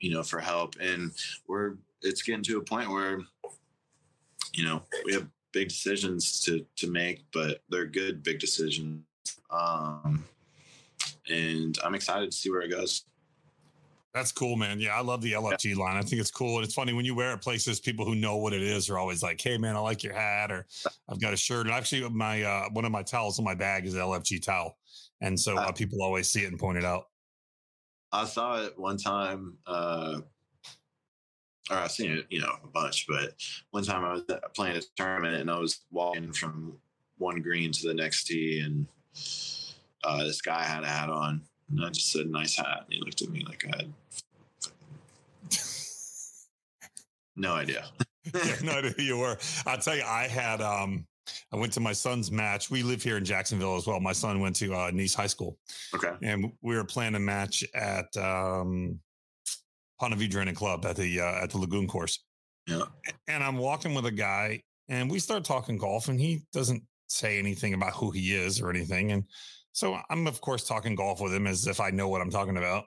you 0.00 0.10
know, 0.10 0.22
for 0.22 0.40
help, 0.40 0.74
and 0.80 1.12
we're 1.46 1.74
it's 2.02 2.22
getting 2.22 2.42
to 2.44 2.58
a 2.58 2.62
point 2.62 2.90
where 2.90 3.20
you 4.52 4.64
know 4.64 4.82
we 5.04 5.12
have 5.12 5.28
big 5.56 5.68
decisions 5.70 6.38
to 6.40 6.66
to 6.76 6.86
make, 6.90 7.24
but 7.32 7.62
they're 7.70 7.86
good 7.86 8.22
big 8.22 8.38
decisions. 8.38 9.02
Um, 9.50 10.22
and 11.30 11.78
I'm 11.82 11.94
excited 11.94 12.30
to 12.30 12.36
see 12.36 12.50
where 12.50 12.60
it 12.60 12.70
goes. 12.70 13.04
That's 14.12 14.32
cool, 14.32 14.56
man. 14.56 14.80
Yeah, 14.80 14.94
I 14.94 15.00
love 15.00 15.22
the 15.22 15.32
LFG 15.32 15.76
yeah. 15.76 15.82
line. 15.82 15.96
I 15.96 16.02
think 16.02 16.20
it's 16.20 16.30
cool. 16.30 16.56
And 16.56 16.64
it's 16.64 16.74
funny 16.74 16.92
when 16.92 17.06
you 17.06 17.14
wear 17.14 17.32
it 17.32 17.40
places, 17.40 17.80
people 17.80 18.04
who 18.04 18.14
know 18.14 18.36
what 18.36 18.52
it 18.52 18.62
is 18.62 18.90
are 18.90 18.98
always 18.98 19.22
like, 19.22 19.40
Hey 19.40 19.56
man, 19.56 19.76
I 19.76 19.78
like 19.78 20.02
your 20.02 20.14
hat 20.14 20.52
or 20.52 20.66
I've 21.08 21.20
got 21.20 21.32
a 21.32 21.36
shirt. 21.36 21.66
And 21.66 21.74
actually 21.74 22.08
my, 22.10 22.42
uh, 22.42 22.68
one 22.72 22.84
of 22.84 22.92
my 22.92 23.02
towels 23.02 23.38
in 23.38 23.44
my 23.44 23.54
bag 23.54 23.86
is 23.86 23.94
an 23.94 24.00
LFG 24.00 24.42
towel. 24.42 24.78
And 25.20 25.38
so 25.38 25.56
uh, 25.56 25.62
uh, 25.62 25.72
people 25.72 26.02
always 26.02 26.30
see 26.30 26.42
it 26.44 26.48
and 26.50 26.58
point 26.58 26.78
it 26.78 26.84
out. 26.84 27.08
I 28.12 28.24
saw 28.24 28.62
it 28.62 28.78
one 28.78 28.96
time, 28.96 29.58
uh, 29.66 30.20
or 31.70 31.76
I've 31.76 31.90
seen 31.90 32.12
it, 32.12 32.26
you 32.30 32.40
know, 32.40 32.54
a 32.62 32.66
bunch. 32.68 33.06
But 33.06 33.34
one 33.70 33.84
time 33.84 34.04
I 34.04 34.12
was 34.12 34.22
playing 34.54 34.76
a 34.76 34.82
tournament 34.96 35.36
and 35.36 35.50
I 35.50 35.58
was 35.58 35.80
walking 35.90 36.32
from 36.32 36.78
one 37.18 37.40
green 37.40 37.72
to 37.72 37.88
the 37.88 37.94
next 37.94 38.24
tee, 38.24 38.60
and 38.60 38.86
uh, 40.04 40.24
this 40.24 40.40
guy 40.40 40.62
had 40.62 40.84
a 40.84 40.86
hat 40.86 41.08
on, 41.08 41.42
And 41.70 41.84
I 41.84 41.88
just 41.88 42.12
said, 42.12 42.26
nice 42.26 42.56
hat. 42.56 42.84
And 42.84 42.92
he 42.94 43.00
looked 43.00 43.22
at 43.22 43.30
me 43.30 43.44
like 43.46 43.64
I 43.72 43.76
had 43.76 43.92
no 47.36 47.54
idea. 47.54 47.86
yeah, 48.34 48.56
no 48.62 48.72
idea 48.72 48.90
who 48.96 49.02
you 49.02 49.18
were. 49.18 49.38
I'll 49.66 49.78
tell 49.78 49.96
you, 49.96 50.04
I 50.04 50.26
had 50.28 50.60
um 50.60 51.06
I 51.52 51.56
went 51.56 51.72
to 51.72 51.80
my 51.80 51.92
son's 51.92 52.30
match. 52.30 52.70
We 52.70 52.82
live 52.82 53.02
here 53.02 53.16
in 53.16 53.24
Jacksonville 53.24 53.76
as 53.76 53.86
well. 53.86 53.98
My 53.98 54.12
son 54.12 54.40
went 54.40 54.56
to 54.56 54.72
uh, 54.74 54.90
Nease 54.90 55.14
High 55.14 55.26
School. 55.26 55.58
Okay. 55.94 56.12
And 56.22 56.52
we 56.62 56.76
were 56.76 56.84
playing 56.84 57.14
a 57.16 57.20
match 57.20 57.64
at 57.74 58.16
um 58.16 59.00
Ponte 59.98 60.14
Vedra 60.14 60.54
Club 60.54 60.84
at 60.84 60.96
the 60.96 61.20
uh, 61.20 61.42
at 61.42 61.50
the 61.50 61.58
Lagoon 61.58 61.86
course. 61.86 62.24
Yeah. 62.66 62.82
And 63.28 63.42
I'm 63.42 63.58
walking 63.58 63.94
with 63.94 64.06
a 64.06 64.10
guy 64.10 64.62
and 64.88 65.10
we 65.10 65.18
start 65.18 65.44
talking 65.44 65.78
golf 65.78 66.08
and 66.08 66.20
he 66.20 66.42
doesn't 66.52 66.82
say 67.08 67.38
anything 67.38 67.74
about 67.74 67.94
who 67.94 68.10
he 68.10 68.34
is 68.34 68.60
or 68.60 68.70
anything. 68.70 69.12
And 69.12 69.24
so 69.72 69.98
I'm 70.10 70.26
of 70.26 70.40
course 70.40 70.66
talking 70.66 70.94
golf 70.94 71.20
with 71.20 71.34
him 71.34 71.46
as 71.46 71.66
if 71.66 71.80
I 71.80 71.90
know 71.90 72.08
what 72.08 72.20
I'm 72.20 72.30
talking 72.30 72.56
about. 72.56 72.84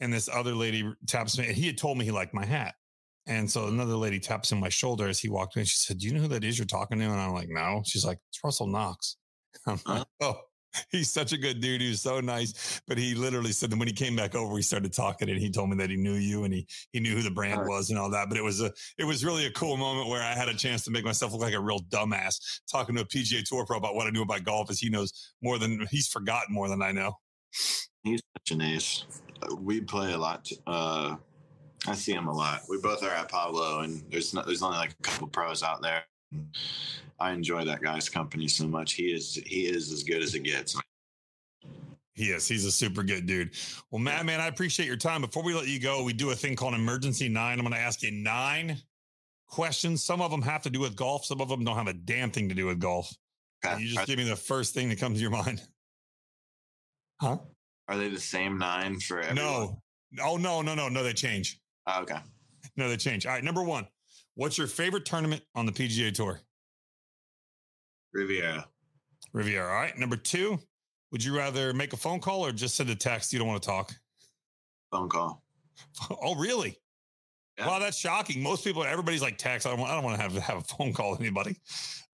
And 0.00 0.12
this 0.12 0.28
other 0.28 0.54
lady 0.54 0.88
taps 1.06 1.38
me 1.38 1.46
and 1.46 1.56
he 1.56 1.66
had 1.66 1.78
told 1.78 1.98
me 1.98 2.04
he 2.04 2.10
liked 2.10 2.34
my 2.34 2.44
hat. 2.44 2.74
And 3.26 3.50
so 3.50 3.68
another 3.68 3.96
lady 3.96 4.20
taps 4.20 4.52
on 4.52 4.60
my 4.60 4.68
shoulder 4.68 5.08
as 5.08 5.18
he 5.18 5.30
walked 5.30 5.56
in. 5.56 5.64
She 5.64 5.76
said, 5.76 5.98
Do 5.98 6.06
you 6.06 6.14
know 6.14 6.20
who 6.20 6.28
that 6.28 6.44
is 6.44 6.58
you're 6.58 6.66
talking 6.66 6.98
to? 6.98 7.04
And 7.04 7.20
I'm 7.20 7.32
like, 7.32 7.48
No. 7.48 7.82
She's 7.84 8.04
like, 8.04 8.18
It's 8.30 8.40
Russell 8.44 8.66
Knox. 8.66 9.16
I'm 9.66 9.80
like, 9.86 10.06
Oh, 10.20 10.36
he's 10.90 11.12
such 11.12 11.32
a 11.32 11.38
good 11.38 11.60
dude. 11.60 11.80
He 11.80 11.88
was 11.90 12.00
so 12.00 12.20
nice. 12.20 12.80
But 12.86 12.98
he 12.98 13.14
literally 13.14 13.52
said 13.52 13.70
that 13.70 13.78
when 13.78 13.88
he 13.88 13.94
came 13.94 14.16
back 14.16 14.34
over, 14.34 14.56
he 14.56 14.62
started 14.62 14.92
talking 14.92 15.28
and 15.28 15.38
he 15.38 15.50
told 15.50 15.70
me 15.70 15.76
that 15.76 15.90
he 15.90 15.96
knew 15.96 16.14
you 16.14 16.44
and 16.44 16.52
he 16.52 16.66
he 16.92 17.00
knew 17.00 17.14
who 17.14 17.22
the 17.22 17.30
brand 17.30 17.60
Right. 17.60 17.68
was 17.68 17.90
and 17.90 17.98
all 17.98 18.10
that. 18.10 18.28
But 18.28 18.38
it 18.38 18.42
was 18.44 18.60
a 18.60 18.72
it 18.98 19.04
was 19.04 19.24
really 19.24 19.46
a 19.46 19.50
cool 19.52 19.76
moment 19.76 20.08
where 20.08 20.22
I 20.22 20.34
had 20.34 20.48
a 20.48 20.54
chance 20.54 20.84
to 20.84 20.90
make 20.90 21.04
myself 21.04 21.32
look 21.32 21.40
like 21.42 21.54
a 21.54 21.60
real 21.60 21.80
dumbass 21.90 22.36
talking 22.70 22.94
to 22.96 23.02
a 23.02 23.06
PGA 23.06 23.42
Tour 23.44 23.64
pro 23.66 23.76
about 23.78 23.94
what 23.94 24.06
I 24.06 24.10
knew 24.10 24.22
about 24.22 24.44
golf, 24.44 24.70
as 24.70 24.78
he 24.80 24.88
knows 24.90 25.32
more 25.42 25.58
than 25.58 25.86
he's 25.90 26.08
forgotten 26.08 26.54
more 26.54 26.68
than 26.68 26.82
I 26.82 26.92
know. 26.92 27.12
He's 28.02 28.20
such 28.36 28.50
an 28.54 28.60
ace. 28.62 29.04
Uh, 29.42 29.54
We 29.56 29.80
play 29.80 30.12
a 30.12 30.18
lot. 30.18 30.48
Uh, 30.66 31.16
I 31.86 31.94
see 31.94 32.12
him 32.12 32.28
a 32.28 32.32
lot. 32.32 32.62
We 32.68 32.78
both 32.78 33.02
are 33.02 33.10
at 33.10 33.28
Pablo, 33.30 33.80
and 33.80 34.02
there's 34.10 34.32
not, 34.34 34.46
there's 34.46 34.62
only 34.62 34.78
like 34.78 34.92
a 34.92 35.02
couple 35.02 35.28
pros 35.28 35.62
out 35.62 35.82
there. 35.82 36.04
I 37.20 37.32
enjoy 37.32 37.64
that 37.64 37.80
guy's 37.80 38.08
company 38.08 38.48
so 38.48 38.66
much. 38.66 38.94
He 38.94 39.12
is 39.12 39.34
he 39.46 39.66
is 39.66 39.92
as 39.92 40.02
good 40.02 40.22
as 40.22 40.34
it 40.34 40.40
gets. 40.40 40.76
He 42.14 42.30
is. 42.30 42.46
He's 42.46 42.64
a 42.64 42.72
super 42.72 43.02
good 43.02 43.26
dude. 43.26 43.50
Well, 43.90 44.00
Matt, 44.00 44.24
man, 44.24 44.40
I 44.40 44.46
appreciate 44.46 44.86
your 44.86 44.96
time. 44.96 45.20
Before 45.20 45.42
we 45.42 45.52
let 45.52 45.66
you 45.66 45.80
go, 45.80 46.04
we 46.04 46.12
do 46.12 46.30
a 46.30 46.34
thing 46.34 46.54
called 46.54 46.74
Emergency 46.74 47.28
Nine. 47.28 47.58
I'm 47.58 47.64
going 47.64 47.74
to 47.74 47.80
ask 47.80 48.02
you 48.02 48.12
nine 48.12 48.76
questions. 49.48 50.04
Some 50.04 50.20
of 50.20 50.30
them 50.30 50.42
have 50.42 50.62
to 50.62 50.70
do 50.70 50.78
with 50.78 50.94
golf. 50.94 51.24
Some 51.24 51.40
of 51.40 51.48
them 51.48 51.64
don't 51.64 51.76
have 51.76 51.88
a 51.88 51.92
damn 51.92 52.30
thing 52.30 52.48
to 52.48 52.54
do 52.54 52.66
with 52.66 52.78
golf. 52.78 53.12
Okay. 53.64 53.82
You 53.82 53.94
just 53.94 54.06
give 54.06 54.18
me 54.18 54.28
the 54.28 54.36
first 54.36 54.74
thing 54.74 54.88
that 54.90 55.00
comes 55.00 55.18
to 55.18 55.22
your 55.22 55.30
mind. 55.30 55.62
Huh? 57.20 57.38
are 57.88 57.96
they 57.96 58.08
the 58.08 58.20
same 58.20 58.58
nine 58.58 58.98
for 58.98 59.20
everyone? 59.20 59.36
No. 59.36 59.82
Oh, 60.22 60.36
no, 60.36 60.62
no, 60.62 60.74
no, 60.74 60.88
no. 60.88 61.02
They 61.02 61.12
change. 61.12 61.60
Oh, 61.86 62.02
okay. 62.02 62.18
No, 62.76 62.88
they 62.88 62.96
change. 62.96 63.26
All 63.26 63.32
right. 63.32 63.44
Number 63.44 63.62
one, 63.62 63.86
what's 64.34 64.58
your 64.58 64.66
favorite 64.66 65.04
tournament 65.04 65.42
on 65.54 65.66
the 65.66 65.72
PGA 65.72 66.12
Tour? 66.12 66.40
Riviera. 68.12 68.66
Riviera. 69.32 69.66
All 69.66 69.74
right. 69.74 69.96
Number 69.98 70.16
two, 70.16 70.58
would 71.10 71.22
you 71.22 71.36
rather 71.36 71.72
make 71.72 71.92
a 71.92 71.96
phone 71.96 72.20
call 72.20 72.44
or 72.44 72.52
just 72.52 72.76
send 72.76 72.90
a 72.90 72.94
text? 72.94 73.32
You 73.32 73.38
don't 73.38 73.48
want 73.48 73.62
to 73.62 73.68
talk. 73.68 73.92
Phone 74.90 75.08
call. 75.08 75.42
Oh, 76.22 76.36
really? 76.36 76.78
Yeah. 77.58 77.66
Wow, 77.66 77.78
that's 77.78 77.98
shocking. 77.98 78.42
Most 78.42 78.64
people, 78.64 78.84
everybody's 78.84 79.22
like 79.22 79.38
text. 79.38 79.66
I 79.66 79.70
don't 79.70 79.80
want. 79.80 79.90
I 79.90 79.94
don't 79.94 80.04
want 80.04 80.16
to 80.16 80.22
have 80.22 80.32
have 80.34 80.58
a 80.58 80.62
phone 80.62 80.92
call 80.92 81.12
with 81.12 81.20
anybody. 81.20 81.56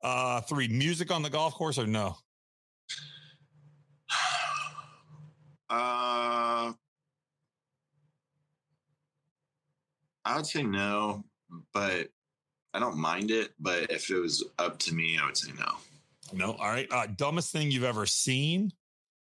Uh, 0.03 0.41
three, 0.43 0.69
music 0.69 1.11
on 1.11 1.23
the 1.23 1.31
golf 1.31 1.55
course 1.55 1.79
or 1.79 1.87
no? 1.87 2.17
Uh, 5.73 6.73
I 10.25 10.37
would 10.37 10.45
say 10.45 10.65
no, 10.65 11.25
but 11.73 12.09
I 12.75 12.79
don't 12.79 12.97
mind 12.97 13.31
it. 13.31 13.53
But 13.59 13.91
if 13.91 14.11
it 14.11 14.19
was 14.19 14.45
up 14.59 14.79
to 14.81 14.95
me, 14.95 15.19
I 15.21 15.27
would 15.27 15.37
say 15.37 15.53
no. 15.59 15.77
No. 16.33 16.53
All 16.53 16.69
right. 16.69 16.87
Uh, 16.91 17.07
dumbest 17.07 17.51
thing 17.53 17.71
you've 17.71 17.85
ever 17.85 18.07
seen 18.07 18.73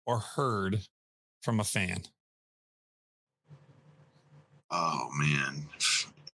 or 0.07 0.19
heard 0.19 0.81
from 1.43 1.61
a 1.61 1.65
fan? 1.65 2.03
Oh 4.71 5.09
man, 5.17 5.67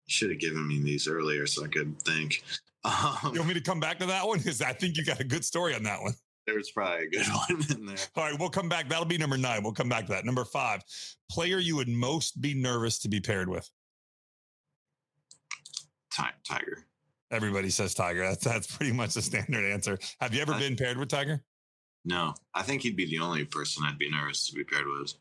should 0.07 0.29
have 0.29 0.39
given 0.39 0.65
me 0.67 0.79
these 0.79 1.07
earlier 1.07 1.45
so 1.47 1.65
I 1.65 1.67
could 1.67 1.99
think. 2.01 2.43
Um, 2.85 3.33
You 3.33 3.39
want 3.41 3.49
me 3.49 3.53
to 3.55 3.59
come 3.61 3.81
back 3.81 3.99
to 3.99 4.05
that 4.05 4.25
one? 4.25 4.37
Because 4.37 4.61
I 4.61 4.71
think 4.71 4.95
you 4.95 5.03
got 5.03 5.19
a 5.19 5.25
good 5.25 5.43
story 5.43 5.75
on 5.75 5.83
that 5.83 6.01
one. 6.01 6.13
there's 6.47 6.71
probably 6.71 7.07
a 7.07 7.09
good 7.09 7.25
one 7.49 7.61
in 7.77 7.85
there. 7.85 7.97
All 8.15 8.23
right, 8.23 8.39
we'll 8.39 8.47
come 8.49 8.69
back. 8.69 8.87
That'll 8.87 9.03
be 9.03 9.17
number 9.17 9.37
nine. 9.37 9.63
We'll 9.63 9.73
come 9.73 9.89
back 9.89 10.05
to 10.05 10.13
that. 10.13 10.23
Number 10.23 10.45
five, 10.45 10.81
player 11.29 11.57
you 11.57 11.75
would 11.75 11.89
most 11.89 12.39
be 12.39 12.53
nervous 12.53 12.97
to 12.99 13.09
be 13.09 13.19
paired 13.19 13.49
with. 13.49 13.69
Ti- 16.11 16.23
Tiger. 16.43 16.85
Everybody 17.31 17.69
says 17.69 17.93
Tiger. 17.93 18.21
That's 18.23 18.43
that's 18.43 18.75
pretty 18.75 18.91
much 18.91 19.13
the 19.13 19.21
standard 19.21 19.63
answer. 19.65 19.99
Have 20.19 20.33
you 20.33 20.41
ever 20.41 20.53
I- 20.53 20.59
been 20.59 20.75
paired 20.75 20.97
with 20.97 21.09
Tiger? 21.09 21.43
No, 22.05 22.33
I 22.53 22.63
think 22.63 22.81
he'd 22.81 22.95
be 22.95 23.05
the 23.05 23.19
only 23.19 23.43
person 23.45 23.83
I'd 23.85 23.99
be 23.99 24.09
nervous 24.09 24.47
to 24.47 24.53
be 24.55 24.63
paired 24.63 24.87
with. 24.87 25.13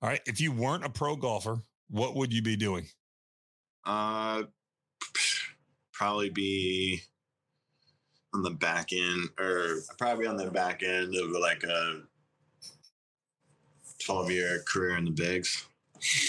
All 0.00 0.08
right. 0.08 0.20
If 0.26 0.40
you 0.40 0.52
weren't 0.52 0.84
a 0.84 0.88
pro 0.88 1.16
golfer, 1.16 1.58
what 1.90 2.14
would 2.14 2.32
you 2.32 2.40
be 2.40 2.56
doing? 2.56 2.86
Uh, 3.84 4.44
probably 5.92 6.30
be 6.30 7.00
on 8.32 8.42
the 8.42 8.50
back 8.50 8.92
end, 8.92 9.28
or 9.38 9.80
probably 9.98 10.26
on 10.26 10.36
the 10.36 10.50
back 10.50 10.82
end 10.82 11.14
of 11.16 11.30
like 11.30 11.64
a 11.64 12.02
twelve-year 14.04 14.62
career 14.66 14.96
in 14.96 15.04
the 15.04 15.10
bigs. 15.10 15.66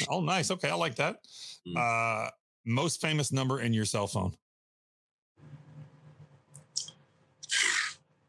Oh, 0.09 0.21
nice. 0.21 0.49
Okay, 0.51 0.69
I 0.69 0.75
like 0.75 0.95
that. 0.95 1.17
Mm. 1.67 1.77
Uh, 1.77 2.31
most 2.65 3.01
famous 3.01 3.31
number 3.31 3.61
in 3.61 3.73
your 3.73 3.85
cell 3.85 4.07
phone. 4.07 4.33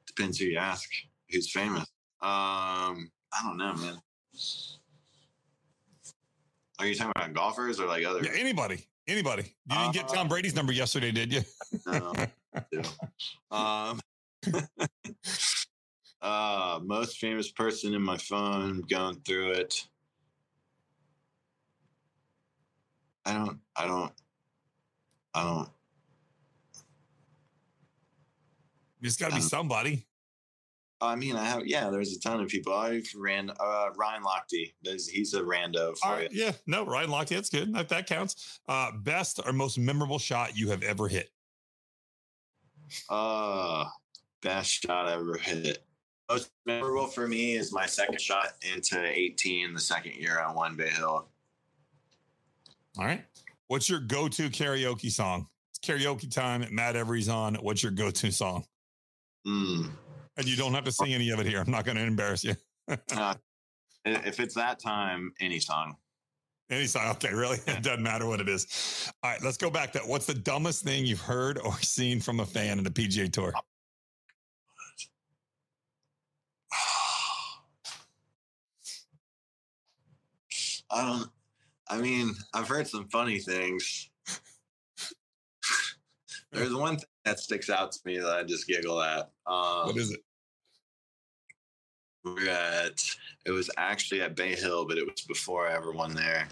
Depends 0.06 0.38
who 0.38 0.46
you 0.46 0.58
ask. 0.58 0.88
Who's 1.30 1.50
famous? 1.50 1.82
Um, 2.22 3.10
I 3.32 3.42
don't 3.44 3.56
know, 3.56 3.74
man. 3.74 3.96
Are 6.78 6.86
you 6.86 6.94
talking 6.94 7.12
about 7.14 7.32
golfers 7.34 7.78
or 7.78 7.86
like 7.86 8.04
other? 8.04 8.22
Yeah, 8.22 8.32
anybody, 8.34 8.86
anybody. 9.06 9.54
You 9.70 9.78
didn't 9.78 9.94
get 9.94 10.08
Tom 10.08 10.26
Uh, 10.26 10.30
Brady's 10.30 10.54
number 10.54 10.72
yesterday, 10.72 11.12
did 11.12 11.32
you? 11.32 11.42
No. 11.86 12.12
Um, 13.52 14.00
uh, 16.22 16.80
most 16.82 17.18
famous 17.18 17.52
person 17.52 17.94
in 17.94 18.02
my 18.02 18.16
phone. 18.16 18.82
Going 18.90 19.20
through 19.20 19.52
it. 19.52 19.86
I 23.24 23.34
don't. 23.34 23.58
I 23.76 23.86
don't. 23.86 24.12
I 25.34 25.44
don't. 25.44 25.68
There's 29.00 29.16
got 29.16 29.28
to 29.28 29.36
be 29.36 29.42
Um, 29.42 29.48
somebody. 29.48 30.06
I 31.02 31.16
mean, 31.16 31.36
I 31.36 31.44
have. 31.44 31.66
Yeah, 31.66 31.88
there's 31.88 32.14
a 32.14 32.20
ton 32.20 32.40
of 32.40 32.48
people. 32.48 32.74
I 32.74 33.02
ran. 33.16 33.50
Uh, 33.58 33.90
Ryan 33.96 34.22
Lochte. 34.22 34.74
There's, 34.82 35.08
he's 35.08 35.32
a 35.34 35.40
rando 35.40 35.96
for 35.98 36.10
right, 36.10 36.30
you. 36.30 36.44
yeah, 36.44 36.52
no, 36.66 36.84
Ryan 36.84 37.08
Lochte, 37.10 37.28
that's 37.30 37.48
good. 37.48 37.74
That, 37.74 37.88
that 37.88 38.06
counts. 38.06 38.60
Uh, 38.68 38.92
best 38.92 39.40
or 39.44 39.52
most 39.52 39.78
memorable 39.78 40.18
shot 40.18 40.56
you 40.56 40.68
have 40.70 40.82
ever 40.82 41.08
hit. 41.08 41.30
Uh, 43.08 43.86
best 44.42 44.70
shot 44.70 45.06
I 45.06 45.12
ever 45.14 45.38
hit. 45.38 45.84
Most 46.28 46.50
memorable 46.66 47.06
for 47.06 47.26
me 47.26 47.54
is 47.54 47.72
my 47.72 47.86
second 47.86 48.20
shot 48.20 48.52
into 48.74 49.02
18, 49.02 49.72
the 49.74 49.80
second 49.80 50.14
year 50.16 50.38
I 50.40 50.52
won 50.52 50.76
Bay 50.76 50.90
Hill. 50.90 51.28
All 52.98 53.04
right. 53.04 53.24
What's 53.68 53.88
your 53.88 54.00
go-to 54.00 54.50
karaoke 54.50 55.10
song? 55.10 55.46
It's 55.70 55.78
karaoke 55.78 56.30
time. 56.32 56.66
Matt 56.70 56.96
Every's 56.96 57.28
on. 57.28 57.54
What's 57.56 57.82
your 57.82 57.92
go-to 57.92 58.32
song? 58.32 58.64
Mm. 59.46 59.90
And 60.36 60.46
you 60.46 60.56
don't 60.56 60.74
have 60.74 60.84
to 60.84 60.92
sing 60.92 61.14
any 61.14 61.30
of 61.30 61.38
it 61.38 61.46
here. 61.46 61.60
I'm 61.60 61.70
not 61.70 61.84
going 61.84 61.96
to 61.96 62.04
embarrass 62.04 62.44
you. 62.44 62.54
Uh, 63.12 63.34
if 64.06 64.40
it's 64.40 64.54
that 64.54 64.80
time, 64.80 65.30
any 65.40 65.60
song. 65.60 65.94
Any 66.70 66.86
song. 66.86 67.10
Okay, 67.10 67.34
really? 67.34 67.58
It 67.66 67.82
doesn't 67.82 68.02
matter 68.02 68.26
what 68.26 68.40
it 68.40 68.48
is. 68.48 69.12
All 69.22 69.30
right, 69.30 69.42
let's 69.44 69.58
go 69.58 69.68
back 69.68 69.92
to 69.92 69.98
what's 70.00 70.24
the 70.24 70.32
dumbest 70.32 70.84
thing 70.84 71.04
you've 71.04 71.20
heard 71.20 71.58
or 71.58 71.78
seen 71.82 72.18
from 72.18 72.40
a 72.40 72.46
fan 72.46 72.78
in 72.78 72.84
the 72.84 72.90
PGA 72.90 73.30
Tour? 73.30 73.52
I 80.90 81.02
don't. 81.02 81.30
I 81.90 81.98
mean, 82.00 82.34
I've 82.54 82.68
heard 82.68 82.86
some 82.86 83.08
funny 83.08 83.40
things. 83.40 84.08
There's 86.52 86.72
one 86.72 86.96
thing 86.96 87.08
that 87.24 87.40
sticks 87.40 87.68
out 87.68 87.90
to 87.92 87.98
me 88.04 88.18
that 88.18 88.30
I 88.30 88.44
just 88.44 88.68
giggle 88.68 89.02
at. 89.02 89.30
Um, 89.46 89.86
What 89.86 89.96
is 89.96 90.12
it? 90.12 90.20
at 92.48 93.02
it 93.46 93.50
was 93.50 93.70
actually 93.76 94.20
at 94.20 94.36
Bay 94.36 94.54
Hill, 94.54 94.86
but 94.86 94.98
it 94.98 95.06
was 95.06 95.22
before 95.22 95.66
I 95.66 95.74
ever 95.74 95.90
won 95.90 96.14
there. 96.14 96.48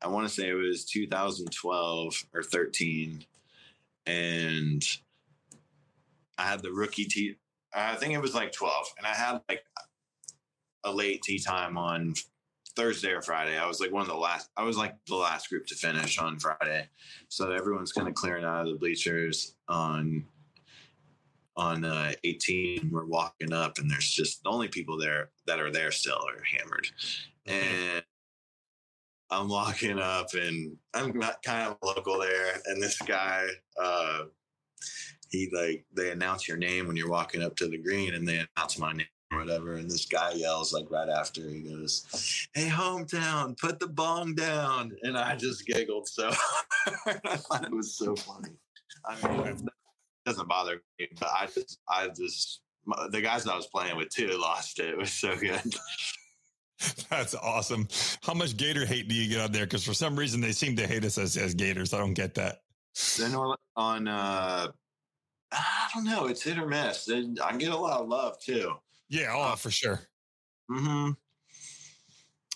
I 0.00 0.08
want 0.08 0.26
to 0.26 0.32
say 0.32 0.48
it 0.48 0.54
was 0.54 0.84
2012 0.84 2.24
or 2.32 2.42
13, 2.42 3.24
and 4.06 4.82
I 6.38 6.42
had 6.42 6.62
the 6.62 6.72
rookie 6.72 7.06
tee. 7.06 7.36
I 7.74 7.96
think 7.96 8.14
it 8.14 8.22
was 8.22 8.34
like 8.34 8.52
12, 8.52 8.86
and 8.98 9.06
I 9.06 9.14
had 9.14 9.40
like 9.48 9.64
a 10.84 10.92
late 10.92 11.22
tee 11.22 11.38
time 11.38 11.76
on 11.76 12.14
Thursday 12.76 13.10
or 13.10 13.22
Friday. 13.22 13.58
I 13.58 13.66
was 13.66 13.80
like 13.80 13.92
one 13.92 14.02
of 14.02 14.08
the 14.08 14.14
last. 14.14 14.50
I 14.56 14.64
was 14.64 14.76
like 14.76 14.94
the 15.06 15.16
last 15.16 15.48
group 15.48 15.66
to 15.66 15.74
finish 15.74 16.18
on 16.18 16.38
Friday, 16.38 16.88
so 17.28 17.50
everyone's 17.52 17.92
kind 17.92 18.08
of 18.08 18.14
clearing 18.14 18.44
out 18.44 18.66
of 18.66 18.72
the 18.72 18.78
bleachers 18.78 19.54
on 19.68 20.24
on 21.56 21.84
uh, 21.84 22.12
18. 22.24 22.90
We're 22.92 23.04
walking 23.04 23.52
up, 23.52 23.78
and 23.78 23.90
there's 23.90 24.10
just 24.10 24.42
the 24.42 24.50
only 24.50 24.68
people 24.68 24.98
there 24.98 25.30
that 25.46 25.60
are 25.60 25.70
there 25.70 25.90
still 25.90 26.18
are 26.26 26.42
hammered, 26.44 26.88
and 27.46 28.02
I'm 29.30 29.48
walking 29.48 29.98
up, 29.98 30.34
and 30.34 30.76
I'm 30.94 31.18
not 31.18 31.42
kind 31.42 31.68
of 31.68 31.76
local 31.82 32.18
there, 32.18 32.60
and 32.66 32.82
this 32.82 33.00
guy. 33.02 33.46
uh 33.80 34.24
he 35.30 35.50
like 35.52 35.84
they 35.92 36.10
announce 36.10 36.46
your 36.46 36.56
name 36.56 36.86
when 36.86 36.96
you're 36.96 37.10
walking 37.10 37.42
up 37.42 37.56
to 37.56 37.66
the 37.66 37.78
green 37.78 38.14
and 38.14 38.26
they 38.26 38.46
announce 38.56 38.78
my 38.78 38.92
name 38.92 39.06
or 39.32 39.38
whatever. 39.38 39.74
And 39.74 39.90
this 39.90 40.06
guy 40.06 40.32
yells 40.32 40.72
like 40.72 40.90
right 40.90 41.08
after 41.08 41.48
he 41.48 41.60
goes, 41.60 42.48
Hey 42.54 42.68
hometown, 42.68 43.58
put 43.58 43.80
the 43.80 43.88
bong 43.88 44.34
down. 44.34 44.92
And 45.02 45.16
I 45.16 45.36
just 45.36 45.66
giggled 45.66 46.08
so 46.08 46.28
I 47.06 47.36
thought 47.36 47.64
it 47.64 47.74
was 47.74 47.96
so 47.96 48.14
funny. 48.16 48.50
I 49.06 49.28
mean 49.28 49.46
it 49.46 49.60
doesn't 50.24 50.48
bother 50.48 50.80
me, 50.98 51.08
but 51.18 51.28
I 51.28 51.46
just 51.46 51.78
I 51.88 52.08
just 52.08 52.60
the 53.10 53.20
guys 53.20 53.46
I 53.46 53.56
was 53.56 53.66
playing 53.66 53.96
with 53.96 54.10
too 54.10 54.36
lost 54.38 54.78
it. 54.78 54.88
It 54.88 54.98
was 54.98 55.12
so 55.12 55.36
good. 55.36 55.60
That's 57.08 57.34
awesome. 57.34 57.88
How 58.22 58.34
much 58.34 58.56
Gator 58.56 58.84
hate 58.84 59.08
do 59.08 59.14
you 59.14 59.30
get 59.30 59.40
out 59.40 59.52
there? 59.52 59.64
Because 59.64 59.84
for 59.84 59.94
some 59.94 60.16
reason 60.16 60.40
they 60.40 60.52
seem 60.52 60.76
to 60.76 60.86
hate 60.86 61.04
us 61.04 61.18
as, 61.18 61.36
as 61.36 61.54
Gators. 61.54 61.94
I 61.94 61.98
don't 61.98 62.14
get 62.14 62.34
that. 62.34 62.58
Then 63.18 63.34
on 63.76 64.08
uh 64.08 64.68
I 65.52 65.88
don't 65.94 66.04
know. 66.04 66.26
It's 66.26 66.42
hit 66.42 66.58
or 66.58 66.66
miss. 66.66 67.08
I 67.08 67.56
get 67.56 67.72
a 67.72 67.76
lot 67.76 68.00
of 68.00 68.08
love 68.08 68.40
too. 68.40 68.74
Yeah, 69.08 69.32
oh, 69.34 69.42
uh, 69.42 69.56
for 69.56 69.70
sure. 69.70 70.00
Mm-hmm. 70.70 71.10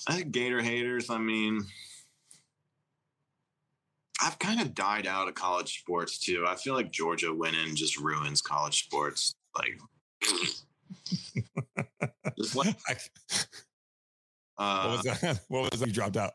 I 0.07 0.15
think 0.15 0.33
Gator 0.33 0.63
haters. 0.63 1.11
I 1.11 1.19
mean, 1.19 1.65
I've 4.21 4.39
kind 4.39 4.61
of 4.61 4.75
died 4.75 5.07
out 5.07 5.29
of 5.29 5.35
college 5.35 5.81
sports 5.81 6.19
too. 6.19 6.45
I 6.47 6.57
feel 6.57 6.75
like 6.75 6.91
Georgia 6.91 7.33
winning 7.33 7.77
just 7.77 7.99
ruins 7.99 8.43
college 8.43 8.85
sports. 8.85 9.35
Like, 9.57 9.79
just 12.39 12.57
like. 12.57 12.77
Uh, 14.61 14.89
what 14.89 15.05
was 15.07 15.21
that? 15.21 15.41
What 15.49 15.71
was 15.71 15.79
that? 15.79 15.87
You 15.87 15.93
dropped 15.93 16.17
out. 16.17 16.33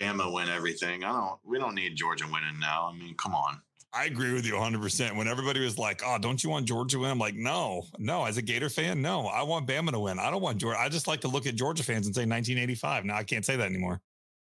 Bama 0.00 0.32
win 0.32 0.48
everything. 0.48 1.04
I 1.04 1.12
don't. 1.12 1.38
We 1.44 1.58
don't 1.58 1.74
need 1.74 1.96
Georgia 1.96 2.24
winning 2.24 2.58
now. 2.58 2.90
I 2.90 2.96
mean, 2.96 3.14
come 3.14 3.34
on. 3.34 3.60
I 3.92 4.04
agree 4.04 4.34
with 4.34 4.44
you 4.44 4.52
100%. 4.52 5.16
When 5.16 5.28
everybody 5.28 5.60
was 5.60 5.78
like, 5.78 6.02
oh, 6.04 6.18
don't 6.18 6.42
you 6.44 6.50
want 6.50 6.66
Georgia 6.66 6.96
to 6.96 7.00
win? 7.00 7.10
I'm 7.10 7.18
like, 7.18 7.34
no, 7.34 7.84
no. 7.98 8.24
As 8.24 8.36
a 8.36 8.42
Gator 8.42 8.68
fan, 8.68 9.00
no. 9.00 9.26
I 9.26 9.42
want 9.42 9.66
Bama 9.66 9.92
to 9.92 9.98
win. 9.98 10.18
I 10.18 10.30
don't 10.30 10.42
want 10.42 10.58
Georgia. 10.58 10.78
I 10.78 10.88
just 10.88 11.06
like 11.06 11.22
to 11.22 11.28
look 11.28 11.46
at 11.46 11.54
Georgia 11.54 11.82
fans 11.82 12.06
and 12.06 12.14
say 12.14 12.22
1985. 12.22 13.06
Now 13.06 13.16
I 13.16 13.24
can't 13.24 13.44
say 13.44 13.56
that 13.56 13.64
anymore. 13.64 14.00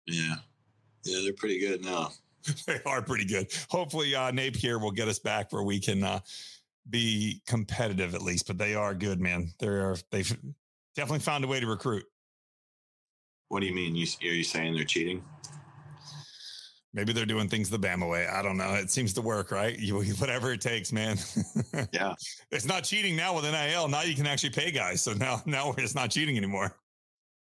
Yeah. 0.06 0.36
Yeah, 1.04 1.20
they're 1.24 1.32
pretty 1.32 1.58
good 1.58 1.84
now. 1.84 2.10
they 2.66 2.80
are 2.86 3.02
pretty 3.02 3.24
good. 3.24 3.48
Hopefully, 3.68 4.14
uh, 4.14 4.30
Napier 4.30 4.78
will 4.78 4.92
get 4.92 5.08
us 5.08 5.18
back 5.18 5.52
where 5.52 5.62
we 5.62 5.80
can 5.80 6.04
uh, 6.04 6.20
be 6.88 7.42
competitive 7.46 8.14
at 8.14 8.22
least, 8.22 8.46
but 8.46 8.58
they 8.58 8.74
are 8.74 8.94
good, 8.94 9.20
man. 9.20 9.52
They're, 9.58 9.96
they've 10.10 10.36
definitely 10.94 11.20
found 11.20 11.44
a 11.44 11.48
way 11.48 11.58
to 11.58 11.66
recruit. 11.66 12.04
What 13.48 13.60
do 13.60 13.66
you 13.66 13.74
mean? 13.74 13.96
You, 13.96 14.06
are 14.22 14.34
you 14.34 14.44
saying 14.44 14.74
they're 14.74 14.84
cheating? 14.84 15.24
Maybe 16.94 17.14
they're 17.14 17.24
doing 17.24 17.48
things 17.48 17.70
the 17.70 17.78
Bama 17.78 18.08
way. 18.08 18.26
I 18.26 18.42
don't 18.42 18.58
know. 18.58 18.74
It 18.74 18.90
seems 18.90 19.14
to 19.14 19.22
work, 19.22 19.50
right? 19.50 19.78
You, 19.78 20.02
whatever 20.18 20.52
it 20.52 20.60
takes, 20.60 20.92
man. 20.92 21.16
yeah. 21.92 22.14
It's 22.50 22.66
not 22.66 22.84
cheating 22.84 23.16
now 23.16 23.34
with 23.34 23.44
NIL. 23.44 23.88
Now 23.88 24.02
you 24.02 24.14
can 24.14 24.26
actually 24.26 24.50
pay 24.50 24.70
guys. 24.70 25.00
So 25.00 25.14
now, 25.14 25.42
now 25.46 25.74
it's 25.78 25.94
not 25.94 26.10
cheating 26.10 26.36
anymore. 26.36 26.76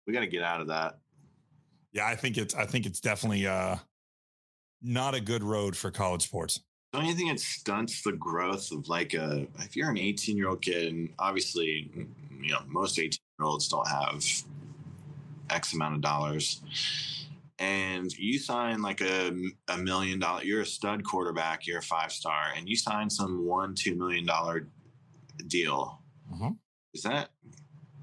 We 0.06 0.12
got 0.12 0.20
to 0.20 0.26
get 0.26 0.42
out 0.42 0.60
of 0.60 0.68
that. 0.68 0.98
Yeah, 1.92 2.06
I 2.06 2.16
think 2.16 2.38
it's. 2.38 2.54
I 2.54 2.66
think 2.66 2.86
it's 2.86 3.00
definitely 3.00 3.46
uh, 3.46 3.76
not 4.82 5.14
a 5.14 5.20
good 5.20 5.44
road 5.44 5.76
for 5.76 5.92
college 5.92 6.22
sports. 6.22 6.60
Don't 6.92 7.04
you 7.04 7.14
think 7.14 7.30
it 7.30 7.40
stunts 7.40 8.02
the 8.02 8.12
growth 8.12 8.72
of 8.72 8.88
like 8.88 9.14
a? 9.14 9.46
If 9.60 9.76
you're 9.76 9.90
an 9.90 9.96
18 9.96 10.36
year 10.36 10.48
old 10.48 10.60
kid, 10.60 10.92
and 10.92 11.08
obviously, 11.20 11.90
mm, 11.96 12.06
mm, 12.06 12.44
you 12.44 12.50
know, 12.50 12.58
most 12.66 12.98
18 12.98 13.10
year 13.38 13.46
olds 13.46 13.68
don't 13.68 13.86
have 13.86 14.24
X 15.50 15.72
amount 15.72 15.94
of 15.94 16.00
dollars 16.00 16.60
and 17.58 18.12
you 18.12 18.38
sign 18.38 18.82
like 18.82 19.00
a, 19.00 19.32
a 19.68 19.78
million 19.78 20.18
dollar, 20.18 20.42
you're 20.42 20.62
a 20.62 20.66
stud 20.66 21.04
quarterback, 21.04 21.66
you're 21.66 21.78
a 21.78 21.82
five 21.82 22.12
star, 22.12 22.52
and 22.56 22.68
you 22.68 22.76
sign 22.76 23.08
some 23.08 23.44
one, 23.44 23.74
two 23.74 23.94
million 23.94 24.26
dollar 24.26 24.68
deal. 25.46 26.00
Mm-hmm. 26.32 26.50
Is 26.94 27.02
that, 27.02 27.30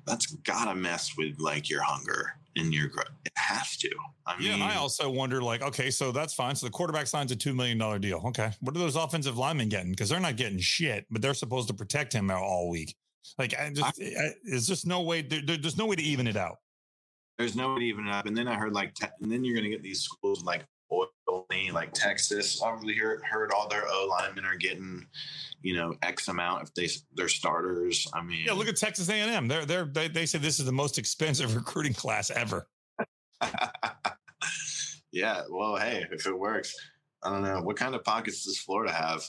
that's 0.05 0.27
gotta 0.27 0.75
mess 0.75 1.11
with 1.17 1.39
like 1.39 1.69
your 1.69 1.81
hunger 1.81 2.33
and 2.55 2.73
your 2.73 2.87
growth. 2.87 3.07
It 3.25 3.33
has 3.35 3.77
to. 3.77 3.89
I 4.25 4.37
mean, 4.37 4.47
yeah, 4.47 4.53
and 4.55 4.63
I 4.63 4.75
also 4.75 5.09
wonder 5.09 5.41
like, 5.41 5.61
okay, 5.61 5.89
so 5.89 6.11
that's 6.11 6.33
fine. 6.33 6.55
So 6.55 6.65
the 6.65 6.71
quarterback 6.71 7.07
signs 7.07 7.31
a 7.31 7.35
$2 7.35 7.55
million 7.55 8.01
deal. 8.01 8.21
Okay. 8.27 8.51
What 8.59 8.75
are 8.75 8.79
those 8.79 8.95
offensive 8.95 9.37
linemen 9.37 9.69
getting? 9.69 9.93
Cause 9.95 10.09
they're 10.09 10.19
not 10.19 10.35
getting 10.35 10.59
shit, 10.59 11.05
but 11.09 11.21
they're 11.21 11.33
supposed 11.33 11.67
to 11.69 11.73
protect 11.73 12.13
him 12.13 12.29
all 12.29 12.69
week. 12.69 12.95
Like, 13.37 13.53
I 13.57 13.71
just, 13.71 14.01
I, 14.01 14.33
there's 14.43 14.67
just 14.67 14.85
no 14.85 15.01
way, 15.01 15.21
there, 15.21 15.57
there's 15.57 15.77
no 15.77 15.85
way 15.85 15.95
to 15.95 16.03
even 16.03 16.27
it 16.27 16.35
out 16.35 16.57
there's 17.41 17.55
nobody 17.55 17.87
even 17.87 18.07
up. 18.07 18.25
And 18.25 18.37
then 18.37 18.47
I 18.47 18.55
heard 18.55 18.73
like, 18.73 18.93
te- 18.93 19.07
and 19.21 19.31
then 19.31 19.43
you're 19.43 19.55
going 19.55 19.65
to 19.65 19.69
get 19.69 19.83
these 19.83 20.01
schools 20.01 20.43
like 20.43 20.63
only 21.31 21.71
like 21.71 21.93
Texas. 21.93 22.61
I've 22.61 22.81
really 22.81 22.95
heard, 22.95 23.23
heard 23.23 23.51
all 23.53 23.67
their 23.67 23.87
O 23.87 24.07
linemen 24.09 24.45
are 24.45 24.55
getting, 24.55 25.05
you 25.61 25.75
know, 25.75 25.95
X 26.01 26.27
amount 26.27 26.63
if 26.63 26.73
they 26.73 26.89
they're 27.15 27.29
starters. 27.29 28.07
I 28.13 28.21
mean, 28.21 28.45
yeah, 28.45 28.53
look 28.53 28.67
at 28.67 28.75
Texas 28.75 29.09
A 29.09 29.13
and 29.13 29.31
M. 29.31 29.47
They're 29.47 29.65
they're 29.65 29.85
they, 29.85 30.07
they 30.07 30.25
say 30.25 30.39
this 30.39 30.59
is 30.59 30.65
the 30.65 30.71
most 30.71 30.97
expensive 30.97 31.55
recruiting 31.61 31.93
class 31.93 32.29
ever. 32.29 32.67
yeah, 35.11 35.41
well, 35.49 35.77
hey, 35.77 36.05
if 36.11 36.27
it 36.27 36.37
works, 36.37 36.75
I 37.23 37.29
don't 37.29 37.43
know 37.43 37.61
what 37.61 37.77
kind 37.77 37.95
of 37.95 38.03
pockets 38.03 38.43
does 38.43 38.59
Florida 38.59 38.91
have. 38.91 39.23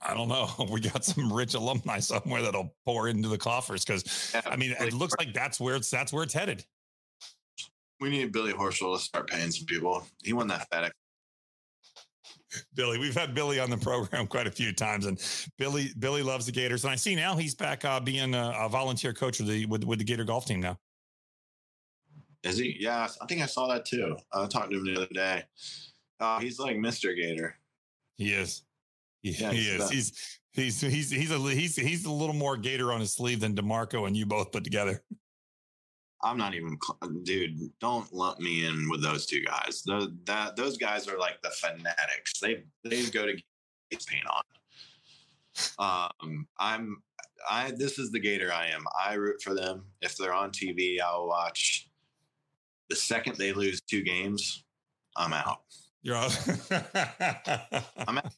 I 0.00 0.14
don't 0.14 0.28
know. 0.28 0.48
We 0.70 0.80
got 0.80 1.04
some 1.04 1.32
rich 1.32 1.54
alumni 1.54 2.00
somewhere 2.00 2.42
that'll 2.42 2.74
pour 2.84 3.08
into 3.08 3.28
the 3.28 3.38
coffers 3.38 3.84
because 3.84 4.32
yeah, 4.34 4.42
I 4.46 4.56
mean, 4.56 4.74
it 4.78 4.92
looks 4.92 5.14
like 5.18 5.32
that's 5.32 5.60
where 5.60 5.76
it's 5.76 5.90
that's 5.90 6.12
where 6.12 6.22
it's 6.24 6.34
headed. 6.34 6.64
We 8.02 8.10
need 8.10 8.32
Billy 8.32 8.52
Horschel 8.52 8.96
to 8.96 9.00
start 9.00 9.30
paying 9.30 9.52
some 9.52 9.64
people. 9.64 10.04
He 10.24 10.32
won 10.32 10.48
that 10.48 10.68
FedEx. 10.72 10.90
Billy, 12.74 12.98
we've 12.98 13.14
had 13.14 13.32
Billy 13.32 13.60
on 13.60 13.70
the 13.70 13.76
program 13.76 14.26
quite 14.28 14.48
a 14.48 14.50
few 14.50 14.72
times, 14.72 15.06
and 15.06 15.22
Billy 15.56 15.90
Billy 15.96 16.20
loves 16.20 16.44
the 16.44 16.50
Gators. 16.50 16.82
And 16.82 16.90
I 16.90 16.96
see 16.96 17.14
now 17.14 17.36
he's 17.36 17.54
back 17.54 17.84
uh, 17.84 18.00
being 18.00 18.34
a, 18.34 18.54
a, 18.58 18.68
volunteer 18.68 19.12
coach 19.12 19.38
with 19.38 19.48
the 19.48 19.66
with, 19.66 19.84
with 19.84 20.00
the 20.00 20.04
Gator 20.04 20.24
golf 20.24 20.46
team 20.46 20.60
now. 20.60 20.76
Is 22.42 22.58
he? 22.58 22.76
Yeah, 22.80 23.06
I 23.20 23.26
think 23.26 23.40
I 23.40 23.46
saw 23.46 23.68
that 23.68 23.84
too. 23.84 24.16
I 24.32 24.46
talked 24.46 24.72
to 24.72 24.78
him 24.78 24.84
the 24.84 24.96
other 24.96 25.06
day. 25.06 25.44
Uh, 26.18 26.40
he's 26.40 26.58
like 26.58 26.76
Mister 26.76 27.14
Gator. 27.14 27.54
He 28.18 28.32
is. 28.32 28.64
He, 29.22 29.30
yeah, 29.30 29.52
he 29.52 29.60
is. 29.60 29.90
He's 29.90 30.40
he's 30.54 30.80
he's 30.80 31.10
he's 31.12 31.30
a 31.30 31.38
he's 31.38 31.76
he's 31.76 32.04
a 32.04 32.12
little 32.12 32.34
more 32.34 32.56
Gator 32.56 32.92
on 32.92 32.98
his 32.98 33.12
sleeve 33.12 33.38
than 33.38 33.54
Demarco 33.54 34.08
and 34.08 34.16
you 34.16 34.26
both 34.26 34.50
put 34.50 34.64
together. 34.64 35.04
I'm 36.22 36.38
not 36.38 36.54
even, 36.54 36.78
dude. 37.24 37.58
Don't 37.80 38.12
lump 38.12 38.38
me 38.38 38.64
in 38.64 38.88
with 38.88 39.02
those 39.02 39.26
two 39.26 39.42
guys. 39.42 39.82
Those 39.84 40.08
that 40.24 40.56
those 40.56 40.78
guys 40.78 41.08
are 41.08 41.18
like 41.18 41.42
the 41.42 41.50
fanatics. 41.50 42.38
They 42.40 42.64
they 42.84 43.04
go 43.06 43.26
to 43.26 43.34
face 43.90 44.04
paint 44.04 44.24
on. 44.30 44.42
Um, 45.78 46.46
I'm 46.58 47.02
I. 47.48 47.72
This 47.72 47.98
is 47.98 48.10
the 48.10 48.20
Gator 48.20 48.52
I 48.52 48.68
am. 48.68 48.84
I 48.98 49.14
root 49.14 49.42
for 49.42 49.54
them. 49.54 49.84
If 50.00 50.16
they're 50.16 50.32
on 50.32 50.50
TV, 50.50 51.00
I'll 51.00 51.26
watch. 51.26 51.88
The 52.88 52.96
second 52.96 53.36
they 53.36 53.52
lose 53.52 53.80
two 53.80 54.02
games, 54.02 54.64
I'm 55.16 55.32
out. 55.32 55.62
You're 56.02 56.16
out. 56.16 56.36
I'm 58.06 58.18
out. 58.18 58.32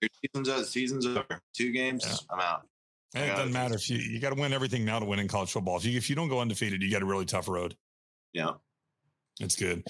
Your 0.00 0.10
season's, 0.44 0.68
season's 0.68 1.06
over. 1.06 1.40
Two 1.54 1.72
games, 1.72 2.04
yeah. 2.06 2.16
I'm 2.30 2.40
out. 2.40 2.68
And 3.16 3.30
it 3.30 3.34
doesn't 3.34 3.52
matter 3.52 3.74
if 3.74 3.88
you 3.88 3.98
you 3.98 4.20
got 4.20 4.34
to 4.34 4.40
win 4.40 4.52
everything 4.52 4.84
now 4.84 4.98
to 4.98 5.06
win 5.06 5.18
in 5.18 5.28
college 5.28 5.50
football. 5.50 5.76
If 5.76 5.84
you 5.84 5.96
if 5.96 6.10
you 6.10 6.16
don't 6.16 6.28
go 6.28 6.40
undefeated, 6.40 6.82
you 6.82 6.90
got 6.90 7.02
a 7.02 7.06
really 7.06 7.24
tough 7.24 7.48
road. 7.48 7.74
Yeah, 8.32 8.52
it's 9.40 9.56
good. 9.56 9.84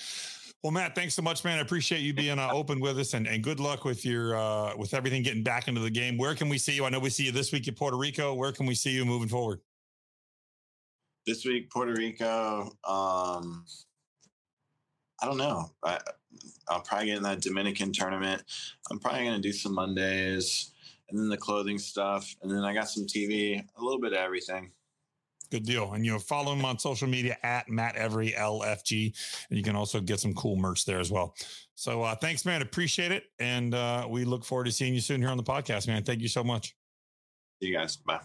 Well, 0.63 0.73
Matt, 0.73 0.95
thanks 0.95 1.15
so 1.15 1.23
much, 1.23 1.45
man. 1.45 1.59
I 1.59 1.63
appreciate 1.63 2.01
you 2.01 2.13
being 2.13 2.39
uh, 2.39 2.51
open 2.53 2.81
with 2.81 2.99
us, 2.99 3.15
and, 3.15 3.27
and 3.27 3.43
good 3.43 3.61
luck 3.61 3.85
with 3.85 4.05
your 4.05 4.37
uh, 4.37 4.77
with 4.77 4.95
everything 4.95 5.23
getting 5.23 5.43
back 5.43 5.69
into 5.69 5.81
the 5.81 5.91
game. 5.91 6.17
Where 6.17 6.35
can 6.35 6.49
we 6.49 6.59
see 6.59 6.75
you? 6.75 6.85
I 6.85 6.89
know 6.89 7.01
we 7.01 7.11
see 7.11 7.25
you 7.25 7.33
this 7.33 7.53
week 7.53 7.67
in 7.67 7.75
Puerto 7.75 7.97
Rico. 7.97 8.33
Where 8.35 8.53
can 8.53 8.67
we 8.67 8.75
see 8.75 8.91
you 8.91 9.05
moving 9.05 9.29
forward? 9.29 9.61
This 11.27 11.45
week, 11.45 11.71
Puerto 11.71 11.93
Rico. 11.93 12.71
Um, 12.85 13.65
I 15.21 15.27
don't 15.27 15.39
know. 15.39 15.71
I, 15.85 15.99
I'll 16.69 16.81
probably 16.81 17.07
get 17.07 17.17
in 17.17 17.23
that 17.25 17.41
Dominican 17.41 17.93
tournament. 17.93 18.45
I'm 18.91 19.01
probably 19.01 19.25
going 19.25 19.35
to 19.35 19.41
do 19.41 19.53
some 19.53 19.75
Mondays 19.75 20.73
and 21.09 21.19
then 21.19 21.29
the 21.29 21.37
clothing 21.37 21.79
stuff, 21.79 22.35
and 22.43 22.51
then 22.51 22.65
I 22.65 22.75
got 22.75 22.89
some 22.89 23.05
TV, 23.05 23.63
a 23.77 23.83
little 23.83 24.01
bit 24.01 24.13
of 24.13 24.19
everything. 24.19 24.73
Good 25.51 25.65
deal. 25.65 25.93
And 25.93 26.05
you 26.05 26.13
know, 26.13 26.19
follow 26.19 26.53
him 26.53 26.65
on 26.65 26.79
social 26.79 27.09
media 27.09 27.37
at 27.43 27.69
Matt 27.69 27.97
Every 27.97 28.33
LFG. 28.33 29.15
And 29.49 29.57
you 29.57 29.63
can 29.63 29.77
also 29.77 30.01
get 30.01 30.21
some 30.21 30.35
cool 30.35 30.57
merch 30.57 30.85
there 30.85 30.99
as 30.99 31.11
well. 31.11 31.35
So 31.75 32.03
uh, 32.03 32.17
thanks, 32.17 32.45
man. 32.45 32.63
Appreciate 32.63 33.13
it. 33.13 33.25
And 33.39 33.75
uh, 33.75 34.07
we 34.11 34.25
look 34.25 34.45
forward 34.45 34.65
to 34.65 34.73
seeing 34.73 34.95
you 34.95 35.01
soon 35.01 35.21
here 35.21 35.31
on 35.31 35.37
the 35.37 35.45
podcast, 35.45 35.87
man. 35.87 36.03
Thank 36.03 36.21
you 36.21 36.29
so 36.29 36.43
much. 36.43 36.75
See 37.63 37.69
you 37.69 37.77
guys. 37.77 37.97
Bye. 37.97 38.21